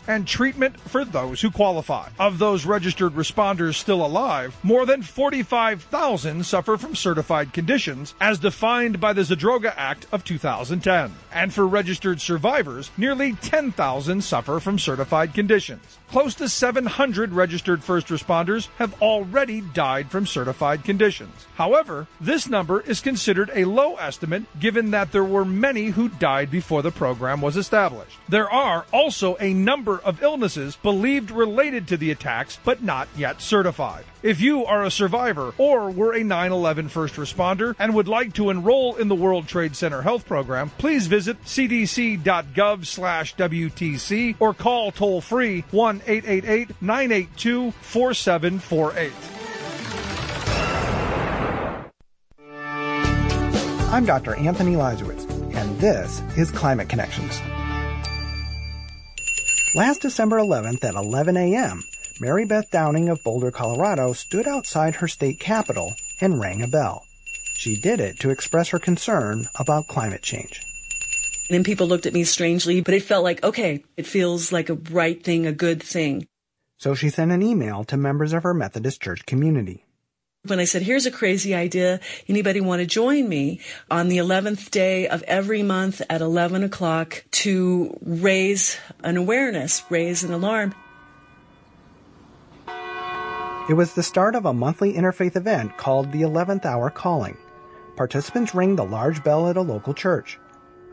and 0.07 0.27
treatment 0.27 0.79
for 0.81 1.05
those 1.05 1.41
who 1.41 1.51
qualify. 1.51 2.09
Of 2.19 2.39
those 2.39 2.65
registered 2.65 3.15
responders 3.15 3.75
still 3.75 4.05
alive, 4.05 4.57
more 4.63 4.87
than 4.87 5.03
45,000 5.03 6.45
suffer 6.47 6.77
from 6.77 6.95
certified 6.95 7.53
conditions 7.53 8.15
as 8.21 8.39
defined 8.39 9.01
by 9.01 9.13
the 9.13 9.23
Zadroga 9.23 9.73
Act 9.77 10.07
of 10.13 10.25
2010. 10.25 11.13
And 11.33 11.53
for 11.53 11.67
registered 11.67 12.21
survivors, 12.21 12.91
nearly 12.97 13.33
10,000 13.35 14.23
suffer 14.23 14.61
from 14.61 14.79
certified 14.79 15.35
conditions. 15.35 15.99
Close 16.13 16.35
to 16.35 16.49
700 16.49 17.33
registered 17.33 17.83
first 17.83 18.09
responders 18.09 18.69
have 18.77 19.01
already 19.01 19.63
died 19.63 20.11
from 20.11 20.27
certified 20.27 20.85
conditions. 20.85 21.47
However, 21.55 22.07
this 22.21 22.47
number 22.47 22.83
is 22.83 23.01
considered 23.01 23.51
a 23.55 23.65
low 23.65 23.97
estimate 23.97 24.45
given 24.61 24.91
that 24.91 25.11
there 25.11 25.25
were 25.25 25.47
many 25.47 25.87
who 25.87 26.11
died 26.11 26.51
before 26.51 26.83
the 26.83 26.91
program 26.91 27.41
was 27.41 27.57
established. 27.57 28.19
There 28.29 28.51
are 28.51 28.85
also 28.93 29.39
a 29.41 29.55
number 29.73 29.99
of 30.01 30.23
illnesses 30.23 30.77
believed 30.77 31.31
related 31.31 31.89
to 31.89 31.97
the 31.97 32.11
attacks 32.11 32.59
but 32.63 32.83
not 32.83 33.09
yet 33.17 33.41
certified. 33.41 34.05
If 34.23 34.39
you 34.39 34.67
are 34.67 34.85
a 34.85 34.91
survivor 34.91 35.55
or 35.57 35.91
were 35.91 36.15
a 36.15 36.23
9 36.23 36.53
11 36.53 36.89
first 36.91 37.15
responder 37.15 37.75
and 37.79 37.95
would 37.95 38.07
like 38.07 38.35
to 38.35 38.51
enroll 38.51 38.97
in 38.97 39.09
the 39.09 39.15
World 39.15 39.49
Trade 39.49 39.75
Center 39.75 40.03
Health 40.03 40.27
Program, 40.27 40.69
please 40.77 41.07
visit 41.07 41.43
cdc.gov 41.45 42.85
slash 42.85 43.35
WTC 43.37 44.37
or 44.41 44.53
call 44.53 44.93
toll 44.93 45.23
free 45.23 45.65
1 45.71 46.03
888 46.07 46.83
982 46.83 47.71
4748. 47.71 49.13
I'm 53.91 54.05
Dr. 54.05 54.35
Anthony 54.35 54.77
Lazarus, 54.77 55.25
and 55.55 55.79
this 55.79 56.21
is 56.37 56.51
Climate 56.51 56.91
Connections. 56.91 57.41
Last 59.75 60.03
December 60.03 60.37
11th 60.37 60.85
at 60.85 60.97
11 60.97 61.35
a.m., 61.39 61.83
Mary 62.21 62.45
Beth 62.45 62.71
Downing 62.71 63.09
of 63.09 63.25
Boulder, 63.25 63.51
Colorado 63.51 64.13
stood 64.13 64.47
outside 64.47 64.97
her 64.97 65.09
state 65.09 65.41
capitol 65.41 65.95
and 66.21 66.39
rang 66.39 66.61
a 66.61 66.69
bell. 66.69 67.07
She 67.55 67.77
did 67.77 67.99
it 67.99 68.21
to 68.21 68.29
express 68.29 68.69
her 68.69 68.79
concern 68.79 69.47
about 69.59 69.89
climate 69.89 70.21
change. 70.21 70.61
And 71.49 71.65
people 71.65 71.87
looked 71.87 72.05
at 72.05 72.13
me 72.13 72.25
strangely, 72.25 72.83
but 72.83 72.93
it 72.93 73.03
felt 73.03 73.25
like, 73.25 73.43
okay, 73.43 73.83
it 73.97 74.07
feels 74.07 74.53
like 74.53 74.69
a 74.69 74.75
right 74.75 75.25
thing, 75.25 75.47
a 75.47 75.53
good 75.53 75.83
thing. 75.83 76.27
So 76.77 76.95
she 76.95 77.09
sent 77.09 77.33
an 77.33 77.43
email 77.43 77.83
to 77.85 77.97
members 77.97 78.35
of 78.35 78.43
her 78.43 78.53
Methodist 78.53 79.01
church 79.01 79.25
community. 79.25 79.87
When 80.45 80.59
I 80.59 80.65
said, 80.65 80.83
here's 80.83 81.07
a 81.07 81.13
crazy 81.13 81.55
idea, 81.55 82.01
anybody 82.29 82.61
want 82.61 82.81
to 82.81 82.87
join 82.87 83.29
me 83.29 83.61
on 83.89 84.09
the 84.09 84.19
11th 84.19 84.73
day 84.73 85.07
of 85.07 85.23
every 85.23 85.63
month 85.63 86.03
at 86.11 86.21
11 86.21 86.65
o'clock 86.65 87.23
to 87.31 87.97
raise 88.03 88.77
an 89.05 89.17
awareness, 89.17 89.85
raise 89.89 90.25
an 90.25 90.33
alarm? 90.33 90.75
It 93.71 93.75
was 93.75 93.95
the 93.95 94.03
start 94.03 94.35
of 94.35 94.45
a 94.45 94.53
monthly 94.53 94.95
interfaith 94.95 95.37
event 95.37 95.79
called 95.79 96.11
the 96.11 96.23
11th 96.23 96.65
Hour 96.65 96.91
Calling. 96.91 97.37
Participants 97.95 98.53
ring 98.53 98.75
the 98.75 98.85
large 98.85 99.23
bell 99.23 99.49
at 99.49 99.57
a 99.57 99.63
local 99.63 99.95
church. 99.95 100.41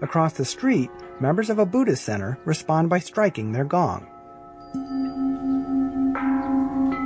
Across 0.04 0.34
the 0.34 0.46
street, 0.46 0.92
members 1.20 1.50
of 1.50 1.58
a 1.58 1.66
Buddhist 1.66 2.06
center 2.06 2.38
respond 2.46 2.92
by 2.92 3.00
striking 3.00 3.52
their 3.52 3.66
gong. 3.66 4.08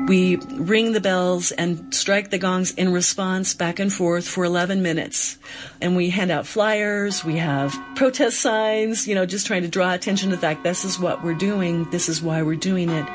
We 0.08 0.36
ring 0.36 0.92
the 0.92 1.00
bells 1.00 1.52
and 1.52 1.94
strike 1.94 2.30
the 2.30 2.38
gongs 2.38 2.72
in 2.72 2.92
response 2.92 3.54
back 3.54 3.80
and 3.80 3.92
forth 3.92 4.28
for 4.28 4.44
11 4.44 4.82
minutes. 4.82 5.38
And 5.80 5.96
we 5.96 6.10
hand 6.10 6.30
out 6.30 6.46
flyers, 6.46 7.24
we 7.24 7.38
have 7.38 7.74
protest 7.96 8.42
signs, 8.42 9.08
you 9.08 9.16
know, 9.16 9.26
just 9.26 9.48
trying 9.48 9.62
to 9.62 9.70
draw 9.70 9.94
attention 9.94 10.30
to 10.30 10.36
the 10.36 10.42
fact 10.42 10.64
this 10.64 10.84
is 10.84 11.00
what 11.00 11.24
we're 11.24 11.34
doing, 11.34 11.90
this 11.92 12.10
is 12.10 12.22
why 12.22 12.42
we're 12.42 12.56
doing 12.56 12.90
it. 12.90 13.06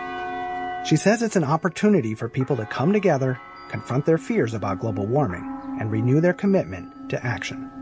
She 0.86 0.96
says 0.96 1.20
it's 1.20 1.36
an 1.36 1.44
opportunity 1.44 2.14
for 2.14 2.28
people 2.28 2.56
to 2.56 2.64
come 2.64 2.94
together, 2.94 3.38
confront 3.68 4.06
their 4.06 4.16
fears 4.16 4.54
about 4.54 4.80
global 4.80 5.06
warming, 5.06 5.44
and 5.78 5.90
renew 5.90 6.22
their 6.22 6.32
commitment 6.32 7.10
to 7.10 7.24
action. 7.24 7.77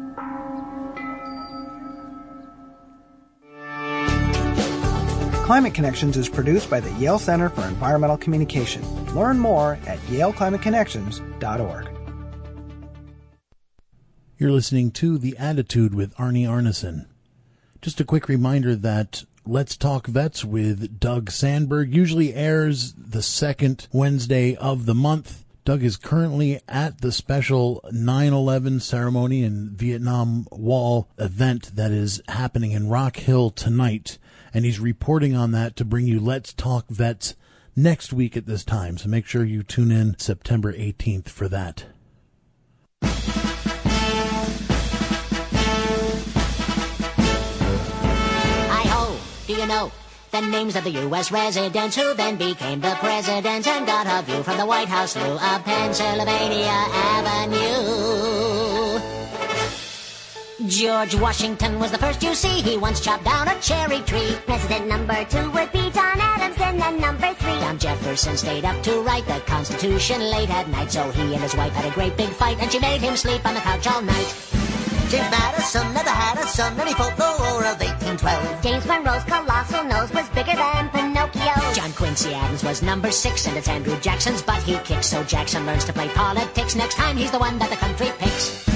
Climate 5.47 5.75
Connections 5.75 6.17
is 6.17 6.29
produced 6.29 6.69
by 6.69 6.81
the 6.81 6.93
Yale 6.95 7.21
Center 7.21 7.49
for 7.49 7.63
Environmental 7.69 8.17
Communication. 8.17 8.83
Learn 9.15 9.39
more 9.39 9.79
at 9.87 10.01
yaleclimateconnections.org. 10.09 11.89
You're 14.39 14.51
listening 14.51 14.91
to 14.91 15.19
The 15.19 15.37
Attitude 15.39 15.95
with 15.95 16.17
Arnie 16.17 16.49
Arnesen. 16.49 17.07
Just 17.81 18.01
a 18.01 18.05
quick 18.05 18.27
reminder 18.29 18.75
that 18.75 19.23
Let's 19.47 19.77
Talk 19.77 20.09
Vets 20.09 20.45
with 20.45 20.99
Doug 20.99 21.31
Sandberg 21.31 21.95
usually 21.95 22.35
airs 22.35 22.95
the 22.95 23.23
second 23.23 23.87
Wednesday 23.93 24.57
of 24.57 24.85
the 24.85 24.97
month. 24.97 25.45
Doug 25.65 25.85
is 25.85 25.97
currently 25.97 26.59
at 26.67 27.03
the 27.03 27.13
special 27.13 27.81
9-11 27.93 28.83
ceremony 28.83 29.45
and 29.45 29.71
Vietnam 29.71 30.49
Wall 30.51 31.09
event 31.19 31.77
that 31.77 31.93
is 31.93 32.21
happening 32.31 32.73
in 32.73 32.89
Rock 32.89 33.19
Hill 33.19 33.51
tonight. 33.51 34.19
And 34.55 34.65
he's 34.65 34.81
reporting 34.81 35.35
on 35.35 35.53
that 35.53 35.77
to 35.77 35.85
bring 35.85 36.07
you 36.07 36.21
Let's 36.21 36.53
Talk 36.53 36.89
Vets 36.89 37.35
next 37.77 38.13
week 38.13 38.37
at 38.37 38.47
this 38.47 38.65
time. 38.65 38.99
So 38.99 39.09
make 39.09 39.27
sure 39.27 39.45
you 39.45 39.63
tune 39.63 39.93
in 39.93 40.19
September 40.19 40.73
18th 40.73 41.29
for 41.29 41.49
that. 41.49 41.85
Hi 48.69 48.89
ho, 48.89 49.17
do 49.47 49.53
you 49.53 49.67
know 49.67 49.93
the 50.33 50.41
names 50.41 50.77
of 50.77 50.85
the 50.85 50.91
U.S. 50.91 51.31
residents 51.31 51.97
who 51.97 52.15
then 52.15 52.37
became 52.37 52.81
the 52.81 52.95
presidents 52.97 53.67
and 53.67 53.87
got 53.87 54.07
a 54.07 54.25
view 54.25 54.43
from 54.43 54.59
the 54.59 54.67
White 54.67 54.89
House 54.89 55.17
Lou 55.17 55.23
of 55.23 55.65
Pennsylvania 55.65 56.69
Avenue? 56.69 58.76
George 60.69 61.15
Washington 61.15 61.79
was 61.79 61.93
the 61.93 61.99
first 61.99 62.23
you 62.23 62.35
see. 62.35 62.61
He 62.61 62.77
once 62.77 63.01
chopped 63.01 63.25
down 63.25 63.47
a 63.47 63.61
cherry 63.61 64.01
tree. 64.01 64.37
President 64.47 64.89
number 64.89 65.25
two 65.25 65.51
would 65.53 65.71
be 65.71 65.91
John 65.91 66.19
Adams, 66.19 66.57
and 66.61 66.81
then 66.81 67.01
number 67.01 67.33
three. 67.35 67.59
John 67.61 67.79
Jefferson 67.79 68.37
stayed 68.37 68.65
up 68.65 68.83
to 68.83 69.01
write 69.03 69.27
the 69.27 69.39
Constitution 69.47 70.21
late 70.21 70.51
at 70.51 70.69
night, 70.69 70.91
so 70.91 71.09
he 71.13 71.35
and 71.35 71.43
his 71.43 71.55
wife 71.55 71.73
had 71.73 71.91
a 71.91 71.95
great 71.95 72.17
big 72.17 72.31
fight, 72.31 72.59
and 72.61 72.71
she 72.73 72.81
made 72.81 73.01
him 73.01 73.17
sleep 73.17 73.47
on 73.47 73.55
the 73.55 73.61
couch 73.61 73.87
all 73.87 74.03
night. 74.03 74.35
James 75.09 75.31
Madison 75.31 75.95
never 75.95 76.11
had 76.11 76.39
a 76.39 76.47
son, 76.49 76.79
and 76.81 76.89
he 76.89 76.95
fought 76.95 77.17
the 77.17 77.37
War 77.39 77.65
of 77.65 77.79
1812. 77.79 78.63
James 78.63 78.87
Monroe's 78.87 79.23
colossal 79.23 79.85
nose 79.85 80.13
was 80.13 80.29
bigger 80.31 80.57
than 80.57 80.89
Pinocchio. 80.91 81.75
John 81.75 81.93
Quincy 81.93 82.35
Adams 82.35 82.65
was 82.65 82.83
number 82.83 83.13
six, 83.13 83.47
and 83.47 83.57
it's 83.57 83.69
Andrew 83.69 83.97
Jackson's 84.01 84.43
butt 84.43 84.63
he 84.65 84.77
kicks. 84.79 85.07
So 85.07 85.23
Jackson 85.23 85.65
learns 85.65 85.85
to 85.85 85.93
play 85.93 86.09
politics. 86.09 86.75
Next 86.75 86.97
time 86.97 87.17
he's 87.17 87.31
the 87.31 87.39
one 87.39 87.57
that 87.59 87.71
the 87.71 87.77
country 87.77 88.11
picks. 88.19 88.76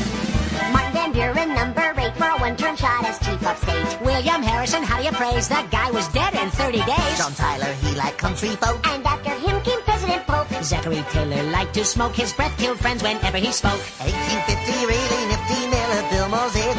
Martin 1.11 1.35
Van 1.35 1.35
Buren, 1.35 1.55
number 1.55 2.01
eight, 2.01 2.15
for 2.17 2.25
a 2.25 2.39
one-term 2.39 2.77
shot 2.77 3.05
as 3.05 3.19
chief 3.19 3.43
of 3.47 3.57
state. 3.59 4.01
William 4.03 4.43
Harrison, 4.43 4.83
how 4.83 4.99
do 4.99 5.05
you 5.05 5.13
praise? 5.13 5.49
That 5.49 5.71
guy 5.71 5.91
was 5.91 6.07
dead 6.09 6.35
in 6.35 6.51
30 6.51 6.79
days. 6.79 7.19
John 7.19 7.35
Tyler, 7.35 7.73
he 7.83 7.95
liked 7.97 8.19
country 8.19 8.51
folk. 8.51 8.87
And 8.87 9.05
after 9.05 9.31
him 9.31 9.61
came 9.63 9.83
President 9.83 10.27
Polk. 10.27 10.49
Zachary 10.63 11.05
Taylor 11.11 11.43
liked 11.51 11.75
to 11.75 11.85
smoke. 11.85 12.15
His 12.15 12.33
breath 12.33 12.57
killed 12.59 12.79
friends 12.79 13.03
whenever 13.03 13.39
he 13.39 13.53
spoke. 13.53 13.81
1850, 13.99 14.87
really 14.87 15.23
nifty 15.31 15.61
Millard 15.67 16.07
Fillmore's 16.11 16.57
in. 16.57 16.79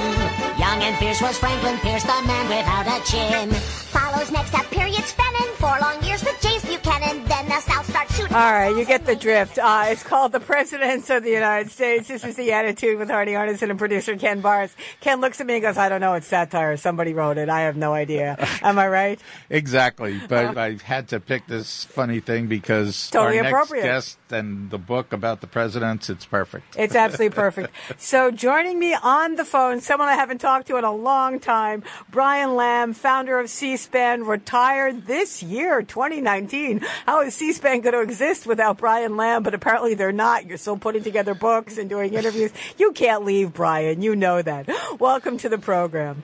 Young 0.59 0.79
and 0.83 0.95
fierce 0.97 1.21
was 1.21 1.37
Franklin 1.37 1.77
Pierce, 1.79 2.03
the 2.03 2.21
man 2.25 2.47
without 2.47 2.87
a 2.87 3.03
chin. 3.03 3.49
Follows 3.91 4.31
next 4.31 4.53
up 4.53 4.69
periods 4.71 5.11
Fennon. 5.11 5.49
Four 5.57 5.77
long 5.81 6.01
years 6.03 6.23
with 6.23 6.39
James 6.41 6.63
All 8.31 8.37
right, 8.37 8.73
you 8.73 8.85
get 8.85 9.05
the 9.05 9.13
drift. 9.17 9.59
Uh, 9.59 9.87
it's 9.87 10.03
called 10.03 10.31
The 10.31 10.39
Presidents 10.39 11.09
of 11.09 11.21
the 11.21 11.31
United 11.31 11.69
States. 11.69 12.07
This 12.07 12.23
is 12.23 12.37
The 12.37 12.53
Attitude 12.53 12.97
with 12.97 13.09
Arnie 13.09 13.33
Arnesen 13.33 13.69
and 13.69 13.77
producer 13.77 14.15
Ken 14.15 14.39
Barnes. 14.39 14.73
Ken 15.01 15.19
looks 15.19 15.41
at 15.41 15.47
me 15.47 15.55
and 15.55 15.61
goes, 15.61 15.77
I 15.77 15.89
don't 15.89 15.99
know, 15.99 16.13
it's 16.13 16.27
satire. 16.27 16.77
Somebody 16.77 17.13
wrote 17.13 17.37
it. 17.37 17.49
I 17.49 17.63
have 17.63 17.75
no 17.75 17.91
idea. 17.91 18.37
Am 18.61 18.79
I 18.79 18.87
right? 18.87 19.19
Exactly, 19.49 20.21
but 20.29 20.57
I 20.57 20.77
had 20.81 21.09
to 21.09 21.19
pick 21.19 21.45
this 21.47 21.83
funny 21.83 22.21
thing 22.21 22.47
because 22.47 23.09
Totally 23.09 23.39
our 23.39 23.51
next 23.51 23.73
guest 23.73 24.17
and 24.29 24.71
the 24.71 24.77
book 24.77 25.11
about 25.11 25.41
the 25.41 25.47
presidents, 25.47 26.09
it's 26.09 26.25
perfect. 26.25 26.77
It's 26.77 26.95
absolutely 26.95 27.35
perfect. 27.35 27.73
So 27.97 28.31
joining 28.31 28.79
me 28.79 28.93
on 28.93 29.35
the 29.35 29.43
phone, 29.43 29.81
someone 29.81 30.07
I 30.07 30.13
haven't 30.15 30.39
talked 30.39 30.67
to 30.67 30.77
in 30.77 30.85
a 30.85 30.93
long 30.93 31.39
time, 31.39 31.83
Brian 32.09 32.55
Lamb, 32.55 32.93
founder 32.93 33.39
of 33.39 33.49
C-SPAN, 33.49 34.23
retired 34.23 35.05
this 35.05 35.43
year, 35.43 35.81
2019. 35.81 36.79
How 37.05 37.21
is 37.21 37.35
C-SPAN 37.35 37.81
going 37.81 37.93
to 37.93 38.01
exist 38.01 38.20
without 38.45 38.77
Brian 38.77 39.17
Lamb? 39.17 39.43
But 39.43 39.53
apparently 39.53 39.95
they're 39.95 40.11
not. 40.11 40.45
You're 40.45 40.57
still 40.57 40.77
putting 40.77 41.03
together 41.03 41.33
books 41.33 41.77
and 41.77 41.89
doing 41.89 42.13
interviews. 42.13 42.51
You 42.77 42.91
can't 42.91 43.25
leave, 43.25 43.51
Brian. 43.51 44.01
You 44.01 44.15
know 44.15 44.41
that. 44.41 44.69
Welcome 44.99 45.37
to 45.39 45.49
the 45.49 45.57
program. 45.57 46.23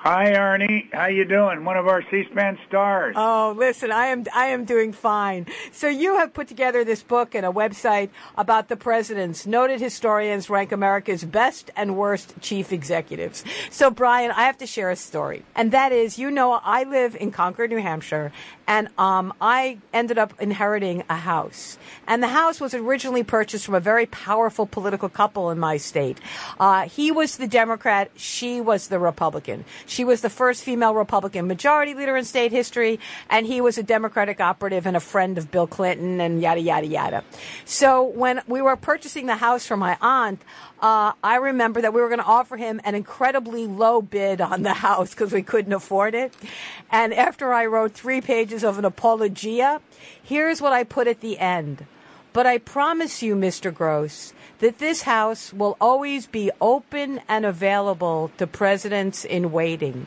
Hi, 0.00 0.32
Arnie. 0.34 0.94
How 0.94 1.08
you 1.08 1.24
doing? 1.24 1.64
One 1.64 1.76
of 1.76 1.88
our 1.88 2.02
C-SPAN 2.08 2.56
stars. 2.68 3.16
Oh, 3.18 3.52
listen, 3.58 3.90
I 3.90 4.06
am 4.06 4.24
I 4.32 4.46
am 4.46 4.64
doing 4.64 4.92
fine. 4.92 5.46
So 5.72 5.88
you 5.88 6.18
have 6.18 6.32
put 6.32 6.46
together 6.46 6.84
this 6.84 7.02
book 7.02 7.34
and 7.34 7.44
a 7.44 7.50
website 7.50 8.10
about 8.36 8.68
the 8.68 8.76
presidents. 8.76 9.44
Noted 9.44 9.80
historians 9.80 10.48
rank 10.48 10.70
America's 10.70 11.24
best 11.24 11.72
and 11.74 11.96
worst 11.96 12.34
chief 12.40 12.72
executives. 12.72 13.42
So 13.70 13.90
Brian, 13.90 14.30
I 14.30 14.42
have 14.42 14.58
to 14.58 14.68
share 14.68 14.88
a 14.88 14.96
story, 14.96 15.42
and 15.56 15.72
that 15.72 15.90
is, 15.90 16.16
you 16.16 16.30
know, 16.30 16.60
I 16.62 16.84
live 16.84 17.16
in 17.16 17.32
Concord, 17.32 17.70
New 17.70 17.82
Hampshire, 17.82 18.30
and 18.68 18.88
um, 18.98 19.34
I 19.40 19.78
ended 19.92 20.16
up 20.16 20.32
inheriting 20.40 21.02
a 21.10 21.16
house, 21.16 21.76
and 22.08 22.22
the 22.22 22.28
house 22.28 22.58
was 22.58 22.74
originally 22.74 23.22
purchased 23.22 23.66
from 23.66 23.74
a 23.74 23.80
very 23.80 24.06
powerful 24.06 24.66
political 24.66 25.08
couple 25.08 25.50
in 25.50 25.58
my 25.58 25.76
state. 25.76 26.18
Uh, 26.58 26.88
he 26.88 27.12
was 27.12 27.36
the 27.36 27.46
Democrat, 27.46 28.10
she 28.16 28.60
was 28.60 28.88
the 28.88 28.98
Republican. 28.98 29.64
She 29.86 30.04
was 30.04 30.22
the 30.22 30.30
first 30.30 30.64
female 30.64 30.94
Republican 30.94 31.46
majority 31.46 31.94
leader 31.94 32.16
in 32.16 32.24
state 32.24 32.50
history, 32.50 32.98
and 33.28 33.46
he 33.46 33.60
was 33.60 33.78
a 33.78 33.82
Democratic 33.82 34.40
operative 34.40 34.86
and 34.86 34.96
a 34.96 35.00
friend 35.00 35.38
of 35.38 35.50
Bill 35.50 35.66
Clinton, 35.66 36.20
and 36.20 36.40
yada, 36.40 36.60
yada, 36.60 36.86
yada. 36.86 37.24
So 37.66 38.02
when 38.02 38.40
we 38.48 38.62
were 38.62 38.76
purchasing 38.76 39.26
the 39.26 39.36
house 39.36 39.66
for 39.66 39.76
my 39.76 39.96
aunt, 40.00 40.40
uh, 40.80 41.12
I 41.22 41.36
remember 41.36 41.82
that 41.82 41.92
we 41.92 42.00
were 42.00 42.08
going 42.08 42.20
to 42.20 42.24
offer 42.24 42.56
him 42.56 42.80
an 42.84 42.94
incredibly 42.94 43.66
low 43.66 44.00
bid 44.00 44.40
on 44.40 44.62
the 44.62 44.74
house 44.74 45.10
because 45.10 45.32
we 45.32 45.42
couldn't 45.42 45.72
afford 45.72 46.14
it. 46.14 46.32
And 46.90 47.12
after 47.12 47.52
I 47.52 47.66
wrote 47.66 47.92
three 47.92 48.20
pages 48.20 48.64
of 48.64 48.78
an 48.78 48.84
apologia, 48.84 49.80
here's 50.22 50.62
what 50.62 50.72
I 50.72 50.84
put 50.84 51.06
at 51.06 51.20
the 51.20 51.38
end. 51.38 51.84
But 52.38 52.46
I 52.46 52.58
promise 52.58 53.20
you, 53.20 53.34
Mr. 53.34 53.74
Gross, 53.74 54.32
that 54.60 54.78
this 54.78 55.02
house 55.02 55.52
will 55.52 55.76
always 55.80 56.28
be 56.28 56.52
open 56.60 57.20
and 57.26 57.44
available 57.44 58.30
to 58.38 58.46
presidents 58.46 59.24
in 59.24 59.50
waiting. 59.50 60.06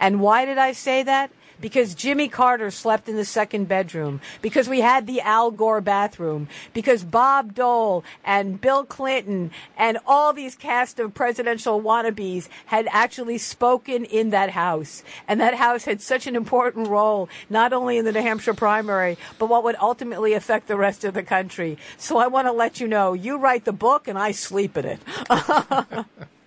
And 0.00 0.22
why 0.22 0.46
did 0.46 0.56
I 0.56 0.72
say 0.72 1.02
that? 1.02 1.30
Because 1.60 1.94
Jimmy 1.94 2.28
Carter 2.28 2.70
slept 2.70 3.08
in 3.08 3.16
the 3.16 3.24
second 3.24 3.68
bedroom. 3.68 4.20
Because 4.42 4.68
we 4.68 4.80
had 4.80 5.06
the 5.06 5.20
Al 5.20 5.50
Gore 5.50 5.80
bathroom. 5.80 6.48
Because 6.72 7.04
Bob 7.04 7.54
Dole 7.54 8.04
and 8.24 8.60
Bill 8.60 8.84
Clinton 8.84 9.50
and 9.76 9.98
all 10.06 10.32
these 10.32 10.54
cast 10.54 10.98
of 11.00 11.14
presidential 11.14 11.80
wannabes 11.80 12.48
had 12.66 12.88
actually 12.90 13.38
spoken 13.38 14.04
in 14.04 14.30
that 14.30 14.50
house. 14.50 15.02
And 15.26 15.40
that 15.40 15.54
house 15.54 15.84
had 15.84 16.00
such 16.00 16.26
an 16.26 16.36
important 16.36 16.88
role, 16.88 17.28
not 17.50 17.72
only 17.72 17.98
in 17.98 18.04
the 18.04 18.12
New 18.12 18.22
Hampshire 18.22 18.54
primary, 18.54 19.18
but 19.38 19.48
what 19.48 19.64
would 19.64 19.76
ultimately 19.80 20.32
affect 20.32 20.68
the 20.68 20.76
rest 20.76 21.04
of 21.04 21.14
the 21.14 21.22
country. 21.22 21.78
So 21.96 22.18
I 22.18 22.26
want 22.26 22.46
to 22.46 22.52
let 22.52 22.80
you 22.80 22.88
know, 22.88 23.12
you 23.12 23.38
write 23.38 23.64
the 23.64 23.72
book 23.72 24.08
and 24.08 24.18
I 24.18 24.32
sleep 24.32 24.76
in 24.76 24.84
it. 24.84 25.00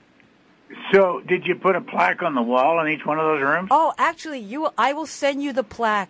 So, 0.94 1.22
did 1.28 1.46
you 1.46 1.56
put 1.56 1.76
a 1.76 1.82
plaque 1.82 2.22
on 2.22 2.36
the 2.36 2.42
wall 2.42 2.80
in 2.86 2.92
each 2.92 3.06
one 3.06 3.20
of 3.20 3.26
those 3.26 3.42
rooms? 3.42 3.70
Oh, 3.72 3.94
actually, 3.98 4.40
you. 4.40 4.70
I 4.78 4.94
will 4.94 5.06
send 5.06 5.42
you 5.44 5.54
the 5.54 5.64
plaque 5.64 6.10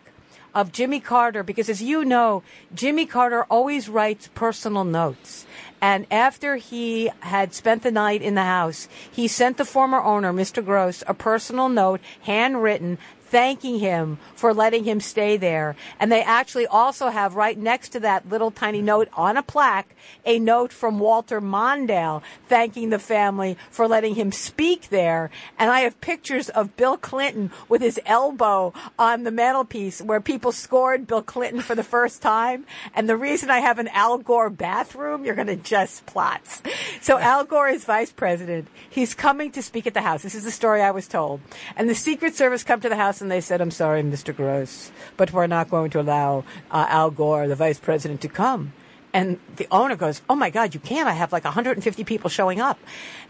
of 0.54 0.72
Jimmy 0.72 1.00
Carter 1.00 1.44
because, 1.44 1.70
as 1.70 1.82
you 1.82 2.04
know, 2.04 2.44
Jimmy 2.74 3.06
Carter 3.06 3.44
always 3.44 3.90
writes 3.90 4.30
personal 4.34 4.84
notes. 4.84 5.46
And 5.82 6.06
after 6.12 6.58
he 6.58 7.10
had 7.22 7.54
spent 7.54 7.84
the 7.84 7.92
night 7.92 8.22
in 8.22 8.36
the 8.36 8.44
house, 8.44 8.88
he 9.12 9.28
sent 9.28 9.58
the 9.58 9.66
former 9.66 10.02
owner, 10.02 10.32
Mr. 10.32 10.64
Gross, 10.64 11.04
a 11.08 11.14
personal 11.14 11.70
note, 11.70 12.02
handwritten, 12.22 12.98
thanking 13.32 13.80
him 13.80 14.20
for 14.36 14.54
letting 14.54 14.84
him 14.84 15.00
stay 15.00 15.38
there. 15.38 15.76
And 16.00 16.12
they 16.12 16.22
actually 16.22 16.68
also 16.68 17.08
have 17.08 17.36
right 17.36 17.58
next 17.58 17.90
to 17.90 18.00
that 18.02 18.28
little 18.28 18.52
tiny 18.52 18.82
note 18.82 19.08
on 19.14 19.38
a 19.38 19.42
plaque, 19.42 19.96
a 20.26 20.38
note 20.38 20.74
from 20.74 21.00
Walter 21.00 21.40
Mondale 21.40 22.22
thanking 22.50 22.90
the 22.90 23.00
family 23.00 23.58
for 23.70 23.88
letting 23.88 24.16
him 24.16 24.34
speak 24.34 24.90
there. 24.90 25.32
And 25.58 25.72
I 25.72 25.80
have 25.82 26.02
pictures 26.02 26.50
of 26.50 26.76
Bill 26.76 26.98
Clinton 26.98 27.52
with 27.70 27.82
his 27.82 28.00
elbow 28.06 28.74
on 29.00 29.24
the 29.24 29.32
mantelpiece 29.32 30.02
where 30.02 30.20
people 30.20 30.52
scored 30.52 31.08
Bill 31.08 31.22
Clinton 31.22 31.62
for 31.62 31.74
the 31.74 31.84
first 31.86 32.22
time. 32.22 32.66
And 32.94 33.08
the 33.08 33.16
reason 33.16 33.50
I 33.50 33.60
have 33.60 33.80
an 33.80 33.88
Al 33.90 34.18
Gore 34.18 34.50
bathroom, 34.50 35.24
you're 35.24 35.36
going 35.36 35.48
to 35.48 35.56
just 35.56 36.06
plots. 36.06 36.62
So 37.00 37.18
Al 37.18 37.46
Gore 37.46 37.70
is 37.70 37.86
vice 37.86 38.12
president. 38.12 38.68
He's 38.90 39.16
coming 39.16 39.52
to 39.52 39.62
speak 39.62 39.88
at 39.88 39.94
the 39.94 40.02
House. 40.02 40.22
This 40.22 40.36
is 40.36 40.44
the 40.44 40.52
story 40.52 40.82
I 40.82 40.92
was 40.92 41.08
told. 41.08 41.40
And 41.78 41.90
the 41.90 41.96
Secret 41.96 42.36
Service 42.36 42.66
come 42.66 42.82
to 42.82 42.90
the 42.90 42.98
House 42.98 43.21
and 43.22 43.32
they 43.32 43.42
said, 43.42 43.62
I'm 43.62 43.72
sorry, 43.72 44.04
Mr. 44.04 44.36
Gross, 44.36 44.92
but 45.18 45.32
we're 45.32 45.48
not 45.48 45.70
going 45.70 45.90
to 45.92 46.02
allow 46.02 46.44
uh, 46.70 46.86
Al 46.90 47.12
Gore, 47.12 47.48
the 47.48 47.56
vice 47.56 47.80
president, 47.80 48.22
to 48.22 48.28
come. 48.28 48.74
And 49.14 49.40
the 49.58 49.68
owner 49.72 49.96
goes, 49.96 50.22
Oh 50.30 50.36
my 50.36 50.50
God, 50.50 50.74
you 50.74 50.80
can't. 50.80 51.08
I 51.08 51.14
have 51.14 51.34
like 51.34 51.44
150 51.44 52.04
people 52.04 52.30
showing 52.30 52.62
up. 52.62 52.80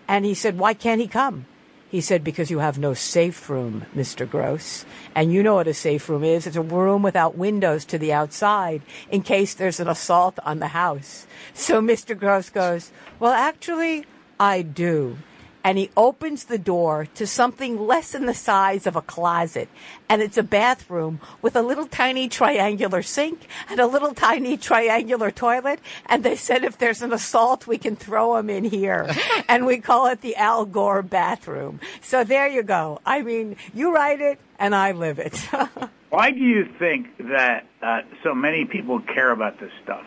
And 0.08 0.26
he 0.26 0.34
said, 0.34 0.58
Why 0.58 0.74
can't 0.74 1.02
he 1.02 1.08
come? 1.08 1.46
He 1.90 2.02
said, 2.02 2.24
Because 2.24 2.52
you 2.52 2.60
have 2.60 2.78
no 2.78 2.94
safe 2.94 3.50
room, 3.50 3.86
Mr. 3.96 4.30
Gross. 4.30 4.86
And 5.16 5.34
you 5.34 5.44
know 5.44 5.56
what 5.56 5.68
a 5.68 5.74
safe 5.74 6.08
room 6.08 6.24
is. 6.24 6.46
It's 6.46 6.56
a 6.56 6.62
room 6.62 7.02
without 7.02 7.36
windows 7.36 7.84
to 7.86 7.98
the 7.98 8.14
outside 8.14 8.82
in 9.10 9.24
case 9.24 9.54
there's 9.54 9.80
an 9.80 9.88
assault 9.90 10.38
on 10.46 10.60
the 10.60 10.68
house. 10.68 11.26
So 11.54 11.82
Mr. 11.82 12.18
Gross 12.18 12.50
goes, 12.50 12.92
Well, 13.20 13.34
actually, 13.34 14.06
I 14.40 14.62
do 14.62 15.18
and 15.64 15.78
he 15.78 15.90
opens 15.96 16.46
the 16.46 16.58
door 16.58 17.08
to 17.16 17.28
something 17.28 17.80
less 17.80 18.12
than 18.12 18.26
the 18.26 18.34
size 18.34 18.88
of 18.88 18.96
a 18.96 19.02
closet. 19.02 19.70
And 20.10 20.22
it's 20.22 20.38
a 20.38 20.44
bathroom 20.44 21.20
with 21.42 21.56
a 21.56 21.62
little 21.62 21.86
tiny 21.86 22.28
triangular 22.28 23.02
sink 23.02 23.48
and 23.70 23.80
a 23.80 23.88
little 23.88 24.14
tiny 24.14 24.58
triangular 24.58 25.32
toilet. 25.32 25.80
And 26.08 26.24
they 26.24 26.36
said 26.36 26.64
if 26.64 26.78
there's 26.78 27.02
an 27.02 27.14
assault, 27.14 27.68
we 27.68 27.78
can 27.78 27.96
throw 27.96 28.36
him 28.38 28.50
in 28.50 28.64
here. 28.64 29.10
and 29.48 29.66
we 29.66 29.78
call 29.78 30.08
it 30.08 30.22
the 30.22 30.36
Al 30.36 30.66
Gore 30.66 31.02
bathroom. 31.02 31.80
So 32.02 32.24
there 32.24 32.48
you 32.48 32.64
go. 32.64 33.00
I 33.06 33.22
mean, 33.22 33.56
you 33.74 33.94
write 33.94 34.22
it 34.22 34.40
and 34.60 34.76
I 34.76 34.92
live 34.92 35.20
it. 35.20 35.38
Why 36.10 36.32
do 36.32 36.40
you 36.40 36.66
think 36.78 37.18
that 37.20 37.66
uh, 37.82 38.02
so 38.22 38.36
many 38.36 38.66
people 38.66 39.00
care 39.00 39.32
about 39.32 39.60
this 39.60 39.72
stuff? 39.82 40.06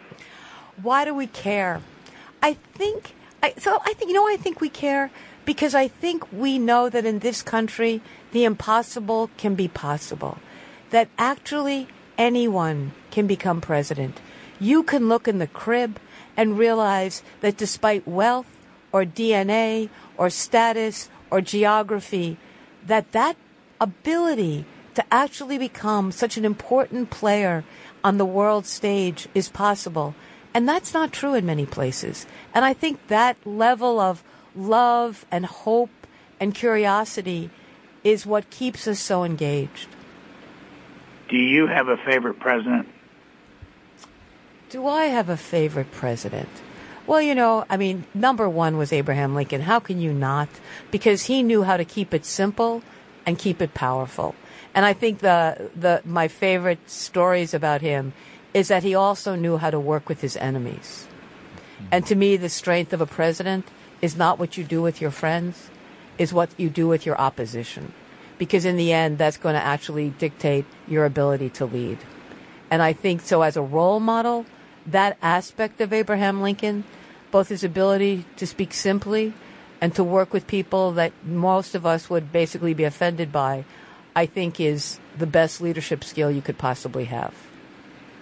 Why 0.83 1.05
do 1.07 1.15
we 1.15 1.27
care? 1.27 1.81
I 2.43 2.55
think, 2.75 3.15
I, 3.43 3.55
so 3.57 3.81
I 3.87 3.95
think, 3.95 4.11
you 4.11 4.15
know, 4.15 4.29
I 4.29 4.37
think 4.37 4.61
we 4.61 4.69
care 4.69 5.11
because 5.45 5.75
I 5.75 5.89
think 5.89 6.31
we 6.33 6.59
know 6.59 6.89
that 6.89 7.05
in 7.05 7.19
this 7.19 7.43
country, 7.43 8.01
the 8.33 8.45
impossible 8.45 9.31
can 9.37 9.55
be 9.55 9.69
possible. 9.69 10.39
That 10.91 11.09
actually 11.19 11.89
anyone 12.17 12.93
can 13.11 13.27
become 13.27 13.61
president. 13.61 14.21
You 14.61 14.83
can 14.83 15.09
look 15.09 15.29
in 15.29 15.39
the 15.39 15.47
crib 15.47 15.99
and 16.37 16.59
realize 16.59 17.23
that 17.41 17.57
despite 17.57 18.09
wealth 18.09 18.47
or 18.93 19.05
DNA 19.05 19.89
or 20.17 20.31
status 20.31 21.09
or 21.31 21.41
geography, 21.41 22.37
that 22.87 23.13
that 23.13 23.37
ability 23.81 24.65
to 24.95 25.05
actually 25.13 25.59
become 25.59 26.13
such 26.13 26.37
an 26.37 26.45
important 26.45 27.11
player 27.11 27.65
on 28.03 28.19
the 28.19 28.25
world 28.25 28.67
stage 28.67 29.29
is 29.35 29.49
possible. 29.49 30.15
And 30.55 30.69
that's 30.69 30.95
not 30.95 31.13
true 31.13 31.35
in 31.35 31.45
many 31.45 31.67
places. 31.67 32.27
And 32.55 32.65
I 32.65 32.73
think 32.73 33.09
that 33.09 33.37
level 33.45 33.99
of 33.99 34.23
love 34.55 35.25
and 35.31 35.47
hope 35.47 35.91
and 36.41 36.55
curiosity 36.55 37.51
is 38.03 38.27
what 38.27 38.51
keeps 38.51 38.87
us 38.87 39.01
so 39.01 39.25
engaged. 39.25 39.89
Do 41.29 41.37
you 41.37 41.67
have 41.67 41.89
a 41.89 41.97
favorite 41.97 42.39
president? 42.39 42.89
Do 44.69 44.87
I 44.87 45.07
have 45.07 45.29
a 45.29 45.37
favorite 45.37 45.91
president? 45.91 46.49
Well, 47.07 47.21
you 47.21 47.35
know, 47.35 47.65
I 47.69 47.77
mean, 47.77 48.05
number 48.15 48.49
one 48.49 48.77
was 48.77 48.93
Abraham 48.93 49.35
Lincoln. 49.35 49.63
How 49.63 49.79
can 49.79 50.01
you 50.01 50.13
not? 50.13 50.49
Because 50.91 51.25
he 51.25 51.43
knew 51.43 51.63
how 51.63 51.77
to 51.77 51.85
keep 51.85 52.15
it 52.15 52.25
simple 52.25 52.83
and 53.27 53.39
keep 53.39 53.61
it 53.61 53.75
powerful. 53.75 54.35
And 54.75 54.85
I 54.85 54.93
think 54.93 55.21
the, 55.21 55.71
the, 55.77 56.03
my 56.05 56.29
favorite 56.29 56.91
stories 56.91 57.55
about 57.55 57.81
him 57.81 58.13
is 58.53 58.69
that 58.69 58.83
he 58.83 58.95
also 58.95 59.35
knew 59.35 59.59
how 59.59 59.71
to 59.71 59.79
work 59.81 60.09
with 60.09 60.21
his 60.21 60.37
enemies. 60.37 61.07
And 61.91 62.07
to 62.07 62.15
me, 62.15 62.37
the 62.37 62.49
strength 62.49 62.93
of 62.93 63.01
a 63.01 63.07
president 63.07 63.67
is 64.05 64.19
not 64.19 64.39
what 64.39 64.59
you 64.59 64.65
do 64.65 64.83
with 64.83 65.01
your 65.01 65.11
friends, 65.11 65.71
is 66.19 66.31
what 66.31 66.51
you 66.59 66.69
do 66.69 66.87
with 66.87 67.07
your 67.07 67.19
opposition. 67.19 67.91
Because 68.37 68.67
in 68.67 68.77
the 68.77 68.93
end, 68.93 69.17
that's 69.17 69.39
going 69.39 69.55
to 69.55 69.65
actually 69.65 70.11
dictate 70.11 70.67
your 70.87 71.07
ability 71.07 71.49
to 71.49 71.65
lead. 71.65 71.97
And 72.71 72.83
I 72.83 72.93
think 72.93 73.23
so 73.23 73.41
as 73.41 73.57
a 73.57 73.63
role 73.63 74.01
model, 74.01 74.45
that 74.85 75.17
aspect 75.23 75.81
of 75.81 75.95
Abraham 75.95 76.43
Lincoln, 76.43 76.85
both 77.31 77.49
his 77.49 77.65
ability 77.65 78.27
to 78.37 78.47
speak 78.47 78.75
simply 78.75 79.33
and 79.81 79.95
to 79.95 80.05
work 80.05 80.35
with 80.35 80.47
people 80.47 80.93
that 80.93 81.15
most 81.25 81.75
of 81.75 81.87
us 81.87 82.11
would 82.11 82.31
basically 82.31 82.75
be 82.75 82.85
offended 82.85 83.33
by, 83.33 83.65
I 84.15 84.27
think 84.27 84.61
is 84.61 84.99
the 85.17 85.27
best 85.27 85.63
leadership 85.63 86.05
skill 86.05 86.31
you 86.31 86.43
could 86.43 86.59
possibly 86.59 87.07
have. 87.07 87.33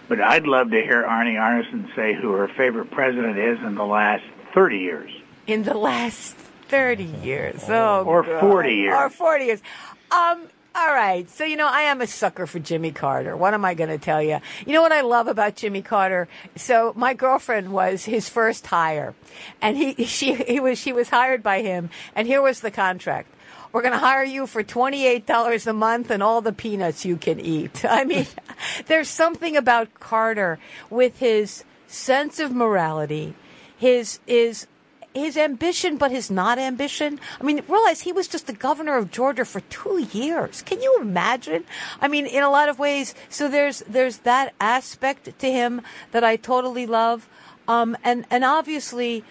But 0.09 0.21
I'd 0.21 0.47
love 0.47 0.71
to 0.71 0.81
hear 0.81 1.03
Arnie 1.03 1.35
Arnesen 1.35 1.93
say 1.97 2.15
who 2.15 2.31
her 2.35 2.47
favorite 2.47 2.93
president 2.93 3.37
is 3.37 3.59
in 3.67 3.75
the 3.75 3.85
last 3.85 4.23
30 4.55 4.79
years. 4.79 5.11
In 5.47 5.65
the 5.65 5.75
last 5.75 6.35
30 6.69 7.05
years. 7.05 7.65
Oh, 7.69 8.05
or 8.07 8.23
God. 8.23 8.41
40 8.41 8.75
years. 8.75 8.95
Or 8.95 9.11
40 9.11 9.45
years. 9.45 9.63
Um, 10.11 10.49
all 10.75 10.95
right. 10.95 11.29
So, 11.29 11.45
you 11.45 11.57
know, 11.57 11.69
I 11.69 11.83
am 11.83 12.01
a 12.01 12.07
sucker 12.07 12.47
for 12.47 12.59
Jimmy 12.59 12.93
Carter. 12.93 13.37
What 13.37 13.53
am 13.53 13.65
I 13.65 13.75
going 13.75 13.91
to 13.91 13.99
tell 13.99 14.23
you? 14.23 14.39
You 14.67 14.73
know 14.73 14.81
what 14.81 14.93
I 14.93 15.03
love 15.03 15.29
about 15.29 15.57
Jimmy 15.57 15.83
Carter? 15.83 16.29
So, 16.57 16.95
my 16.97 17.13
girlfriend 17.13 17.73
was 17.73 18.05
his 18.05 18.31
first 18.31 18.67
hire. 18.67 19.15
And 19.61 19.77
he, 19.77 20.05
she, 20.07 20.35
he 20.35 20.61
was, 20.61 20.79
she 20.79 20.93
was 20.93 21.11
hired 21.11 21.43
by 21.43 21.61
him. 21.61 21.91
And 22.15 22.27
here 22.27 22.41
was 22.41 22.61
the 22.61 22.71
contract. 22.71 23.29
We're 23.73 23.83
going 23.83 23.93
to 23.93 23.99
hire 23.99 24.25
you 24.25 24.47
for 24.47 24.63
$28 24.63 25.67
a 25.67 25.73
month 25.73 26.11
and 26.11 26.23
all 26.23 26.41
the 26.41 26.53
peanuts 26.53 27.05
you 27.05 27.17
can 27.17 27.41
eat. 27.41 27.85
I 27.89 28.05
mean, 28.05 28.27
there's 28.87 29.09
something 29.09 29.57
about 29.57 30.01
Carter 30.01 30.59
with 30.89 31.19
his 31.19 31.65
sense 31.87 32.39
of 32.41 32.53
morality, 32.53 33.35
his, 33.77 34.21
his 34.27 34.67
his 35.15 35.37
ambition, 35.37 35.97
but 35.97 36.11
his 36.11 36.31
not 36.31 36.59
ambition. 36.59 37.21
I 37.41 37.45
mean, 37.45 37.63
realize 37.69 38.03
he 38.03 38.13
was 38.13 38.29
just 38.29 38.47
the 38.47 38.53
governor 38.53 38.97
of 38.97 39.11
Georgia 39.11 39.45
for 39.45 39.61
two 39.61 40.07
years. 40.13 40.63
Can 40.63 40.81
you 40.81 40.99
imagine? 41.01 41.65
I 42.01 42.09
mean, 42.09 42.27
in 42.27 42.43
a 42.43 42.51
lot 42.51 42.69
of 42.69 42.79
ways. 42.79 43.15
So 43.29 43.49
there's 43.49 43.81
there's 43.89 44.19
that 44.19 44.55
aspect 44.61 45.39
to 45.39 45.51
him 45.51 45.83
that 46.13 46.25
I 46.25 46.37
totally 46.37 46.87
love, 46.87 47.29
um, 47.69 47.97
and 48.03 48.25
and 48.31 48.45
obviously, 48.45 49.25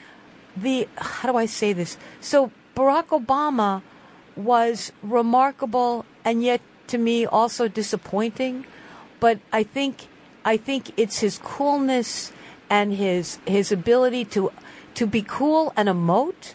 the 0.56 0.88
how 0.98 1.32
do 1.32 1.38
I 1.38 1.46
say 1.46 1.74
this? 1.74 1.98
So 2.20 2.52
Barack 2.76 3.08
Obama 3.08 3.82
was 4.36 4.92
remarkable, 5.02 6.06
and 6.24 6.44
yet 6.44 6.62
to 6.88 6.98
me 6.98 7.26
also 7.26 7.68
disappointing. 7.68 8.66
But 9.20 9.40
I 9.52 9.64
think 9.64 10.08
I 10.46 10.58
think 10.58 10.92
it's 10.98 11.20
his 11.20 11.38
coolness 11.38 12.32
and 12.70 12.94
his 12.94 13.40
his 13.46 13.72
ability 13.72 14.26
to 14.26 14.52
to 14.96 15.08
be 15.08 15.22
cool 15.22 15.74
and 15.76 15.89
emote 15.89 16.54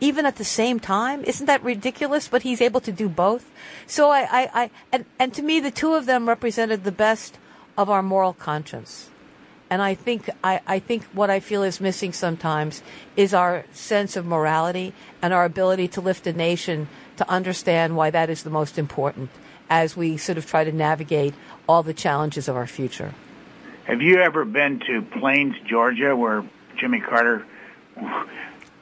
even 0.00 0.26
at 0.26 0.36
the 0.36 0.44
same 0.44 0.78
time. 0.78 1.24
Isn't 1.24 1.46
that 1.46 1.62
ridiculous? 1.62 2.28
But 2.28 2.42
he's 2.42 2.60
able 2.60 2.80
to 2.80 2.92
do 2.92 3.08
both. 3.08 3.50
So 3.86 4.10
I, 4.10 4.20
I, 4.20 4.50
I 4.54 4.70
and, 4.92 5.04
and 5.18 5.34
to 5.34 5.42
me, 5.42 5.60
the 5.60 5.70
two 5.70 5.94
of 5.94 6.06
them 6.06 6.28
represented 6.28 6.84
the 6.84 6.92
best 6.92 7.38
of 7.76 7.90
our 7.90 8.02
moral 8.02 8.32
conscience. 8.32 9.10
And 9.70 9.82
I 9.82 9.94
think, 9.94 10.30
I, 10.42 10.60
I 10.66 10.78
think 10.78 11.04
what 11.12 11.28
I 11.30 11.40
feel 11.40 11.62
is 11.62 11.80
missing 11.80 12.12
sometimes 12.12 12.82
is 13.16 13.34
our 13.34 13.66
sense 13.72 14.16
of 14.16 14.24
morality 14.24 14.94
and 15.20 15.34
our 15.34 15.44
ability 15.44 15.88
to 15.88 16.00
lift 16.00 16.26
a 16.26 16.32
nation 16.32 16.88
to 17.16 17.28
understand 17.28 17.96
why 17.96 18.10
that 18.10 18.30
is 18.30 18.44
the 18.44 18.50
most 18.50 18.78
important 18.78 19.30
as 19.68 19.96
we 19.96 20.16
sort 20.16 20.38
of 20.38 20.46
try 20.46 20.64
to 20.64 20.72
navigate 20.72 21.34
all 21.68 21.82
the 21.82 21.92
challenges 21.92 22.48
of 22.48 22.56
our 22.56 22.66
future. 22.66 23.14
Have 23.84 24.00
you 24.00 24.16
ever 24.16 24.46
been 24.46 24.80
to 24.80 25.02
Plains, 25.02 25.54
Georgia, 25.66 26.16
where 26.16 26.44
Jimmy 26.78 27.00
Carter 27.00 27.44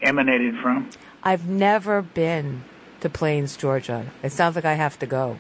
emanated 0.03 0.57
from? 0.59 0.91
I've 1.23 1.49
never 1.49 2.03
been 2.03 2.63
to 3.01 3.09
Plains, 3.09 3.57
Georgia. 3.57 4.07
It 4.23 4.33
sounds 4.33 4.57
like 4.57 4.65
I 4.65 4.75
have 4.75 4.99
to 5.01 5.07
go. 5.07 5.39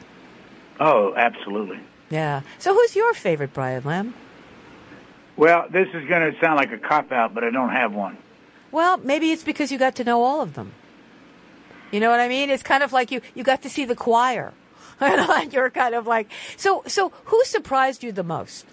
Oh, 0.80 1.14
absolutely. 1.14 1.80
Yeah. 2.10 2.42
So 2.58 2.74
who's 2.74 2.94
your 2.94 3.14
favorite 3.14 3.52
Brian 3.52 3.84
Lamb? 3.84 4.14
Well, 5.36 5.66
this 5.70 5.88
is 5.88 6.08
going 6.08 6.32
to 6.32 6.38
sound 6.40 6.56
like 6.56 6.72
a 6.72 6.78
cop 6.78 7.12
out, 7.12 7.34
but 7.34 7.44
I 7.44 7.50
don't 7.50 7.70
have 7.70 7.92
one. 7.92 8.16
Well, 8.72 8.96
maybe 8.98 9.32
it's 9.32 9.44
because 9.44 9.70
you 9.70 9.78
got 9.78 9.96
to 9.96 10.04
know 10.04 10.22
all 10.22 10.42
of 10.42 10.54
them. 10.54 10.72
You 11.90 12.00
know 12.00 12.10
what 12.10 12.20
I 12.20 12.28
mean? 12.28 12.50
It's 12.50 12.62
kind 12.62 12.82
of 12.82 12.92
like 12.92 13.10
you 13.10 13.20
you 13.34 13.44
got 13.44 13.62
to 13.62 13.70
see 13.70 13.84
the 13.84 13.94
choir. 13.94 14.52
You're 15.50 15.70
kind 15.70 15.94
of 15.94 16.06
like 16.06 16.30
so 16.56 16.82
so 16.86 17.12
who 17.26 17.42
surprised 17.44 18.02
you 18.02 18.12
the 18.12 18.24
most? 18.24 18.66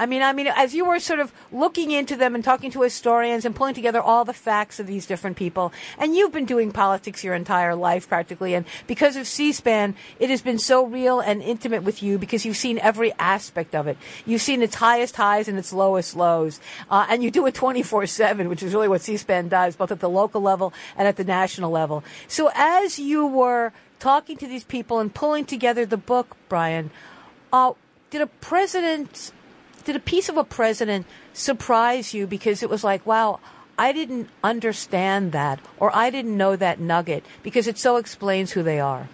I 0.00 0.06
mean, 0.06 0.22
I 0.22 0.32
mean, 0.32 0.46
as 0.46 0.74
you 0.74 0.86
were 0.86 0.98
sort 0.98 1.20
of 1.20 1.30
looking 1.52 1.90
into 1.90 2.16
them 2.16 2.34
and 2.34 2.42
talking 2.42 2.70
to 2.70 2.80
historians 2.80 3.44
and 3.44 3.54
pulling 3.54 3.74
together 3.74 4.00
all 4.00 4.24
the 4.24 4.32
facts 4.32 4.80
of 4.80 4.86
these 4.86 5.04
different 5.04 5.36
people, 5.36 5.74
and 5.98 6.16
you've 6.16 6.32
been 6.32 6.46
doing 6.46 6.72
politics 6.72 7.22
your 7.22 7.34
entire 7.34 7.74
life 7.74 8.08
practically, 8.08 8.54
and 8.54 8.64
because 8.86 9.14
of 9.14 9.26
C-SPAN, 9.26 9.94
it 10.18 10.30
has 10.30 10.40
been 10.40 10.58
so 10.58 10.86
real 10.86 11.20
and 11.20 11.42
intimate 11.42 11.82
with 11.82 12.02
you 12.02 12.16
because 12.16 12.46
you've 12.46 12.56
seen 12.56 12.78
every 12.78 13.12
aspect 13.18 13.74
of 13.74 13.86
it. 13.86 13.98
You've 14.24 14.40
seen 14.40 14.62
its 14.62 14.76
highest 14.76 15.16
highs 15.16 15.48
and 15.48 15.58
its 15.58 15.70
lowest 15.70 16.16
lows, 16.16 16.60
uh, 16.90 17.04
and 17.10 17.22
you 17.22 17.30
do 17.30 17.44
it 17.44 17.52
24/7, 17.52 18.48
which 18.48 18.62
is 18.62 18.72
really 18.72 18.88
what 18.88 19.02
C-SPAN 19.02 19.48
does, 19.48 19.76
both 19.76 19.92
at 19.92 20.00
the 20.00 20.08
local 20.08 20.40
level 20.40 20.72
and 20.96 21.08
at 21.08 21.16
the 21.16 21.24
national 21.24 21.70
level. 21.70 22.02
So 22.26 22.50
as 22.54 22.98
you 22.98 23.26
were 23.26 23.74
talking 23.98 24.38
to 24.38 24.46
these 24.46 24.64
people 24.64 24.98
and 24.98 25.12
pulling 25.12 25.44
together 25.44 25.84
the 25.84 25.98
book, 25.98 26.38
Brian, 26.48 26.90
uh, 27.52 27.74
did 28.08 28.22
a 28.22 28.26
president 28.26 29.32
did 29.84 29.96
a 29.96 30.00
piece 30.00 30.28
of 30.28 30.36
a 30.36 30.44
president 30.44 31.06
surprise 31.32 32.14
you 32.14 32.26
because 32.26 32.62
it 32.62 32.70
was 32.70 32.84
like, 32.84 33.04
wow, 33.06 33.40
I 33.78 33.92
didn't 33.92 34.28
understand 34.44 35.32
that 35.32 35.60
or 35.78 35.94
I 35.96 36.10
didn't 36.10 36.36
know 36.36 36.54
that 36.56 36.80
nugget 36.80 37.24
because 37.42 37.66
it 37.66 37.78
so 37.78 37.96
explains 37.96 38.52
who 38.52 38.62
they 38.62 38.78
are? 38.78 39.08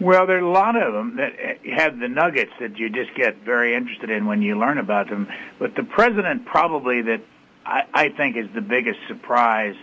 Well, 0.00 0.26
there 0.26 0.36
are 0.36 0.40
a 0.40 0.50
lot 0.50 0.76
of 0.76 0.92
them 0.94 1.16
that 1.16 1.34
eh, 1.38 1.76
have 1.76 1.98
the 1.98 2.08
nuggets 2.08 2.52
that 2.58 2.78
you 2.78 2.88
just 2.88 3.14
get 3.14 3.36
very 3.38 3.74
interested 3.74 4.08
in 4.08 4.26
when 4.26 4.40
you 4.40 4.58
learn 4.58 4.78
about 4.78 5.10
them. 5.10 5.28
But 5.58 5.74
the 5.74 5.82
president, 5.82 6.46
probably 6.46 7.02
that 7.02 7.20
I, 7.66 7.84
I 7.92 8.08
think 8.08 8.36
is 8.36 8.48
the 8.54 8.62
biggest 8.62 8.98
surprise, 9.08 9.76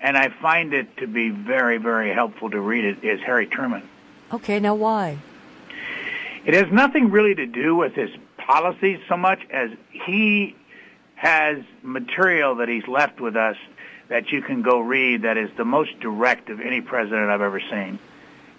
and 0.00 0.16
I 0.16 0.30
find 0.40 0.72
it 0.72 0.96
to 0.96 1.06
be 1.06 1.28
very, 1.28 1.76
very 1.76 2.12
helpful 2.12 2.50
to 2.50 2.60
read 2.60 2.84
it, 2.84 3.04
is 3.04 3.20
Harry 3.20 3.46
Truman. 3.46 3.86
Okay, 4.32 4.60
now 4.60 4.74
why? 4.74 5.18
It 6.46 6.54
has 6.54 6.72
nothing 6.72 7.10
really 7.10 7.34
to 7.34 7.46
do 7.46 7.76
with 7.76 7.94
his 7.94 8.10
policies 8.50 8.98
so 9.08 9.16
much 9.16 9.40
as 9.50 9.70
he 10.06 10.56
has 11.14 11.58
material 11.82 12.56
that 12.56 12.68
he's 12.68 12.86
left 12.88 13.20
with 13.20 13.36
us 13.36 13.56
that 14.08 14.30
you 14.30 14.42
can 14.42 14.62
go 14.62 14.80
read 14.80 15.22
that 15.22 15.36
is 15.36 15.50
the 15.56 15.64
most 15.64 15.90
direct 16.00 16.50
of 16.50 16.60
any 16.60 16.80
president 16.80 17.30
I've 17.30 17.42
ever 17.42 17.60
seen. 17.60 17.98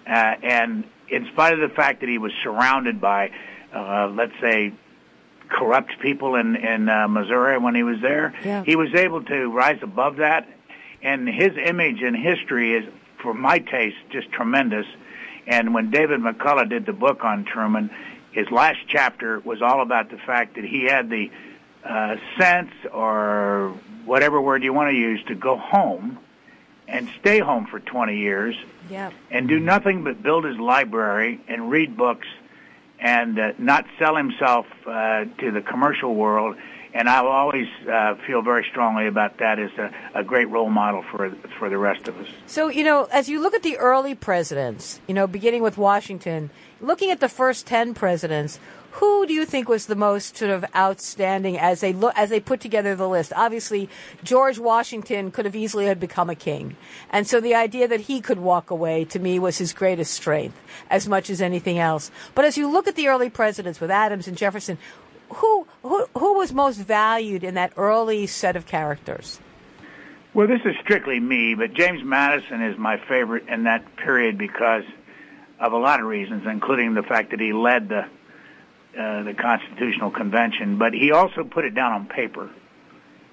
Uh, 0.06 0.34
and 0.42 0.84
in 1.10 1.26
spite 1.32 1.52
of 1.52 1.60
the 1.60 1.74
fact 1.74 2.00
that 2.00 2.08
he 2.08 2.16
was 2.16 2.32
surrounded 2.42 3.00
by, 3.00 3.32
uh, 3.74 4.08
let's 4.14 4.32
say, 4.40 4.72
corrupt 5.48 5.92
people 6.00 6.36
in 6.36 6.56
in 6.56 6.88
uh, 6.88 7.06
Missouri 7.08 7.58
when 7.58 7.74
he 7.74 7.82
was 7.82 8.00
there, 8.00 8.32
yeah. 8.42 8.64
he 8.64 8.76
was 8.76 8.94
able 8.94 9.22
to 9.24 9.48
rise 9.48 9.78
above 9.82 10.16
that. 10.16 10.48
And 11.02 11.28
his 11.28 11.50
image 11.62 12.00
in 12.00 12.14
history 12.14 12.74
is, 12.74 12.84
for 13.20 13.34
my 13.34 13.58
taste, 13.58 13.96
just 14.10 14.32
tremendous. 14.32 14.86
And 15.46 15.74
when 15.74 15.90
David 15.90 16.20
McCullough 16.20 16.70
did 16.70 16.86
the 16.86 16.92
book 16.92 17.24
on 17.24 17.44
Truman, 17.44 17.90
his 18.32 18.50
last 18.50 18.80
chapter 18.88 19.40
was 19.40 19.62
all 19.62 19.82
about 19.82 20.10
the 20.10 20.18
fact 20.18 20.56
that 20.56 20.64
he 20.64 20.84
had 20.84 21.08
the 21.08 21.30
uh, 21.84 22.16
sense 22.38 22.72
or 22.92 23.74
whatever 24.04 24.40
word 24.40 24.62
you 24.62 24.72
want 24.72 24.90
to 24.90 24.96
use 24.96 25.22
to 25.26 25.34
go 25.34 25.56
home 25.56 26.18
and 26.88 27.08
stay 27.20 27.38
home 27.38 27.66
for 27.66 27.80
20 27.80 28.16
years 28.18 28.56
yep. 28.90 29.12
and 29.30 29.48
do 29.48 29.58
nothing 29.58 30.04
but 30.04 30.22
build 30.22 30.44
his 30.44 30.58
library 30.58 31.40
and 31.48 31.70
read 31.70 31.96
books 31.96 32.26
and 32.98 33.38
uh, 33.38 33.52
not 33.58 33.84
sell 33.98 34.16
himself 34.16 34.66
uh, 34.86 35.24
to 35.38 35.50
the 35.50 35.60
commercial 35.60 36.14
world. 36.14 36.56
And 36.94 37.08
I 37.08 37.22
will 37.22 37.30
always 37.30 37.68
uh, 37.90 38.16
feel 38.26 38.42
very 38.42 38.66
strongly 38.70 39.06
about 39.06 39.38
that 39.38 39.58
as 39.58 39.70
a, 39.78 40.20
a 40.20 40.22
great 40.22 40.48
role 40.50 40.68
model 40.68 41.02
for 41.10 41.30
for 41.58 41.70
the 41.70 41.78
rest 41.78 42.06
of 42.08 42.18
us. 42.18 42.28
So 42.46 42.68
you 42.68 42.84
know, 42.84 43.08
as 43.10 43.28
you 43.28 43.40
look 43.40 43.54
at 43.54 43.62
the 43.62 43.78
early 43.78 44.14
presidents, 44.14 45.00
you 45.06 45.14
know, 45.14 45.26
beginning 45.26 45.62
with 45.62 45.78
Washington, 45.78 46.50
looking 46.80 47.10
at 47.10 47.20
the 47.20 47.30
first 47.30 47.66
ten 47.66 47.94
presidents, 47.94 48.60
who 48.92 49.24
do 49.26 49.32
you 49.32 49.46
think 49.46 49.70
was 49.70 49.86
the 49.86 49.96
most 49.96 50.36
sort 50.36 50.50
of 50.50 50.66
outstanding 50.76 51.58
as 51.58 51.80
they 51.80 51.94
look 51.94 52.12
as 52.14 52.28
they 52.28 52.40
put 52.40 52.60
together 52.60 52.94
the 52.94 53.08
list? 53.08 53.32
Obviously, 53.34 53.88
George 54.22 54.58
Washington 54.58 55.30
could 55.30 55.46
have 55.46 55.56
easily 55.56 55.86
have 55.86 55.98
become 55.98 56.28
a 56.28 56.34
king, 56.34 56.76
and 57.08 57.26
so 57.26 57.40
the 57.40 57.54
idea 57.54 57.88
that 57.88 58.00
he 58.00 58.20
could 58.20 58.38
walk 58.38 58.70
away 58.70 59.06
to 59.06 59.18
me 59.18 59.38
was 59.38 59.56
his 59.56 59.72
greatest 59.72 60.12
strength, 60.12 60.60
as 60.90 61.08
much 61.08 61.30
as 61.30 61.40
anything 61.40 61.78
else. 61.78 62.10
But 62.34 62.44
as 62.44 62.58
you 62.58 62.70
look 62.70 62.86
at 62.86 62.96
the 62.96 63.08
early 63.08 63.30
presidents 63.30 63.80
with 63.80 63.90
Adams 63.90 64.28
and 64.28 64.36
Jefferson, 64.36 64.76
who 65.34 65.66
who 65.82 66.34
was 66.38 66.52
most 66.52 66.76
valued 66.76 67.44
in 67.44 67.54
that 67.54 67.72
early 67.76 68.26
set 68.26 68.56
of 68.56 68.66
characters? 68.66 69.40
Well, 70.34 70.46
this 70.46 70.60
is 70.64 70.74
strictly 70.80 71.20
me, 71.20 71.54
but 71.54 71.74
James 71.74 72.02
Madison 72.02 72.62
is 72.62 72.78
my 72.78 72.96
favorite 72.96 73.48
in 73.48 73.64
that 73.64 73.96
period 73.96 74.38
because 74.38 74.84
of 75.60 75.72
a 75.72 75.76
lot 75.76 76.00
of 76.00 76.06
reasons, 76.06 76.46
including 76.46 76.94
the 76.94 77.02
fact 77.02 77.30
that 77.30 77.40
he 77.40 77.52
led 77.52 77.88
the 77.88 78.06
uh, 78.98 79.22
the 79.22 79.34
Constitutional 79.34 80.10
Convention, 80.10 80.76
but 80.76 80.92
he 80.92 81.12
also 81.12 81.44
put 81.44 81.64
it 81.64 81.74
down 81.74 81.92
on 81.92 82.06
paper. 82.06 82.50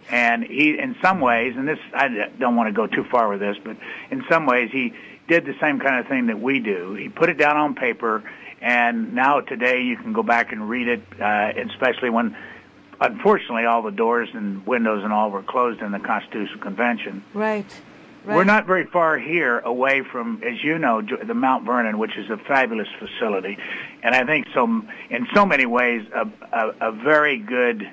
And 0.09 0.43
he, 0.43 0.79
in 0.79 0.95
some 1.01 1.19
ways, 1.19 1.55
and 1.57 1.67
this 1.67 1.79
I 1.93 2.29
don't 2.39 2.55
want 2.55 2.67
to 2.67 2.73
go 2.73 2.87
too 2.87 3.03
far 3.03 3.29
with 3.29 3.39
this, 3.39 3.57
but 3.63 3.77
in 4.09 4.23
some 4.29 4.45
ways 4.45 4.69
he 4.71 4.93
did 5.27 5.45
the 5.45 5.55
same 5.61 5.79
kind 5.79 5.99
of 5.99 6.07
thing 6.07 6.27
that 6.27 6.39
we 6.39 6.59
do. 6.59 6.93
He 6.95 7.09
put 7.09 7.29
it 7.29 7.37
down 7.37 7.57
on 7.57 7.75
paper, 7.75 8.23
and 8.61 9.13
now 9.13 9.41
today 9.41 9.81
you 9.81 9.97
can 9.97 10.13
go 10.13 10.23
back 10.23 10.51
and 10.51 10.69
read 10.69 10.87
it, 10.87 11.01
uh, 11.19 11.51
especially 11.71 12.09
when, 12.09 12.35
unfortunately, 12.99 13.65
all 13.65 13.81
the 13.81 13.91
doors 13.91 14.29
and 14.33 14.65
windows 14.65 15.03
and 15.03 15.13
all 15.13 15.31
were 15.31 15.43
closed 15.43 15.81
in 15.81 15.91
the 15.91 15.99
Constitutional 15.99 16.59
Convention. 16.59 17.23
Right. 17.33 17.81
Right. 18.25 18.35
We're 18.35 18.43
not 18.43 18.65
very 18.65 18.85
far 18.85 19.17
here 19.17 19.59
away 19.59 20.01
from, 20.11 20.43
as 20.43 20.61
you 20.61 20.77
know, 20.77 21.01
the 21.01 21.33
Mount 21.33 21.65
Vernon, 21.65 21.97
which 21.97 22.17
is 22.17 22.29
a 22.29 22.35
fabulous 22.35 22.89
facility, 22.99 23.57
and 24.03 24.13
I 24.13 24.25
think 24.25 24.47
so 24.53 24.65
in 25.09 25.27
so 25.33 25.45
many 25.45 25.65
ways 25.65 26.05
a, 26.13 26.27
a, 26.51 26.89
a 26.89 26.91
very 26.91 27.37
good 27.37 27.89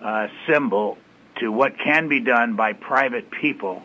uh, 0.00 0.28
symbol 0.48 0.96
to 1.40 1.52
what 1.52 1.78
can 1.78 2.08
be 2.08 2.20
done 2.20 2.56
by 2.56 2.72
private 2.72 3.30
people 3.30 3.82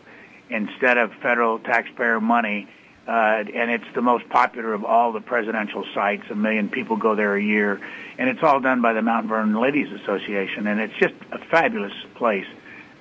instead 0.48 0.96
of 0.96 1.12
federal 1.20 1.58
taxpayer 1.58 2.20
money. 2.20 2.68
Uh, 3.06 3.44
and 3.54 3.70
it's 3.70 3.84
the 3.94 4.02
most 4.02 4.28
popular 4.28 4.74
of 4.74 4.84
all 4.84 5.12
the 5.12 5.20
presidential 5.20 5.84
sites. 5.94 6.24
A 6.30 6.34
million 6.34 6.68
people 6.68 6.96
go 6.96 7.14
there 7.14 7.36
a 7.36 7.42
year, 7.42 7.80
and 8.18 8.28
it's 8.28 8.42
all 8.42 8.58
done 8.58 8.82
by 8.82 8.94
the 8.94 9.02
Mount 9.02 9.26
Vernon 9.26 9.60
Ladies 9.60 9.92
Association, 9.92 10.66
and 10.66 10.80
it's 10.80 10.94
just 10.94 11.14
a 11.30 11.38
fabulous 11.38 11.92
place. 12.16 12.46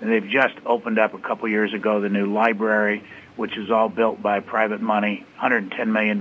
And 0.01 0.11
they've 0.11 0.27
just 0.27 0.55
opened 0.65 0.99
up 0.99 1.15
a 1.15 1.19
couple 1.19 1.47
years 1.47 1.73
ago 1.73 2.01
the 2.01 2.09
new 2.09 2.31
library, 2.31 3.03
which 3.35 3.57
is 3.57 3.71
all 3.71 3.89
built 3.89 4.21
by 4.21 4.41
private 4.41 4.81
money, 4.81 5.25
$110 5.41 5.87
million. 5.87 6.19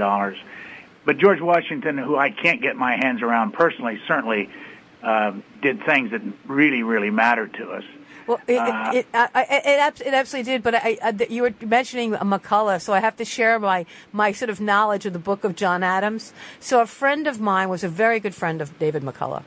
But 1.05 1.19
George 1.19 1.41
Washington, 1.41 1.99
who 1.99 2.17
I 2.17 2.31
can't 2.31 2.63
get 2.63 2.77
my 2.77 2.97
hands 2.97 3.21
around 3.21 3.53
personally, 3.53 4.01
certainly 4.09 4.49
uh, 5.03 5.33
did 5.61 5.85
things 5.85 6.13
that 6.13 6.23
really, 6.47 6.83
really 6.83 7.11
mattered 7.11 7.53
to 7.55 7.73
us. 7.73 7.85
Well, 8.27 8.41
it, 8.47 8.59
uh, 8.59 8.91
it, 8.95 9.07
it, 9.13 9.31
it, 9.35 10.01
it, 10.07 10.15
absolutely 10.15 10.53
did, 10.53 10.63
but 10.63 10.75
I, 10.77 10.99
I, 11.03 11.27
you 11.29 11.43
were 11.43 11.55
mentioning 11.61 12.13
McCullough, 12.13 12.81
so 12.81 12.95
I 12.95 13.01
have 13.01 13.17
to 13.17 13.25
share 13.25 13.59
my, 13.59 13.85
my 14.13 14.33
sort 14.33 14.49
of 14.49 14.61
knowledge 14.61 15.05
of 15.05 15.13
the 15.13 15.19
book 15.19 15.45
of 15.45 15.57
John 15.57 15.83
Adams. 15.83 16.33
So 16.59 16.81
a 16.81 16.87
friend 16.87 17.27
of 17.27 17.39
mine 17.39 17.69
was 17.69 17.85
a 17.85 17.89
very 17.89 18.21
good 18.21 18.35
friend 18.35 18.63
of 18.63 18.79
David 18.79 19.03
McCullough 19.03 19.43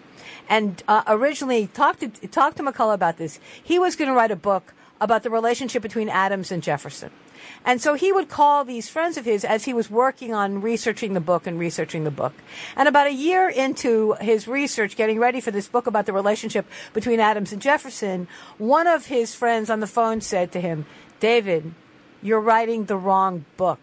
and 0.50 0.84
uh, 0.88 1.04
originally 1.08 1.68
talked 1.68 2.00
to 2.00 2.10
talked 2.28 2.58
to 2.58 2.64
McCullough 2.64 2.94
about 2.94 3.18
this. 3.18 3.40
He 3.62 3.80
was 3.80 3.96
going 3.96 4.10
to 4.10 4.16
write 4.16 4.32
a 4.32 4.36
book 4.36 4.74
about 5.00 5.24
the 5.24 5.30
relationship 5.30 5.82
between 5.82 6.10
Adams 6.10 6.52
and 6.52 6.64
Jefferson. 6.64 7.12
And 7.66 7.82
so 7.82 7.94
he 7.94 8.12
would 8.12 8.30
call 8.30 8.64
these 8.64 8.90
friends 8.90 9.18
of 9.18 9.26
his 9.26 9.44
as 9.44 9.66
he 9.66 9.74
was 9.74 9.90
working 9.90 10.34
on 10.34 10.62
researching 10.62 11.14
the 11.14 11.20
book 11.20 11.48
and 11.48 11.60
researching 11.60 12.04
the 12.04 12.12
book. 12.12 12.34
And 12.76 12.88
about 12.88 13.08
a 13.08 13.14
year 13.14 13.50
into 13.50 14.14
his 14.20 14.48
research, 14.48 14.96
getting 14.96 15.20
ready 15.20 15.42
for 15.42 15.52
this 15.52 15.68
book 15.68 15.88
about 15.88 16.06
the 16.06 16.14
relationship 16.14 16.66
between 16.94 17.20
Adams 17.20 17.52
and 17.52 17.62
Jefferson, 17.62 18.28
one 18.58 18.88
of 18.88 19.08
his 19.08 19.36
friends 19.36 19.70
on 19.70 19.80
the 19.80 19.88
phone 19.88 20.22
said 20.22 20.52
to 20.52 20.62
him, 20.62 20.86
David, 21.20 21.74
you're 22.22 22.42
writing 22.42 22.86
the 22.86 22.98
wrong 22.98 23.46
book. 23.58 23.80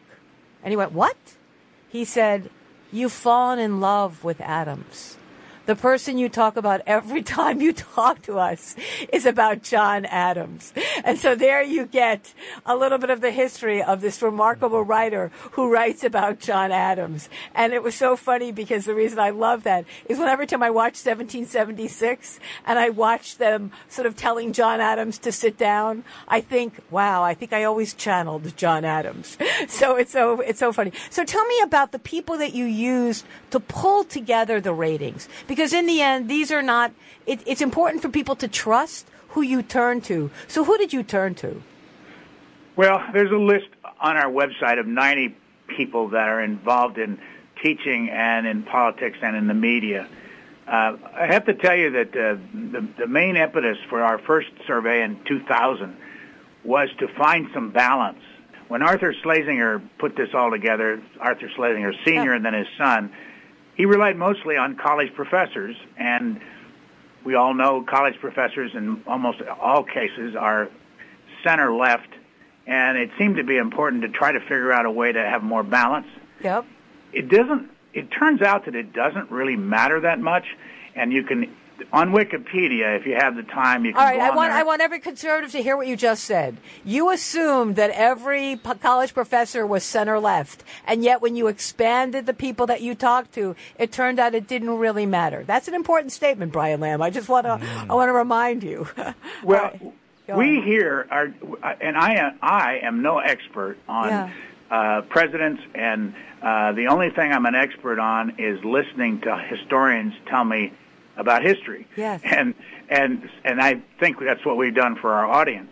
And 0.63 0.73
he 0.73 0.77
went, 0.77 0.93
What? 0.93 1.17
He 1.89 2.05
said, 2.05 2.51
You've 2.93 3.13
fallen 3.13 3.59
in 3.59 3.81
love 3.81 4.23
with 4.23 4.41
Adams 4.41 5.17
the 5.67 5.77
person 5.77 6.19
you 6.19 6.29
talk 6.29 6.57
about 6.57 6.83
every 6.87 7.23
time 7.35 7.61
you 7.61 7.73
talk 7.73 8.23
to 8.23 8.39
us 8.39 8.77
is 9.13 9.27
about 9.27 9.63
John 9.63 10.05
Adams. 10.07 10.73
And 11.05 11.19
so 11.19 11.35
there 11.35 11.63
you 11.63 11.87
get 11.87 12.35
a 12.67 12.77
little 12.77 12.99
bit 12.99 13.11
of 13.11 13.21
the 13.21 13.31
history 13.31 13.83
of 13.83 14.01
this 14.01 14.23
remarkable 14.23 14.83
writer 14.83 15.31
who 15.53 15.71
writes 15.71 16.05
about 16.05 16.41
John 16.41 16.73
Adams. 16.73 17.29
And 17.55 17.73
it 17.73 17.83
was 17.83 17.95
so 17.95 18.17
funny 18.17 18.53
because 18.53 18.85
the 18.85 18.95
reason 18.95 19.19
I 19.19 19.31
love 19.31 19.63
that 19.65 19.85
is 20.07 20.19
when 20.19 20.29
every 20.29 20.47
time 20.47 20.63
I 20.63 20.71
watch 20.71 20.95
1776 21.05 22.41
and 22.67 22.79
I 22.79 22.91
watch 22.91 23.39
them 23.39 23.73
sort 23.89 24.07
of 24.07 24.17
telling 24.17 24.53
John 24.53 24.81
Adams 24.81 25.19
to 25.19 25.33
sit 25.33 25.57
down, 25.57 26.05
I 26.29 26.41
think, 26.41 26.81
wow, 26.91 27.23
I 27.23 27.35
think 27.35 27.53
I 27.53 27.65
always 27.65 27.95
channeled 27.95 28.57
John 28.57 28.85
Adams. 28.85 29.39
So 29.69 29.97
it's 29.97 30.13
so, 30.13 30.41
it's 30.41 30.59
so 30.59 30.73
funny. 30.73 30.93
So 31.11 31.25
tell 31.25 31.45
me 31.47 31.61
about 31.63 31.93
the 31.93 31.99
people 31.99 32.37
that 32.39 32.55
you 32.55 32.65
used 32.65 33.25
to 33.51 33.61
pull 33.61 34.05
together 34.05 34.61
the 34.61 34.73
ratings 34.73 35.29
because 35.55 35.73
in 35.73 35.87
the 35.87 36.03
end, 36.03 36.29
these 36.29 36.51
are 36.51 36.63
not, 36.63 36.91
it, 37.27 37.41
it's 37.47 37.61
important 37.61 38.03
for 38.03 38.09
people 38.09 38.35
to 38.35 38.49
trust 38.49 39.07
who 39.29 39.41
you 39.41 39.63
turn 39.63 40.01
to. 40.01 40.29
So 40.49 40.65
who 40.65 40.77
did 40.77 40.93
you 40.93 41.05
turn 41.05 41.37
to? 41.37 41.63
Well, 42.75 43.01
there's 43.13 43.31
a 43.31 43.37
list 43.37 43.69
on 44.01 44.17
our 44.17 44.31
website 44.31 44.81
of 44.81 44.87
90 44.89 45.37
people 45.69 46.09
that 46.09 46.29
are 46.29 46.43
involved 46.43 46.99
in 46.99 47.21
teaching 47.63 48.11
and 48.11 48.49
in 48.49 48.65
politics 48.65 49.19
and 49.23 49.37
in 49.37 49.47
the 49.47 49.55
media. 49.55 50.09
Uh, 50.67 50.97
I 51.15 51.27
have 51.29 51.47
to 51.47 51.55
tell 51.55 51.77
you 51.77 51.91
that 51.93 52.09
uh, 52.09 52.37
the, 52.53 52.89
the 52.99 53.07
main 53.07 53.37
impetus 53.37 53.79
for 53.89 54.03
our 54.03 54.19
first 54.19 54.49
survey 54.67 55.05
in 55.05 55.23
2000 55.25 55.97
was 56.65 56.89
to 56.99 57.07
find 57.17 57.47
some 57.55 57.71
balance. 57.71 58.19
When 58.67 58.83
Arthur 58.83 59.15
Schlesinger 59.23 59.81
put 59.99 60.17
this 60.17 60.31
all 60.35 60.51
together, 60.51 61.01
Arthur 61.21 61.49
Schlesinger 61.55 61.93
Sr. 62.05 62.33
and 62.33 62.45
then 62.45 62.55
his 62.55 62.67
son, 62.77 63.13
he 63.77 63.87
relied 63.87 64.17
mostly 64.17 64.57
on 64.57 64.77
college 64.77 65.13
professors, 65.15 65.77
and 65.97 66.41
we 67.25 67.35
all 67.35 67.55
know 67.55 67.83
college 67.83 68.19
professors 68.21 68.73
in 68.75 69.03
almost 69.07 69.41
all 69.61 69.83
cases 69.83 70.37
are 70.37 70.69
center 71.43 71.75
left, 71.75 72.09
and 72.67 72.97
it 72.97 73.11
seemed 73.19 73.37
to 73.37 73.45
be 73.45 73.57
important 73.57 74.03
to 74.03 74.09
try 74.09 74.33
to 74.33 74.41
figure 74.41 74.73
out 74.73 74.87
a 74.87 74.91
way 74.91 75.13
to 75.13 75.21
have 75.21 75.43
more 75.43 75.63
balance. 75.63 76.07
Yep. 76.43 76.65
It 77.13 77.29
doesn't. 77.29 77.71
It 77.93 78.11
turns 78.11 78.43
out 78.43 78.65
that 78.65 78.75
it 78.75 78.93
doesn't 78.93 79.31
really 79.31 79.57
matter 79.57 80.01
that 80.01 80.19
much, 80.19 80.45
and 80.95 81.13
you 81.13 81.23
can 81.23 81.55
on 81.93 82.13
Wikipedia, 82.13 82.99
if 82.99 83.07
you 83.07 83.15
have 83.15 83.37
the 83.37 83.43
time, 83.43 83.85
you 83.85 83.93
can. 83.93 84.01
All 84.01 84.07
right, 84.07 84.21
I 84.21 84.35
want 84.35 84.51
there. 84.51 84.59
I 84.59 84.63
want 84.63 84.81
every 84.81 85.01
conservative 85.01 85.53
to 85.53 85.63
hear 85.63 85.77
what 85.77 85.87
you 85.87 85.97
just 85.97 86.25
said. 86.25 86.57
You 86.85 87.11
assumed 87.11 87.77
that 87.77 87.91
every 87.91 88.57
college 88.57 89.15
professor 89.15 89.67
was 89.67 89.85
center 89.85 90.19
left, 90.19 90.65
and 90.87 91.03
yet 91.03 91.21
when 91.21 91.37
you 91.37 91.49
expanded 91.49 92.27
the 92.27 92.35
people 92.35 92.67
that 92.67 92.81
you 92.81 92.95
talked 92.95 93.33
to, 93.35 93.57
it 93.79 93.93
turned 93.93 94.19
out 94.19 94.35
it 94.35 94.47
didn't 94.47 94.71
really 94.71 95.07
matter. 95.07 95.45
That's 95.45 95.69
an 95.69 95.75
important 95.75 96.13
statement, 96.13 96.53
Brian 96.53 96.81
Lamb. 96.81 97.03
I 97.03 97.11
just 97.11 97.29
want 97.29 97.47
to 97.47 97.57
mm. 97.57 97.91
I 97.91 97.95
want 97.95 98.09
to 98.09 98.15
remind 98.15 98.63
you. 98.63 98.89
well, 99.45 99.73
right, 100.29 100.37
we 100.37 100.61
here 100.63 101.07
are, 101.11 101.35
and 101.81 101.97
I 101.97 102.15
am, 102.15 102.39
I 102.41 102.79
am 102.83 103.03
no 103.03 103.19
expert 103.19 103.79
on. 103.89 104.09
Yeah. 104.09 104.33
Uh, 104.71 105.03
presidents, 105.03 105.63
and 105.75 106.15
uh, 106.43 106.73
the 106.73 106.87
only 106.89 107.11
thing 107.11 107.31
I'm 107.31 107.47
an 107.47 107.55
expert 107.55 108.01
on 108.01 108.37
is 108.39 108.65
listening 108.65 109.21
to 109.21 109.37
historians 109.37 110.15
tell 110.27 110.43
me 110.43 110.73
about 111.17 111.43
history. 111.43 111.87
Yes. 111.97 112.21
And 112.35 112.55
and 112.89 113.31
and 113.45 113.61
I 113.61 113.81
think 113.99 114.19
that's 114.21 114.45
what 114.45 114.57
we've 114.57 114.75
done 114.75 114.97
for 114.97 115.13
our 115.13 115.27
audience. 115.27 115.71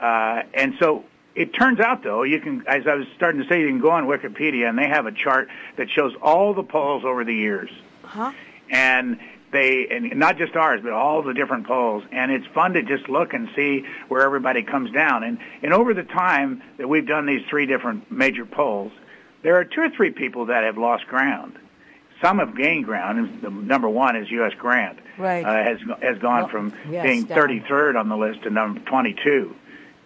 Uh, 0.00 0.42
and 0.54 0.74
so 0.78 1.04
it 1.38 1.54
turns 1.54 1.78
out, 1.78 2.02
though, 2.02 2.24
you 2.24 2.40
can, 2.40 2.66
as 2.66 2.84
I 2.88 2.94
was 2.94 3.06
starting 3.14 3.40
to 3.40 3.48
say, 3.48 3.60
you 3.60 3.68
can 3.68 3.78
go 3.78 3.90
on 3.90 4.06
Wikipedia 4.06 4.68
and 4.68 4.76
they 4.76 4.88
have 4.88 5.06
a 5.06 5.12
chart 5.12 5.48
that 5.76 5.88
shows 5.88 6.12
all 6.20 6.52
the 6.52 6.64
polls 6.64 7.04
over 7.04 7.24
the 7.24 7.34
years. 7.34 7.70
Huh? 8.02 8.32
And 8.68 9.20
they, 9.52 9.86
and 9.88 10.16
not 10.16 10.36
just 10.36 10.56
ours, 10.56 10.80
but 10.82 10.92
all 10.92 11.22
the 11.22 11.32
different 11.34 11.68
polls. 11.68 12.02
And 12.10 12.32
it's 12.32 12.46
fun 12.48 12.72
to 12.72 12.82
just 12.82 13.08
look 13.08 13.34
and 13.34 13.48
see 13.54 13.84
where 14.08 14.22
everybody 14.22 14.64
comes 14.64 14.90
down. 14.90 15.22
And, 15.22 15.38
and 15.62 15.72
over 15.72 15.94
the 15.94 16.02
time 16.02 16.60
that 16.76 16.88
we've 16.88 17.06
done 17.06 17.26
these 17.26 17.46
three 17.48 17.66
different 17.66 18.10
major 18.10 18.44
polls, 18.44 18.90
there 19.42 19.56
are 19.56 19.64
two 19.64 19.82
or 19.82 19.90
three 19.90 20.10
people 20.10 20.46
that 20.46 20.64
have 20.64 20.76
lost 20.76 21.06
ground 21.06 21.56
some 22.22 22.38
have 22.38 22.56
gained 22.56 22.84
ground. 22.84 23.18
And 23.18 23.42
the 23.42 23.50
number 23.50 23.88
one 23.88 24.16
is 24.16 24.30
U.S. 24.30 24.52
Grant. 24.58 24.98
Right. 25.18 25.44
Uh, 25.44 25.52
has 25.52 25.78
has 26.02 26.18
gone 26.18 26.42
well, 26.42 26.48
from 26.48 26.74
yes, 26.90 27.04
being 27.04 27.24
down. 27.24 27.38
33rd 27.38 27.98
on 27.98 28.08
the 28.08 28.16
list 28.16 28.42
to 28.44 28.50
number 28.50 28.80
22. 28.80 29.54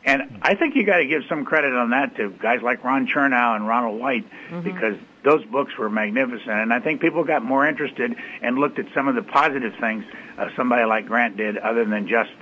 And 0.05 0.41
I 0.43 0.55
think 0.55 0.75
you 0.75 0.85
got 0.85 0.97
to 0.97 1.07
give 1.07 1.23
some 1.29 1.45
credit 1.45 1.75
on 1.75 1.91
that 1.91 2.17
to 2.17 2.31
guys 2.31 2.61
like 2.61 2.83
Ron 2.83 3.07
Chernow 3.07 3.55
and 3.55 3.69
Ronald 3.69 4.01
White 4.01 4.29
mm-hmm. 4.51 4.63
because 4.63 4.97
those 5.23 5.45
books 5.45 5.77
were 5.79 5.89
magnificent. 5.89 6.51
And 6.51 6.73
I 6.73 6.81
think 6.81 7.01
people 7.01 7.23
got 7.23 7.45
more 7.45 7.67
interested 7.69 8.17
and 8.41 8.59
looked 8.59 8.81
at 8.81 8.87
some 8.95 9.07
of 9.07 9.15
the 9.15 9.23
positive 9.23 9.75
things 9.81 10.05
uh, 10.39 10.49
somebody 10.57 10.85
like 10.85 11.07
Grant 11.07 11.37
did, 11.37 11.57
other 11.57 11.85
than 11.85 12.09
just 12.09 12.33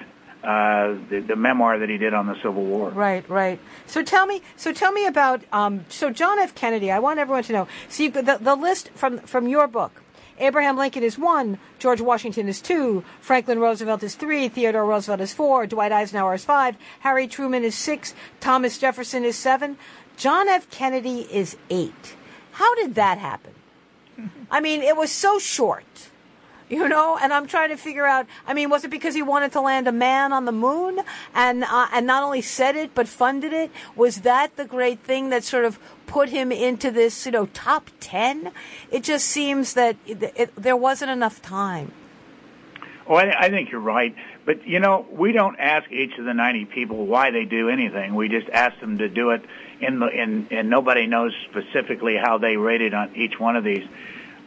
uh, 0.42 0.94
the, 1.10 1.24
the, 1.26 1.36
memoir 1.36 1.78
that 1.78 1.88
he 1.88 1.98
did 1.98 2.14
on 2.14 2.26
the 2.26 2.34
Civil 2.36 2.64
War. 2.64 2.90
Right, 2.90 3.28
right. 3.28 3.60
So 3.86 4.02
tell 4.02 4.26
me, 4.26 4.42
so 4.56 4.72
tell 4.72 4.92
me 4.92 5.06
about 5.06 5.42
um, 5.52 5.84
so 5.88 6.10
John 6.10 6.38
F. 6.38 6.54
Kennedy. 6.54 6.90
I 6.90 6.98
want 6.98 7.18
everyone 7.18 7.42
to 7.44 7.52
know. 7.52 7.68
See 7.88 8.08
the 8.08 8.38
the 8.40 8.54
list 8.54 8.90
from 8.94 9.18
from 9.18 9.48
your 9.48 9.66
book. 9.66 10.02
Abraham 10.38 10.78
Lincoln 10.78 11.02
is 11.02 11.18
one, 11.18 11.58
George 11.78 12.00
Washington 12.00 12.48
is 12.48 12.62
two, 12.62 13.04
Franklin 13.20 13.58
Roosevelt 13.58 14.02
is 14.02 14.14
three, 14.14 14.48
Theodore 14.48 14.86
Roosevelt 14.86 15.20
is 15.20 15.34
four, 15.34 15.66
Dwight 15.66 15.92
Eisenhower 15.92 16.32
is 16.32 16.46
five, 16.46 16.76
Harry 17.00 17.28
Truman 17.28 17.62
is 17.62 17.74
six, 17.74 18.14
Thomas 18.40 18.78
Jefferson 18.78 19.22
is 19.22 19.36
seven, 19.36 19.76
John 20.16 20.48
F. 20.48 20.70
Kennedy 20.70 21.28
is 21.30 21.58
eight. 21.68 22.16
How 22.52 22.74
did 22.74 22.94
that 22.94 23.18
happen? 23.18 23.52
I 24.50 24.60
mean, 24.60 24.82
it 24.82 24.96
was 24.96 25.12
so 25.12 25.38
short. 25.38 26.09
You 26.70 26.88
know, 26.88 27.18
and 27.20 27.32
I'm 27.32 27.48
trying 27.48 27.70
to 27.70 27.76
figure 27.76 28.06
out. 28.06 28.26
I 28.46 28.54
mean, 28.54 28.70
was 28.70 28.84
it 28.84 28.90
because 28.90 29.14
he 29.14 29.22
wanted 29.22 29.50
to 29.52 29.60
land 29.60 29.88
a 29.88 29.92
man 29.92 30.32
on 30.32 30.44
the 30.44 30.52
moon, 30.52 31.00
and 31.34 31.64
uh, 31.64 31.88
and 31.92 32.06
not 32.06 32.22
only 32.22 32.42
said 32.42 32.76
it 32.76 32.94
but 32.94 33.08
funded 33.08 33.52
it? 33.52 33.72
Was 33.96 34.20
that 34.20 34.56
the 34.56 34.64
great 34.64 35.00
thing 35.00 35.30
that 35.30 35.42
sort 35.42 35.64
of 35.64 35.80
put 36.06 36.28
him 36.28 36.52
into 36.52 36.92
this, 36.92 37.26
you 37.26 37.32
know, 37.32 37.46
top 37.46 37.90
ten? 37.98 38.52
It 38.92 39.02
just 39.02 39.26
seems 39.26 39.74
that 39.74 39.96
it, 40.06 40.22
it, 40.36 40.54
there 40.54 40.76
wasn't 40.76 41.10
enough 41.10 41.42
time. 41.42 41.90
Oh, 43.08 43.16
I, 43.16 43.46
I 43.46 43.50
think 43.50 43.72
you're 43.72 43.80
right. 43.80 44.14
But 44.46 44.64
you 44.64 44.78
know, 44.78 45.06
we 45.10 45.32
don't 45.32 45.58
ask 45.58 45.90
each 45.90 46.16
of 46.18 46.24
the 46.24 46.34
90 46.34 46.66
people 46.66 47.04
why 47.06 47.32
they 47.32 47.44
do 47.44 47.68
anything. 47.68 48.14
We 48.14 48.28
just 48.28 48.48
ask 48.48 48.78
them 48.80 48.98
to 48.98 49.08
do 49.08 49.30
it 49.30 49.42
in 49.80 49.98
the 49.98 50.06
in 50.06 50.46
and 50.52 50.70
nobody 50.70 51.08
knows 51.08 51.34
specifically 51.50 52.16
how 52.16 52.38
they 52.38 52.56
rated 52.56 52.94
on 52.94 53.14
each 53.16 53.38
one 53.40 53.56
of 53.56 53.64
these. 53.64 53.86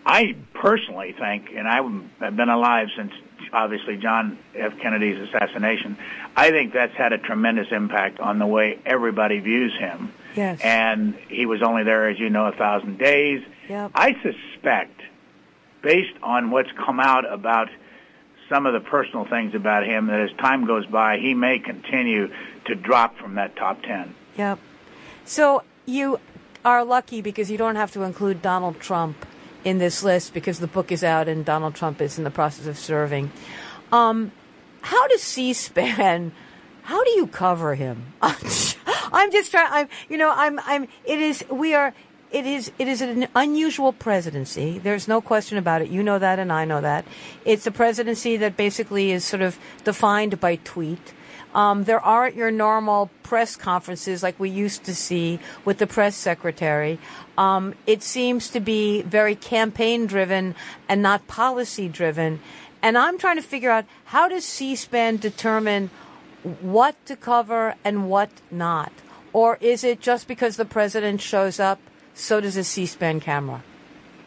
I 0.05 0.35
personally 0.53 1.15
think, 1.17 1.51
and 1.55 1.67
I've 1.67 2.35
been 2.35 2.49
alive 2.49 2.89
since 2.95 3.11
obviously 3.51 3.97
John 3.97 4.37
F. 4.55 4.77
Kennedy's 4.81 5.19
assassination. 5.29 5.97
I 6.35 6.51
think 6.51 6.73
that's 6.73 6.93
had 6.95 7.13
a 7.13 7.17
tremendous 7.17 7.67
impact 7.71 8.19
on 8.19 8.39
the 8.39 8.47
way 8.47 8.79
everybody 8.85 9.39
views 9.39 9.73
him. 9.77 10.13
Yes. 10.35 10.59
And 10.61 11.15
he 11.29 11.45
was 11.45 11.61
only 11.61 11.83
there, 11.83 12.09
as 12.09 12.19
you 12.19 12.29
know, 12.29 12.47
a 12.47 12.51
thousand 12.51 12.97
days. 12.97 13.43
Yep. 13.69 13.91
I 13.95 14.15
suspect, 14.21 14.99
based 15.81 16.15
on 16.21 16.51
what's 16.51 16.71
come 16.71 16.99
out 16.99 17.31
about 17.31 17.69
some 18.49 18.65
of 18.65 18.73
the 18.73 18.81
personal 18.81 19.25
things 19.25 19.55
about 19.55 19.85
him, 19.85 20.07
that 20.07 20.19
as 20.19 20.31
time 20.37 20.65
goes 20.65 20.85
by, 20.85 21.17
he 21.17 21.33
may 21.33 21.59
continue 21.59 22.29
to 22.65 22.75
drop 22.75 23.17
from 23.17 23.35
that 23.35 23.55
top 23.55 23.81
ten. 23.83 24.15
Yep. 24.37 24.59
So 25.23 25.63
you 25.85 26.19
are 26.65 26.83
lucky 26.83 27.21
because 27.21 27.49
you 27.51 27.57
don't 27.57 27.75
have 27.75 27.91
to 27.91 28.03
include 28.03 28.41
Donald 28.41 28.79
Trump 28.79 29.25
in 29.64 29.78
this 29.78 30.03
list 30.03 30.34
because 30.34 30.59
the 30.59 30.68
book 30.68 30.91
is 30.91 31.03
out 31.03 31.28
and 31.28 31.45
Donald 31.45 31.76
Trump 31.76 32.01
is 32.01 32.18
in 32.18 32.24
the 32.24 32.32
process 32.32 32.68
of 32.68 32.78
serving. 32.78 33.32
Um, 33.91 34.32
how 34.82 35.07
does 35.07 35.22
C-SPAN? 35.22 36.32
How 36.84 37.03
do 37.03 37.11
you 37.11 37.28
cover 37.28 37.76
him? 37.76 38.14
I'm 38.22 39.32
just 39.32 39.51
trying. 39.51 39.72
I'm, 39.72 39.89
you 40.09 40.18
know, 40.18 40.34
I'm, 40.36 40.59
I'm. 40.66 40.88
It 41.05 41.20
is. 41.20 41.45
We 41.49 41.74
are. 41.74 41.93
It 42.32 42.45
is. 42.45 42.72
It 42.78 42.88
is 42.88 43.01
an 43.01 43.28
unusual 43.36 43.93
presidency. 43.93 44.80
There's 44.80 45.07
no 45.07 45.22
question 45.22 45.57
about 45.57 45.82
it. 45.82 45.89
You 45.89 46.03
know 46.03 46.20
that, 46.20 46.39
and 46.39 46.51
I 46.51 46.66
know 46.66 46.82
that. 46.82 47.05
It's 47.45 47.66
a 47.66 47.72
presidency 47.72 48.36
that 48.38 48.57
basically 48.57 49.11
is 49.11 49.24
sort 49.24 49.41
of 49.41 49.57
defined 49.86 50.39
by 50.41 50.57
tweet. 50.57 51.14
Um, 51.53 51.83
there 51.83 51.99
aren't 51.99 52.35
your 52.35 52.51
normal 52.51 53.09
press 53.21 53.55
conferences 53.55 54.23
like 54.23 54.39
we 54.39 54.49
used 54.49 54.83
to 54.85 54.95
see 54.95 55.39
with 55.65 55.77
the 55.77 55.87
press 55.87 56.15
secretary. 56.15 56.99
Um, 57.37 57.75
it 57.85 58.01
seems 58.03 58.49
to 58.49 58.59
be 58.59 59.01
very 59.03 59.35
campaign 59.35 60.07
driven 60.07 60.55
and 60.89 61.01
not 61.01 61.27
policy 61.27 61.87
driven. 61.87 62.39
And 62.81 62.97
I'm 62.97 63.17
trying 63.17 63.37
to 63.37 63.41
figure 63.41 63.71
out 63.71 63.85
how 64.05 64.27
does 64.27 64.43
C-SPAN 64.43 65.17
determine 65.17 65.89
what 66.61 67.03
to 67.05 67.15
cover 67.15 67.75
and 67.83 68.09
what 68.09 68.29
not? 68.51 68.91
Or 69.31 69.57
is 69.61 69.83
it 69.83 70.01
just 70.01 70.27
because 70.27 70.57
the 70.57 70.65
president 70.65 71.21
shows 71.21 71.59
up, 71.59 71.79
so 72.13 72.41
does 72.41 72.57
a 72.57 72.63
C-SPAN 72.63 73.21
camera? 73.21 73.63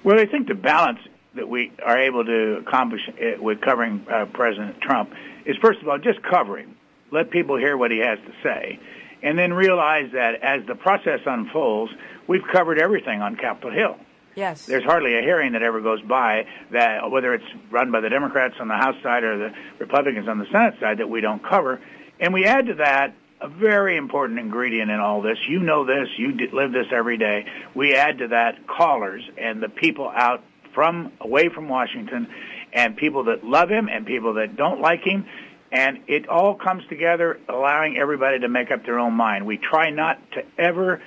Well, 0.02 0.18
I 0.18 0.26
think 0.26 0.48
the 0.48 0.54
balance 0.54 1.00
that 1.34 1.48
we 1.48 1.70
are 1.84 1.98
able 1.98 2.24
to 2.24 2.56
accomplish 2.56 3.02
eh, 3.20 3.36
with 3.38 3.60
covering 3.60 4.04
uh, 4.10 4.24
President 4.32 4.80
Trump 4.80 5.12
is, 5.44 5.56
first 5.60 5.82
of 5.82 5.88
all, 5.88 5.98
just 5.98 6.22
covering 6.22 6.74
let 7.10 7.30
people 7.30 7.56
hear 7.56 7.76
what 7.76 7.90
he 7.90 7.98
has 7.98 8.18
to 8.18 8.32
say, 8.42 8.78
and 9.22 9.38
then 9.38 9.52
realize 9.52 10.10
that 10.12 10.42
as 10.42 10.66
the 10.66 10.74
process 10.74 11.20
unfolds, 11.26 11.92
we've 12.26 12.46
covered 12.52 12.78
everything 12.78 13.22
on 13.22 13.36
Capitol 13.36 13.70
Hill. 13.70 13.96
Yes. 14.34 14.66
There's 14.66 14.84
hardly 14.84 15.16
a 15.18 15.22
hearing 15.22 15.52
that 15.52 15.62
ever 15.62 15.80
goes 15.80 16.02
by 16.02 16.46
that, 16.70 17.10
whether 17.10 17.32
it's 17.32 17.44
run 17.70 17.90
by 17.90 18.00
the 18.00 18.10
Democrats 18.10 18.56
on 18.60 18.68
the 18.68 18.74
House 18.74 18.96
side 19.02 19.24
or 19.24 19.38
the 19.38 19.54
Republicans 19.78 20.28
on 20.28 20.38
the 20.38 20.46
Senate 20.52 20.74
side, 20.78 20.98
that 20.98 21.08
we 21.08 21.22
don't 21.22 21.42
cover. 21.42 21.80
And 22.20 22.34
we 22.34 22.44
add 22.44 22.66
to 22.66 22.74
that 22.74 23.14
a 23.40 23.48
very 23.48 23.96
important 23.96 24.38
ingredient 24.38 24.90
in 24.90 25.00
all 25.00 25.22
this. 25.22 25.38
You 25.48 25.60
know 25.60 25.86
this. 25.86 26.08
You 26.18 26.36
live 26.52 26.72
this 26.72 26.86
every 26.92 27.16
day. 27.16 27.46
We 27.74 27.94
add 27.94 28.18
to 28.18 28.28
that 28.28 28.66
callers 28.66 29.22
and 29.38 29.62
the 29.62 29.68
people 29.70 30.10
out 30.14 30.42
from 30.74 31.12
away 31.22 31.48
from 31.48 31.68
Washington, 31.70 32.28
and 32.74 32.94
people 32.94 33.24
that 33.24 33.42
love 33.42 33.70
him 33.70 33.88
and 33.88 34.04
people 34.04 34.34
that 34.34 34.56
don't 34.56 34.82
like 34.82 35.02
him 35.02 35.24
and 35.76 35.98
it 36.06 36.26
all 36.26 36.54
comes 36.54 36.82
together 36.88 37.38
allowing 37.50 37.98
everybody 37.98 38.40
to 38.40 38.48
make 38.48 38.70
up 38.70 38.86
their 38.86 38.98
own 38.98 39.12
mind. 39.12 39.44
We 39.44 39.58
try 39.58 39.90
not 39.90 40.18
to 40.32 40.42
ever 40.58 41.02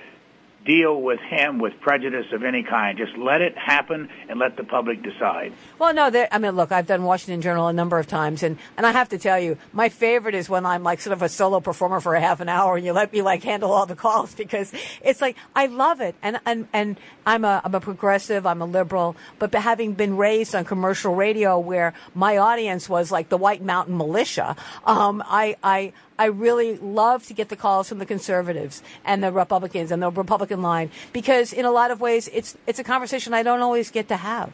deal 0.65 1.01
with 1.01 1.19
him 1.19 1.59
with 1.59 1.79
prejudice 1.79 2.27
of 2.31 2.43
any 2.43 2.63
kind. 2.63 2.97
Just 2.97 3.17
let 3.17 3.41
it 3.41 3.57
happen 3.57 4.09
and 4.27 4.39
let 4.39 4.57
the 4.57 4.63
public 4.63 5.01
decide. 5.01 5.53
Well, 5.77 5.93
no, 5.93 6.27
I 6.31 6.37
mean, 6.37 6.55
look, 6.55 6.71
I've 6.71 6.87
done 6.87 7.03
Washington 7.03 7.41
Journal 7.41 7.67
a 7.67 7.73
number 7.73 7.97
of 7.97 8.07
times, 8.07 8.43
and, 8.43 8.57
and 8.77 8.85
I 8.85 8.91
have 8.91 9.09
to 9.09 9.17
tell 9.17 9.39
you, 9.39 9.57
my 9.73 9.89
favorite 9.89 10.35
is 10.35 10.49
when 10.49 10.65
I'm 10.65 10.83
like 10.83 11.01
sort 11.01 11.13
of 11.13 11.21
a 11.21 11.29
solo 11.29 11.59
performer 11.59 11.99
for 11.99 12.15
a 12.15 12.21
half 12.21 12.39
an 12.39 12.49
hour 12.49 12.75
and 12.75 12.85
you 12.85 12.93
let 12.93 13.11
me 13.11 13.21
like 13.21 13.43
handle 13.43 13.71
all 13.71 13.85
the 13.85 13.95
calls 13.95 14.35
because 14.43 14.73
it's 15.01 15.21
like, 15.21 15.35
I 15.55 15.67
love 15.67 16.01
it. 16.01 16.15
And, 16.21 16.39
and, 16.45 16.67
and 16.73 16.99
I'm 17.25 17.45
a, 17.45 17.61
I'm 17.63 17.73
a 17.73 17.79
progressive, 17.79 18.45
I'm 18.45 18.61
a 18.61 18.65
liberal, 18.65 19.15
but 19.39 19.53
having 19.53 19.93
been 19.93 20.17
raised 20.17 20.55
on 20.55 20.65
commercial 20.65 21.15
radio 21.15 21.59
where 21.59 21.93
my 22.13 22.37
audience 22.37 22.89
was 22.89 23.11
like 23.11 23.29
the 23.29 23.37
White 23.37 23.61
Mountain 23.63 23.97
militia, 23.97 24.55
um, 24.85 25.23
I, 25.25 25.55
I, 25.63 25.93
I 26.19 26.25
really 26.25 26.77
love 26.77 27.25
to 27.27 27.33
get 27.33 27.47
the 27.47 27.55
calls 27.55 27.87
from 27.87 27.99
the 27.99 28.05
conservatives 28.05 28.83
and 29.05 29.23
the 29.23 29.31
Republicans 29.31 29.89
and 29.89 30.03
the 30.03 30.11
Republican 30.11 30.61
line 30.61 30.91
because 31.13 31.53
in 31.53 31.63
a 31.63 31.71
lot 31.71 31.91
of 31.91 32.01
ways 32.01 32.27
it's 32.33 32.57
it's 32.67 32.77
a 32.77 32.83
conversation 32.83 33.33
I 33.33 33.41
don't 33.41 33.61
always 33.61 33.89
get 33.89 34.09
to 34.09 34.17
have. 34.17 34.51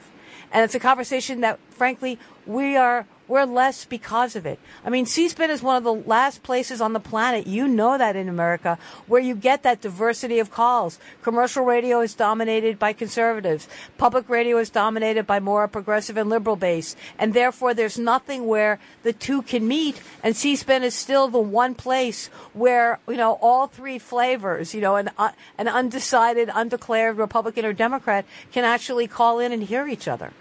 And 0.53 0.63
it's 0.63 0.75
a 0.75 0.79
conversation 0.79 1.41
that 1.41 1.59
frankly 1.71 2.19
we 2.45 2.77
are 2.77 3.07
we're 3.27 3.45
less 3.45 3.85
because 3.85 4.35
of 4.35 4.45
it. 4.45 4.59
I 4.83 4.89
mean, 4.89 5.05
C-SPAN 5.05 5.49
is 5.49 5.63
one 5.63 5.75
of 5.75 5.83
the 5.83 5.93
last 5.93 6.43
places 6.43 6.81
on 6.81 6.93
the 6.93 6.99
planet, 6.99 7.47
you 7.47 7.67
know 7.67 7.97
that 7.97 8.15
in 8.15 8.29
America, 8.29 8.77
where 9.07 9.21
you 9.21 9.35
get 9.35 9.63
that 9.63 9.81
diversity 9.81 10.39
of 10.39 10.51
calls. 10.51 10.99
Commercial 11.23 11.65
radio 11.65 12.01
is 12.01 12.13
dominated 12.13 12.77
by 12.77 12.93
conservatives. 12.93 13.67
Public 13.97 14.29
radio 14.29 14.57
is 14.57 14.69
dominated 14.69 15.25
by 15.25 15.39
more 15.39 15.67
progressive 15.67 16.17
and 16.17 16.29
liberal 16.29 16.55
base. 16.55 16.95
And 17.17 17.33
therefore, 17.33 17.73
there's 17.73 17.97
nothing 17.97 18.45
where 18.45 18.79
the 19.03 19.13
two 19.13 19.41
can 19.41 19.67
meet. 19.67 20.01
And 20.23 20.35
C-SPAN 20.35 20.83
is 20.83 20.93
still 20.93 21.27
the 21.27 21.39
one 21.39 21.75
place 21.75 22.27
where, 22.53 22.99
you 23.07 23.17
know, 23.17 23.39
all 23.41 23.67
three 23.67 23.99
flavors, 23.99 24.73
you 24.73 24.81
know, 24.81 24.95
an, 24.95 25.09
uh, 25.17 25.31
an 25.57 25.67
undecided, 25.67 26.49
undeclared 26.53 27.17
Republican 27.17 27.65
or 27.65 27.73
Democrat 27.73 28.25
can 28.51 28.63
actually 28.63 29.07
call 29.07 29.39
in 29.39 29.51
and 29.51 29.63
hear 29.63 29.87
each 29.87 30.07
other. 30.07 30.31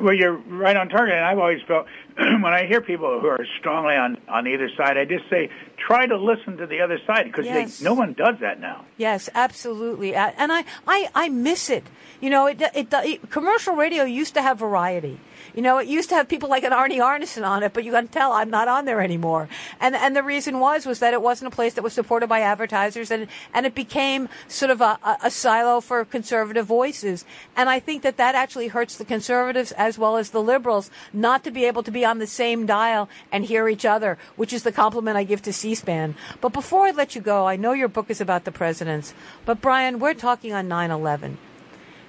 Well, 0.00 0.14
you're 0.14 0.36
right 0.36 0.76
on 0.76 0.88
target, 0.88 1.14
and 1.14 1.24
I've 1.24 1.38
always 1.38 1.62
felt 1.68 1.86
when 2.16 2.52
I 2.52 2.66
hear 2.66 2.80
people 2.80 3.20
who 3.20 3.26
are 3.26 3.44
strongly 3.58 3.96
on 3.96 4.18
on 4.28 4.46
either 4.46 4.68
side, 4.76 4.96
I 4.96 5.04
just 5.04 5.28
say 5.28 5.50
try 5.76 6.06
to 6.06 6.16
listen 6.16 6.56
to 6.58 6.66
the 6.66 6.80
other 6.80 6.98
side 7.06 7.24
because 7.24 7.44
yes. 7.44 7.80
no 7.80 7.94
one 7.94 8.12
does 8.12 8.36
that 8.40 8.60
now. 8.60 8.84
Yes, 8.96 9.28
absolutely, 9.34 10.14
and 10.14 10.52
I 10.52 10.64
I, 10.86 11.08
I 11.14 11.28
miss 11.28 11.70
it. 11.70 11.84
You 12.20 12.30
know, 12.30 12.46
it, 12.46 12.60
it, 12.60 12.88
it 12.92 13.30
commercial 13.30 13.74
radio 13.74 14.04
used 14.04 14.34
to 14.34 14.42
have 14.42 14.58
variety. 14.58 15.18
You 15.54 15.62
know, 15.62 15.78
it 15.78 15.86
used 15.86 16.08
to 16.08 16.16
have 16.16 16.28
people 16.28 16.48
like 16.48 16.64
an 16.64 16.72
Arnie 16.72 16.98
Arnesen 16.98 17.46
on 17.46 17.62
it, 17.62 17.72
but 17.72 17.84
you 17.84 17.92
to 17.92 18.02
tell 18.08 18.32
I'm 18.32 18.50
not 18.50 18.66
on 18.66 18.86
there 18.86 19.00
anymore. 19.00 19.48
And 19.80 19.94
and 19.94 20.16
the 20.16 20.22
reason 20.22 20.58
was 20.58 20.84
was 20.84 20.98
that 20.98 21.14
it 21.14 21.22
wasn't 21.22 21.52
a 21.52 21.54
place 21.54 21.74
that 21.74 21.82
was 21.82 21.92
supported 21.92 22.26
by 22.26 22.40
advertisers, 22.40 23.12
and 23.12 23.28
and 23.52 23.64
it 23.64 23.74
became 23.74 24.28
sort 24.48 24.72
of 24.72 24.80
a, 24.80 24.98
a, 25.04 25.16
a 25.24 25.30
silo 25.30 25.80
for 25.80 26.04
conservative 26.04 26.66
voices. 26.66 27.24
And 27.56 27.70
I 27.70 27.78
think 27.78 28.02
that 28.02 28.16
that 28.16 28.34
actually 28.34 28.68
hurts 28.68 28.98
the 28.98 29.04
conservatives 29.04 29.70
as 29.72 29.96
well 29.96 30.16
as 30.16 30.30
the 30.30 30.42
liberals 30.42 30.90
not 31.12 31.44
to 31.44 31.52
be 31.52 31.64
able 31.64 31.84
to 31.84 31.92
be 31.92 32.04
on 32.04 32.18
the 32.18 32.26
same 32.26 32.66
dial 32.66 33.08
and 33.30 33.44
hear 33.44 33.68
each 33.68 33.84
other, 33.84 34.18
which 34.34 34.52
is 34.52 34.64
the 34.64 34.72
compliment 34.72 35.16
I 35.16 35.22
give 35.22 35.42
to 35.42 35.52
C-SPAN. 35.52 36.16
But 36.40 36.52
before 36.52 36.86
I 36.86 36.90
let 36.90 37.14
you 37.14 37.20
go, 37.20 37.46
I 37.46 37.54
know 37.56 37.72
your 37.72 37.88
book 37.88 38.10
is 38.10 38.20
about 38.20 38.44
the 38.44 38.52
presidents, 38.52 39.14
but 39.44 39.60
Brian, 39.60 40.00
we're 40.00 40.14
talking 40.14 40.52
on 40.52 40.68
9/11. 40.68 41.36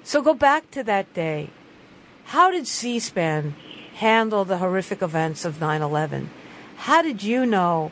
So 0.03 0.21
go 0.21 0.33
back 0.33 0.71
to 0.71 0.83
that 0.83 1.13
day. 1.13 1.49
How 2.29 2.49
did 2.49 2.65
C 2.65 2.97
SPAN 2.97 3.53
handle 3.97 4.45
the 4.45 4.57
horrific 4.57 5.03
events 5.03 5.45
of 5.45 5.61
9 5.61 5.81
11? 5.83 6.31
How 6.77 7.03
did 7.03 7.21
you 7.21 7.45
know 7.45 7.91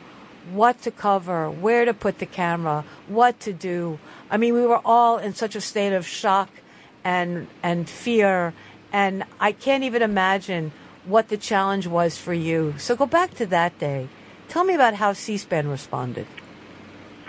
what 0.50 0.82
to 0.82 0.90
cover, 0.90 1.48
where 1.48 1.84
to 1.84 1.94
put 1.94 2.18
the 2.18 2.26
camera, 2.26 2.84
what 3.06 3.38
to 3.40 3.52
do? 3.52 4.00
I 4.28 4.36
mean, 4.36 4.54
we 4.54 4.66
were 4.66 4.80
all 4.84 5.18
in 5.18 5.34
such 5.34 5.54
a 5.54 5.60
state 5.60 5.92
of 5.92 6.04
shock 6.04 6.50
and, 7.04 7.46
and 7.62 7.88
fear, 7.88 8.54
and 8.92 9.22
I 9.38 9.52
can't 9.52 9.84
even 9.84 10.02
imagine 10.02 10.72
what 11.04 11.28
the 11.28 11.36
challenge 11.36 11.86
was 11.86 12.18
for 12.18 12.34
you. 12.34 12.74
So 12.76 12.96
go 12.96 13.06
back 13.06 13.34
to 13.34 13.46
that 13.46 13.78
day. 13.78 14.08
Tell 14.48 14.64
me 14.64 14.74
about 14.74 14.94
how 14.94 15.12
C 15.12 15.36
SPAN 15.36 15.68
responded. 15.68 16.26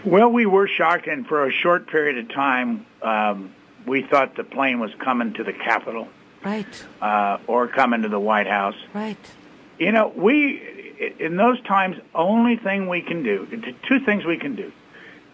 Well, 0.03 0.31
we 0.31 0.47
were 0.47 0.67
shocked, 0.67 1.05
and 1.05 1.27
for 1.27 1.47
a 1.47 1.51
short 1.51 1.87
period 1.87 2.17
of 2.17 2.33
time, 2.33 2.87
um, 3.03 3.53
we 3.85 4.01
thought 4.01 4.35
the 4.35 4.43
plane 4.43 4.79
was 4.79 4.91
coming 5.03 5.33
to 5.33 5.43
the 5.43 5.53
Capitol 5.53 6.07
right, 6.45 6.85
uh, 7.01 7.39
or 7.47 7.67
come 7.67 7.93
into 7.93 8.09
the 8.09 8.19
White 8.19 8.47
House. 8.47 8.75
Right. 8.93 9.17
You 9.77 9.91
know, 9.91 10.13
we 10.15 11.13
in 11.19 11.35
those 11.35 11.61
times, 11.63 11.97
only 12.13 12.55
thing 12.57 12.87
we 12.87 13.01
can 13.01 13.23
do, 13.23 13.75
two 13.87 13.99
things 14.05 14.23
we 14.23 14.37
can 14.37 14.55
do: 14.55 14.71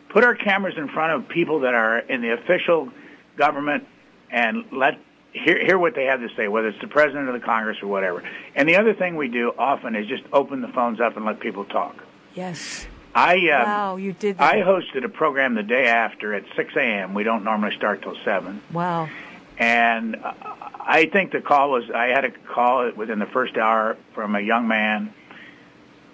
put 0.09 0.23
our 0.23 0.35
cameras 0.35 0.75
in 0.77 0.87
front 0.87 1.13
of 1.13 1.29
people 1.29 1.59
that 1.61 1.73
are 1.73 1.99
in 1.99 2.21
the 2.21 2.33
official 2.33 2.89
government 3.37 3.87
and 4.31 4.65
let 4.71 4.97
hear 5.33 5.63
hear 5.63 5.77
what 5.77 5.95
they 5.95 6.05
have 6.05 6.19
to 6.21 6.29
say, 6.35 6.47
whether 6.47 6.69
it's 6.69 6.81
the 6.81 6.87
president 6.87 7.29
or 7.29 7.33
the 7.33 7.45
Congress 7.45 7.77
or 7.81 7.87
whatever. 7.87 8.23
And 8.55 8.67
the 8.67 8.77
other 8.77 8.93
thing 8.93 9.15
we 9.15 9.27
do 9.27 9.53
often 9.57 9.95
is 9.95 10.07
just 10.07 10.23
open 10.33 10.61
the 10.61 10.67
phones 10.69 10.99
up 10.99 11.17
and 11.17 11.25
let 11.25 11.39
people 11.39 11.65
talk. 11.65 11.95
Yes. 12.33 12.87
I 13.13 13.35
uh, 13.35 13.65
wow, 13.65 13.95
you 13.97 14.13
did 14.13 14.37
that. 14.37 14.53
I 14.53 14.61
hosted 14.61 15.03
a 15.03 15.09
program 15.09 15.55
the 15.55 15.63
day 15.63 15.87
after 15.87 16.33
at 16.33 16.43
6 16.55 16.73
a.m. 16.77 17.13
We 17.13 17.23
don't 17.23 17.43
normally 17.43 17.75
start 17.75 18.01
till 18.01 18.15
seven. 18.23 18.61
Wow. 18.71 19.09
And 19.57 20.17
I 20.23 21.09
think 21.11 21.31
the 21.31 21.41
call 21.41 21.71
was 21.71 21.89
I 21.91 22.07
had 22.07 22.25
a 22.25 22.31
call 22.31 22.91
within 22.91 23.19
the 23.19 23.25
first 23.25 23.57
hour 23.57 23.97
from 24.13 24.35
a 24.35 24.39
young 24.39 24.67
man. 24.67 25.13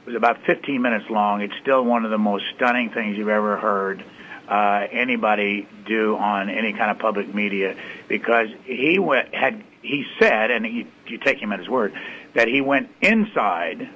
It 0.01 0.07
was 0.07 0.15
about 0.15 0.43
15 0.45 0.81
minutes 0.81 1.09
long. 1.09 1.41
It's 1.41 1.55
still 1.61 1.83
one 1.83 2.05
of 2.05 2.11
the 2.11 2.17
most 2.17 2.45
stunning 2.55 2.89
things 2.89 3.17
you've 3.17 3.27
ever 3.29 3.57
heard 3.57 4.03
uh, 4.47 4.87
anybody 4.91 5.67
do 5.85 6.15
on 6.17 6.49
any 6.49 6.73
kind 6.73 6.89
of 6.91 6.99
public 6.99 7.33
media 7.33 7.75
because 8.07 8.47
he 8.63 8.97
went, 8.99 9.33
had 9.33 9.63
he 9.81 10.05
said, 10.19 10.51
and 10.51 10.65
he, 10.65 10.87
you 11.07 11.17
take 11.17 11.39
him 11.39 11.51
at 11.51 11.59
his 11.59 11.69
word, 11.69 11.93
that 12.33 12.47
he 12.47 12.61
went 12.61 12.89
inside 13.01 13.89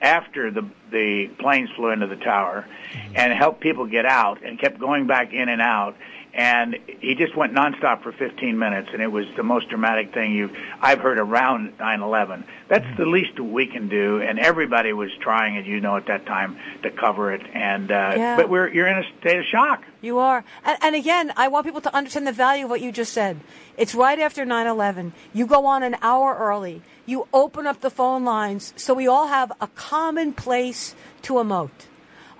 after 0.00 0.50
the 0.50 0.68
the 0.90 1.28
planes 1.38 1.68
flew 1.76 1.90
into 1.90 2.06
the 2.06 2.16
tower 2.16 2.66
and 3.14 3.32
helped 3.32 3.60
people 3.60 3.86
get 3.86 4.06
out 4.06 4.42
and 4.42 4.58
kept 4.58 4.78
going 4.78 5.06
back 5.06 5.32
in 5.34 5.48
and 5.48 5.60
out. 5.60 5.94
And 6.32 6.76
he 7.00 7.14
just 7.16 7.34
went 7.36 7.52
nonstop 7.52 8.02
for 8.02 8.12
15 8.12 8.58
minutes 8.58 8.90
and 8.92 9.02
it 9.02 9.10
was 9.10 9.26
the 9.36 9.42
most 9.42 9.68
dramatic 9.70 10.14
thing 10.14 10.32
you 10.34 10.50
I've 10.80 11.00
heard 11.00 11.18
around 11.18 11.76
9/11 11.78 12.44
that's 12.68 12.86
the 12.96 13.06
least 13.06 13.40
we 13.40 13.66
can 13.66 13.88
do 13.88 14.20
and 14.20 14.38
everybody 14.38 14.92
was 14.92 15.10
trying 15.20 15.56
as 15.56 15.66
you 15.66 15.80
know 15.80 15.96
at 15.96 16.06
that 16.06 16.26
time 16.26 16.58
to 16.82 16.90
cover 16.90 17.32
it. 17.32 17.42
And 17.54 17.90
uh 17.90 18.14
Yeah. 18.16 18.36
but 18.36 18.48
we're 18.48 18.68
you're 18.68 18.86
in 18.86 18.98
a 18.98 19.04
state 19.20 19.38
of 19.38 19.46
shock 19.46 19.82
You 20.00 20.18
are. 20.18 20.44
And, 20.64 20.78
and 20.80 20.94
again, 20.94 21.32
I 21.36 21.48
want 21.48 21.66
people 21.66 21.80
to 21.80 21.94
understand 21.94 22.26
the 22.26 22.32
value 22.32 22.64
of 22.64 22.70
what 22.70 22.80
you 22.80 22.92
just 22.92 23.12
said. 23.12 23.40
It's 23.76 23.94
right 23.94 24.18
after 24.18 24.44
9 24.44 24.66
11. 24.66 25.12
You 25.32 25.46
go 25.46 25.66
on 25.66 25.82
an 25.82 25.96
hour 26.02 26.36
early. 26.38 26.82
You 27.04 27.26
open 27.32 27.66
up 27.66 27.80
the 27.80 27.90
phone 27.90 28.24
lines 28.24 28.74
so 28.76 28.94
we 28.94 29.08
all 29.08 29.28
have 29.28 29.50
a 29.60 29.66
common 29.68 30.32
place 30.32 30.94
to 31.22 31.34
emote, 31.34 31.88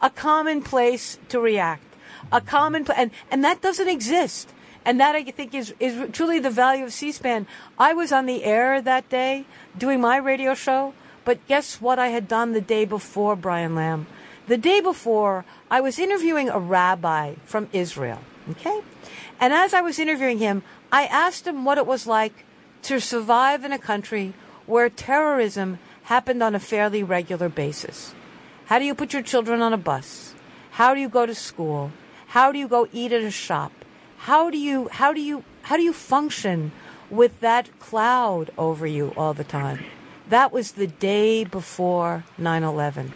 a 0.02 0.10
common 0.10 0.62
place 0.62 1.18
to 1.30 1.40
react, 1.40 1.82
a 2.30 2.40
common 2.40 2.84
pla- 2.84 2.94
and, 2.96 3.10
and 3.30 3.42
that 3.44 3.60
doesn't 3.62 3.88
exist. 3.88 4.50
And 4.84 5.00
that 5.00 5.16
I 5.16 5.24
think 5.24 5.54
is, 5.54 5.74
is 5.80 6.10
truly 6.12 6.38
the 6.38 6.50
value 6.50 6.84
of 6.84 6.92
C-SPAN. 6.92 7.46
I 7.78 7.92
was 7.92 8.12
on 8.12 8.26
the 8.26 8.44
air 8.44 8.80
that 8.80 9.08
day 9.08 9.44
doing 9.76 10.00
my 10.00 10.16
radio 10.16 10.54
show, 10.54 10.94
but 11.24 11.46
guess 11.46 11.80
what 11.80 11.98
I 11.98 12.08
had 12.08 12.28
done 12.28 12.52
the 12.52 12.60
day 12.60 12.84
before, 12.84 13.36
Brian 13.36 13.74
Lamb? 13.74 14.06
The 14.48 14.56
day 14.56 14.80
before, 14.80 15.44
I 15.70 15.80
was 15.80 15.98
interviewing 15.98 16.48
a 16.48 16.58
rabbi 16.58 17.34
from 17.44 17.68
Israel. 17.72 18.20
Okay? 18.50 18.80
And 19.38 19.52
as 19.52 19.74
I 19.74 19.82
was 19.82 19.98
interviewing 19.98 20.38
him, 20.38 20.62
I 20.90 21.04
asked 21.04 21.46
him 21.46 21.64
what 21.64 21.76
it 21.76 21.86
was 21.86 22.06
like 22.06 22.44
to 22.82 22.98
survive 22.98 23.62
in 23.62 23.72
a 23.72 23.78
country 23.78 24.32
where 24.64 24.88
terrorism 24.88 25.78
happened 26.04 26.42
on 26.42 26.54
a 26.54 26.60
fairly 26.60 27.02
regular 27.02 27.50
basis. 27.50 28.14
How 28.66 28.78
do 28.78 28.86
you 28.86 28.94
put 28.94 29.12
your 29.12 29.22
children 29.22 29.60
on 29.60 29.74
a 29.74 29.78
bus? 29.78 30.34
How 30.72 30.94
do 30.94 31.00
you 31.00 31.08
go 31.08 31.26
to 31.26 31.34
school? 31.34 31.92
How 32.28 32.50
do 32.50 32.58
you 32.58 32.68
go 32.68 32.88
eat 32.92 33.12
at 33.12 33.22
a 33.22 33.30
shop? 33.30 33.72
How 34.28 34.50
do 34.50 34.58
you 34.58 34.88
how 34.88 35.12
do 35.12 35.20
you 35.20 35.44
how 35.62 35.76
do 35.76 35.82
you 35.82 35.92
function 35.92 36.72
with 37.08 37.40
that 37.40 37.78
cloud 37.78 38.50
over 38.58 38.86
you 38.86 39.12
all 39.16 39.32
the 39.32 39.44
time? 39.44 39.84
That 40.28 40.52
was 40.52 40.72
the 40.72 40.86
day 40.86 41.44
before 41.44 42.24
9/11 42.38 43.12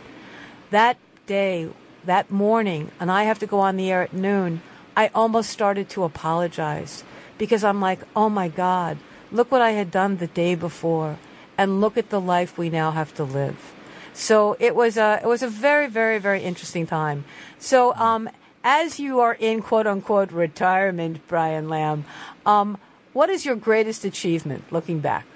that 0.70 0.96
day, 1.26 1.68
that 2.04 2.30
morning, 2.30 2.90
and 2.98 3.10
I 3.10 3.24
have 3.24 3.38
to 3.40 3.46
go 3.46 3.60
on 3.60 3.76
the 3.76 3.90
air 3.90 4.02
at 4.02 4.12
noon, 4.12 4.62
I 4.96 5.08
almost 5.14 5.50
started 5.50 5.88
to 5.90 6.04
apologize 6.04 7.04
because 7.38 7.64
I'm 7.64 7.80
like, 7.80 8.00
oh 8.14 8.28
my 8.28 8.48
God, 8.48 8.98
look 9.30 9.50
what 9.50 9.62
I 9.62 9.70
had 9.72 9.90
done 9.90 10.18
the 10.18 10.26
day 10.26 10.54
before, 10.54 11.18
and 11.56 11.80
look 11.80 11.96
at 11.96 12.10
the 12.10 12.20
life 12.20 12.58
we 12.58 12.70
now 12.70 12.90
have 12.90 13.14
to 13.14 13.24
live. 13.24 13.72
So 14.12 14.56
it 14.60 14.74
was 14.74 14.96
a 14.96 15.20
it 15.22 15.26
was 15.26 15.42
a 15.42 15.48
very 15.48 15.86
very 15.86 16.18
very 16.18 16.42
interesting 16.42 16.86
time. 16.86 17.24
So 17.58 17.94
um, 17.94 18.28
as 18.62 19.00
you 19.00 19.20
are 19.20 19.34
in 19.34 19.62
quote 19.62 19.86
unquote 19.86 20.32
retirement, 20.32 21.26
Brian 21.28 21.68
Lamb, 21.68 22.04
um, 22.44 22.78
what 23.12 23.30
is 23.30 23.46
your 23.46 23.56
greatest 23.56 24.04
achievement 24.04 24.64
looking 24.70 25.00
back? 25.00 25.26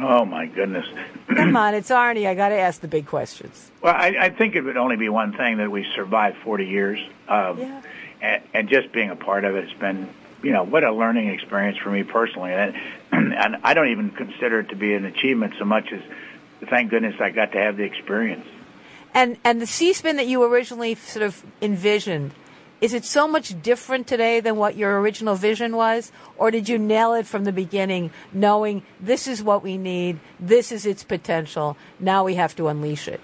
Oh 0.00 0.24
my 0.24 0.46
goodness 0.46 0.86
Come 1.28 1.56
on, 1.56 1.74
it's 1.74 1.90
Arnie. 1.90 2.26
I 2.26 2.34
got 2.34 2.48
to 2.48 2.54
ask 2.58 2.80
the 2.80 2.88
big 2.88 3.06
questions. 3.06 3.70
Well, 3.82 3.94
I, 3.94 4.16
I 4.18 4.30
think 4.30 4.54
it 4.54 4.62
would 4.62 4.76
only 4.78 4.96
be 4.96 5.08
one 5.10 5.32
thing 5.36 5.58
that 5.58 5.70
we 5.70 5.84
survived 5.94 6.38
40 6.38 6.64
years, 6.66 6.98
um, 7.28 7.58
Yeah. 7.58 7.82
and, 8.22 8.42
and 8.54 8.68
just 8.70 8.90
being 8.92 9.10
a 9.10 9.16
part 9.16 9.44
of 9.44 9.54
it 9.54 9.68
has 9.68 9.78
been, 9.78 10.08
you 10.42 10.52
know, 10.52 10.62
what 10.64 10.82
a 10.82 10.92
learning 10.92 11.28
experience 11.28 11.76
for 11.78 11.90
me 11.90 12.04
personally. 12.04 12.52
And, 12.52 12.74
and 13.12 13.56
I 13.62 13.74
don't 13.74 13.88
even 13.88 14.10
consider 14.12 14.60
it 14.60 14.70
to 14.70 14.76
be 14.76 14.94
an 14.94 15.04
achievement 15.04 15.54
so 15.58 15.66
much 15.66 15.92
as, 15.92 16.00
thank 16.70 16.90
goodness, 16.90 17.16
I 17.20 17.30
got 17.30 17.52
to 17.52 17.58
have 17.58 17.76
the 17.76 17.84
experience. 17.84 18.46
And 19.12 19.36
and 19.44 19.60
the 19.60 19.66
C-SPAN 19.66 20.16
that 20.16 20.26
you 20.26 20.42
originally 20.44 20.94
sort 20.94 21.24
of 21.24 21.42
envisioned, 21.60 22.32
is 22.80 22.92
it 22.92 23.04
so 23.04 23.26
much 23.26 23.60
different 23.62 24.06
today 24.06 24.40
than 24.40 24.56
what 24.56 24.76
your 24.76 25.00
original 25.00 25.34
vision 25.34 25.76
was, 25.76 26.12
or 26.36 26.50
did 26.50 26.68
you 26.68 26.78
nail 26.78 27.14
it 27.14 27.26
from 27.26 27.44
the 27.44 27.52
beginning, 27.52 28.10
knowing 28.32 28.82
this 29.00 29.26
is 29.26 29.42
what 29.42 29.62
we 29.62 29.78
need, 29.78 30.18
this 30.38 30.70
is 30.70 30.84
its 30.84 31.02
potential, 31.02 31.76
now 31.98 32.24
we 32.24 32.34
have 32.34 32.54
to 32.56 32.68
unleash 32.68 33.08
it? 33.08 33.20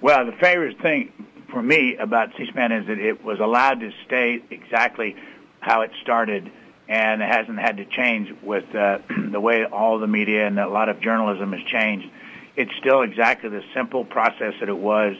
Well, 0.00 0.24
the 0.26 0.32
favorite 0.32 0.80
thing 0.80 1.12
for 1.50 1.62
me 1.62 1.96
about 1.96 2.30
C-SPAN 2.36 2.72
is 2.72 2.86
that 2.86 2.98
it 2.98 3.24
was 3.24 3.38
allowed 3.38 3.80
to 3.80 3.90
stay 4.06 4.42
exactly 4.50 5.14
how 5.60 5.82
it 5.82 5.90
started, 6.02 6.50
and 6.88 7.22
it 7.22 7.28
hasn't 7.28 7.58
had 7.58 7.76
to 7.76 7.84
change 7.84 8.34
with 8.42 8.64
uh, 8.74 8.98
the 9.30 9.40
way 9.40 9.64
all 9.64 9.98
the 9.98 10.06
media 10.06 10.46
and 10.46 10.58
a 10.58 10.68
lot 10.68 10.88
of 10.88 11.00
journalism 11.00 11.52
has 11.52 11.62
changed. 11.70 12.08
It's 12.56 12.72
still 12.78 13.02
exactly 13.02 13.50
the 13.50 13.62
simple 13.74 14.04
process 14.04 14.54
that 14.60 14.68
it 14.68 14.76
was 14.76 15.16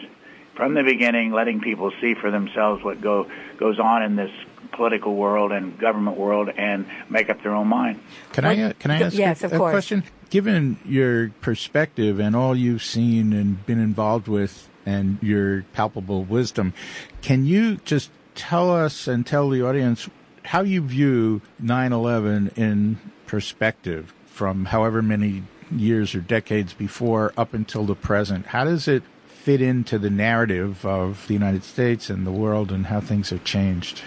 from 0.55 0.75
the 0.75 0.83
beginning, 0.83 1.33
letting 1.33 1.61
people 1.61 1.93
see 2.01 2.15
for 2.15 2.31
themselves 2.31 2.83
what 2.85 3.01
go 3.01 3.27
goes 3.59 3.79
on 3.79 4.03
in 4.03 4.17
this 4.17 4.31
political 4.73 5.15
world 5.15 5.53
and 5.53 5.79
government 5.79 6.17
world, 6.17 6.51
and 6.57 6.87
make 7.09 7.31
up 7.31 7.43
their 7.43 7.55
own 7.55 7.69
mind. 7.69 8.01
Can 8.33 8.45
I 8.45 8.63
uh, 8.63 8.73
can 8.79 8.91
I 8.91 9.03
ask 9.03 9.17
Yes, 9.17 9.43
a, 9.43 9.49
a 9.49 9.59
question? 9.59 10.05
Given 10.31 10.79
your 10.85 11.31
perspective 11.41 12.19
and 12.19 12.35
all 12.35 12.57
you've 12.57 12.83
seen 12.83 13.33
and 13.33 13.65
been 13.67 13.81
involved 13.81 14.27
with, 14.27 14.69
and 14.87 15.19
your 15.23 15.63
palpable 15.73 16.25
wisdom, 16.25 16.75
can 17.23 17.45
you 17.45 17.77
just 17.85 18.11
tell 18.35 18.71
us 18.71 19.07
and 19.07 19.27
tell 19.27 19.49
the 19.49 19.63
audience 19.63 20.09
how 20.45 20.63
you 20.63 20.83
view 20.83 21.41
9/11 21.63 22.57
in 22.57 22.99
perspective 23.27 24.13
from 24.27 24.67
however 24.67 25.03
many 25.03 25.45
years 25.75 26.15
or 26.15 26.21
decades 26.21 26.75
before 26.75 27.33
up 27.37 27.55
until 27.55 27.85
the 27.85 27.95
present? 27.95 28.47
How 28.47 28.65
does 28.65 28.89
it 28.89 29.03
fit 29.45 29.61
into 29.61 29.99
the 29.99 30.09
narrative 30.09 30.87
of 30.87 31.27
the 31.27 31.35
United 31.35 31.63
States 31.63 32.09
and 32.09 32.27
the 32.27 32.33
world 32.33 32.73
and 32.73 32.87
how 32.87 32.99
things 32.99 33.29
have 33.29 33.45
changed? 33.45 34.01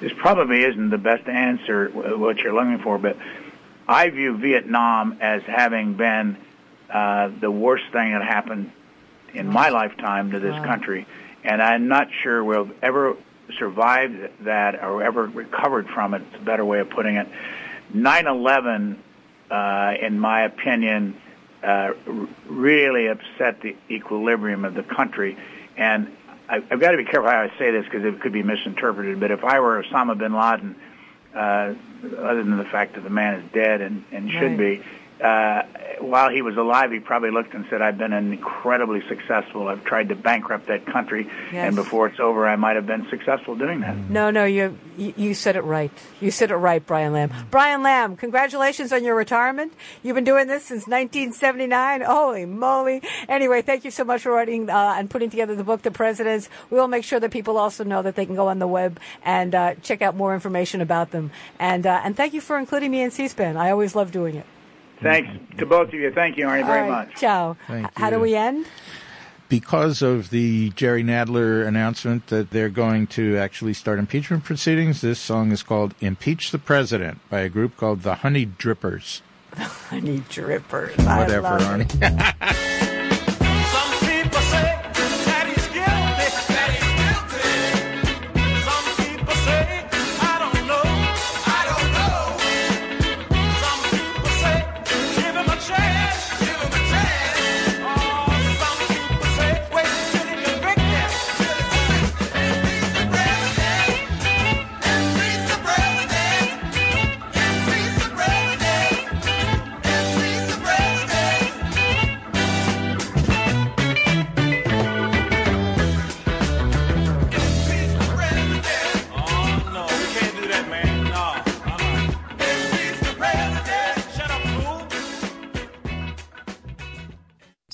this 0.00 0.12
probably 0.16 0.62
isn't 0.64 0.88
the 0.90 0.96
best 0.96 1.28
answer 1.28 1.88
what 1.90 2.38
you're 2.38 2.54
looking 2.54 2.78
for, 2.78 2.96
but 2.98 3.18
I 3.86 4.08
view 4.08 4.38
Vietnam 4.38 5.18
as 5.20 5.42
having 5.42 5.92
been 5.94 6.38
uh, 6.88 7.28
the 7.38 7.50
worst 7.50 7.84
thing 7.92 8.12
that 8.12 8.22
happened 8.22 8.70
in 9.34 9.46
my 9.48 9.68
lifetime 9.68 10.30
to 10.30 10.38
this 10.40 10.54
Wow. 10.54 10.64
country, 10.64 11.06
and 11.44 11.60
I'm 11.60 11.88
not 11.88 12.08
sure 12.22 12.42
we'll 12.42 12.70
ever 12.80 13.14
survive 13.58 14.30
that 14.40 14.82
or 14.82 15.02
ever 15.02 15.26
recovered 15.26 15.88
from 15.88 16.14
it. 16.14 16.22
It's 16.32 16.40
a 16.40 16.44
better 16.46 16.64
way 16.64 16.78
of 16.80 16.88
putting 16.88 17.16
it. 17.16 17.28
9/11, 17.94 18.96
uh, 19.50 19.94
in 20.00 20.18
my 20.18 20.44
opinion, 20.44 21.19
uh, 21.62 21.92
really 22.46 23.06
upset 23.08 23.60
the 23.60 23.76
equilibrium 23.90 24.64
of 24.64 24.74
the 24.74 24.82
country, 24.82 25.36
and 25.76 26.10
I, 26.48 26.56
I've 26.70 26.80
got 26.80 26.92
to 26.92 26.96
be 26.96 27.04
careful 27.04 27.30
how 27.30 27.40
I 27.42 27.52
say 27.58 27.70
this 27.70 27.84
because 27.84 28.04
it 28.04 28.20
could 28.20 28.32
be 28.32 28.42
misinterpreted. 28.42 29.20
But 29.20 29.30
if 29.30 29.44
I 29.44 29.60
were 29.60 29.82
Osama 29.82 30.16
bin 30.18 30.34
Laden, 30.34 30.74
uh, 31.34 31.74
other 32.18 32.42
than 32.42 32.56
the 32.58 32.64
fact 32.64 32.94
that 32.94 33.04
the 33.04 33.10
man 33.10 33.34
is 33.40 33.52
dead 33.52 33.80
and, 33.80 34.04
and 34.10 34.30
should 34.30 34.58
Right. 34.58 34.80
be, 34.80 34.82
uh, 35.22 35.62
while 36.00 36.30
he 36.30 36.40
was 36.40 36.56
alive, 36.56 36.92
he 36.92 36.98
probably 36.98 37.30
looked 37.30 37.52
and 37.54 37.66
said, 37.68 37.82
"I've 37.82 37.98
been 37.98 38.12
incredibly 38.12 39.02
successful. 39.08 39.68
I've 39.68 39.84
tried 39.84 40.08
to 40.08 40.14
bankrupt 40.14 40.66
that 40.68 40.86
country, 40.86 41.28
Yes. 41.52 41.66
and 41.66 41.76
before 41.76 42.06
it's 42.06 42.18
over, 42.18 42.48
I 42.48 42.56
might 42.56 42.76
have 42.76 42.86
been 42.86 43.06
successful 43.10 43.54
doing 43.54 43.80
that." 43.80 43.96
No, 44.08 44.30
no, 44.30 44.44
you 44.44 44.78
you 44.96 45.34
said 45.34 45.56
it 45.56 45.64
right. 45.64 45.90
You 46.20 46.30
said 46.30 46.50
it 46.50 46.56
right, 46.56 46.84
Brian 46.86 47.12
Lamb. 47.12 47.30
Brian 47.50 47.82
Lamb, 47.82 48.16
congratulations 48.16 48.92
on 48.92 49.04
your 49.04 49.14
retirement. 49.14 49.72
You've 50.02 50.14
been 50.14 50.24
doing 50.24 50.46
this 50.46 50.64
since 50.64 50.86
1979. 50.86 52.00
Holy 52.02 52.46
moly! 52.46 53.02
Anyway, 53.28 53.60
thank 53.62 53.84
you 53.84 53.90
so 53.90 54.04
much 54.04 54.22
for 54.22 54.32
writing 54.32 54.70
uh, 54.70 54.94
and 54.96 55.10
putting 55.10 55.28
together 55.30 55.54
the 55.54 55.64
book, 55.64 55.82
The 55.82 55.90
Presidents. 55.90 56.48
We 56.70 56.78
will 56.78 56.88
make 56.88 57.04
sure 57.04 57.20
that 57.20 57.30
people 57.30 57.58
also 57.58 57.84
know 57.84 58.00
that 58.02 58.14
they 58.16 58.24
can 58.26 58.36
go 58.36 58.48
on 58.48 58.58
the 58.58 58.66
web 58.66 58.98
and 59.22 59.54
uh, 59.54 59.74
check 59.82 60.00
out 60.02 60.16
more 60.16 60.32
information 60.34 60.80
about 60.80 61.10
them. 61.10 61.30
And 61.58 61.86
uh, 61.86 62.00
and 62.04 62.16
thank 62.16 62.32
you 62.32 62.40
for 62.40 62.58
including 62.58 62.90
me 62.90 63.02
in 63.02 63.10
C-SPAN. 63.10 63.56
I 63.58 63.70
always 63.70 63.94
love 63.94 64.12
doing 64.12 64.36
it. 64.36 64.46
Thanks 65.02 65.30
to 65.58 65.66
both 65.66 65.88
of 65.88 65.94
you. 65.94 66.10
Thank 66.12 66.36
you, 66.36 66.46
Arnie, 66.46 66.66
very 66.66 66.80
All 66.82 66.88
right, 66.90 67.08
much. 67.08 67.20
Ciao. 67.20 67.56
Thank 67.66 67.86
H- 67.86 67.92
How 67.96 68.10
do 68.10 68.20
we 68.20 68.34
end? 68.34 68.66
because 69.48 70.00
of 70.00 70.30
the 70.30 70.70
Jerry 70.70 71.02
Nadler 71.02 71.66
announcement 71.66 72.28
that 72.28 72.50
they're 72.50 72.68
going 72.68 73.08
to 73.08 73.36
actually 73.36 73.72
start 73.74 73.98
impeachment 73.98 74.44
proceedings, 74.44 75.00
this 75.00 75.18
song 75.18 75.50
is 75.50 75.64
called 75.64 75.92
Impeach 76.00 76.52
the 76.52 76.58
President 76.58 77.18
by 77.28 77.40
a 77.40 77.48
group 77.48 77.76
called 77.76 78.02
the 78.02 78.16
Honey 78.16 78.46
Drippers. 78.46 79.22
The 79.50 79.64
Honey 79.64 80.20
Drippers. 80.28 80.96
Whatever, 80.98 81.58
Arnie. 81.58 82.76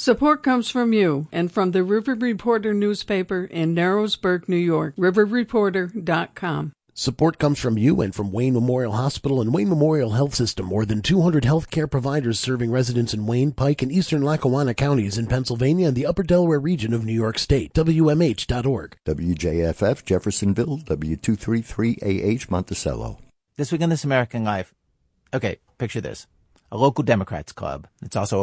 Support 0.07 0.45
comes 0.45 0.71
from 0.71 0.93
you 0.93 1.27
and 1.33 1.51
from 1.51 1.73
the 1.73 1.83
River 1.83 2.15
Reporter 2.15 2.73
newspaper 2.73 3.43
in 3.43 3.75
Narrowsburg, 3.75 4.49
New 4.49 4.55
York. 4.55 4.95
RiverReporter.com. 4.95 6.73
Support 6.95 7.39
comes 7.41 7.59
from 7.59 7.77
you 7.77 8.01
and 8.01 8.15
from 8.15 8.31
Wayne 8.31 8.55
Memorial 8.55 8.93
Hospital 8.93 9.41
and 9.41 9.53
Wayne 9.53 9.69
Memorial 9.69 10.13
Health 10.13 10.37
System. 10.37 10.67
More 10.67 10.87
than 10.87 11.03
200 11.03 11.43
healthcare 11.43 11.91
providers 11.91 12.39
serving 12.39 12.71
residents 12.71 13.15
in 13.15 13.27
Wayne, 13.27 13.51
Pike, 13.51 13.83
and 13.83 13.91
eastern 13.91 14.23
Lackawanna 14.23 14.75
counties 14.75 15.19
in 15.19 15.27
Pennsylvania 15.27 15.89
and 15.89 15.97
the 15.97 16.07
upper 16.07 16.23
Delaware 16.23 16.61
region 16.61 16.95
of 16.95 17.05
New 17.05 17.13
York 17.13 17.37
State. 17.37 17.75
WMH.org. 17.75 18.97
WJFF 19.05 20.05
Jeffersonville, 20.05 20.79
W233AH 20.85 22.49
Monticello. 22.49 23.19
This 23.57 23.73
week 23.73 23.81
in 23.81 23.91
This 23.91 24.05
American 24.05 24.45
Life. 24.45 24.73
Okay, 25.35 25.59
picture 25.79 26.01
this. 26.01 26.29
A 26.73 26.77
local 26.77 27.05
Democrats 27.05 27.53
club. 27.53 27.87
It's 28.03 28.17
also 28.17 28.35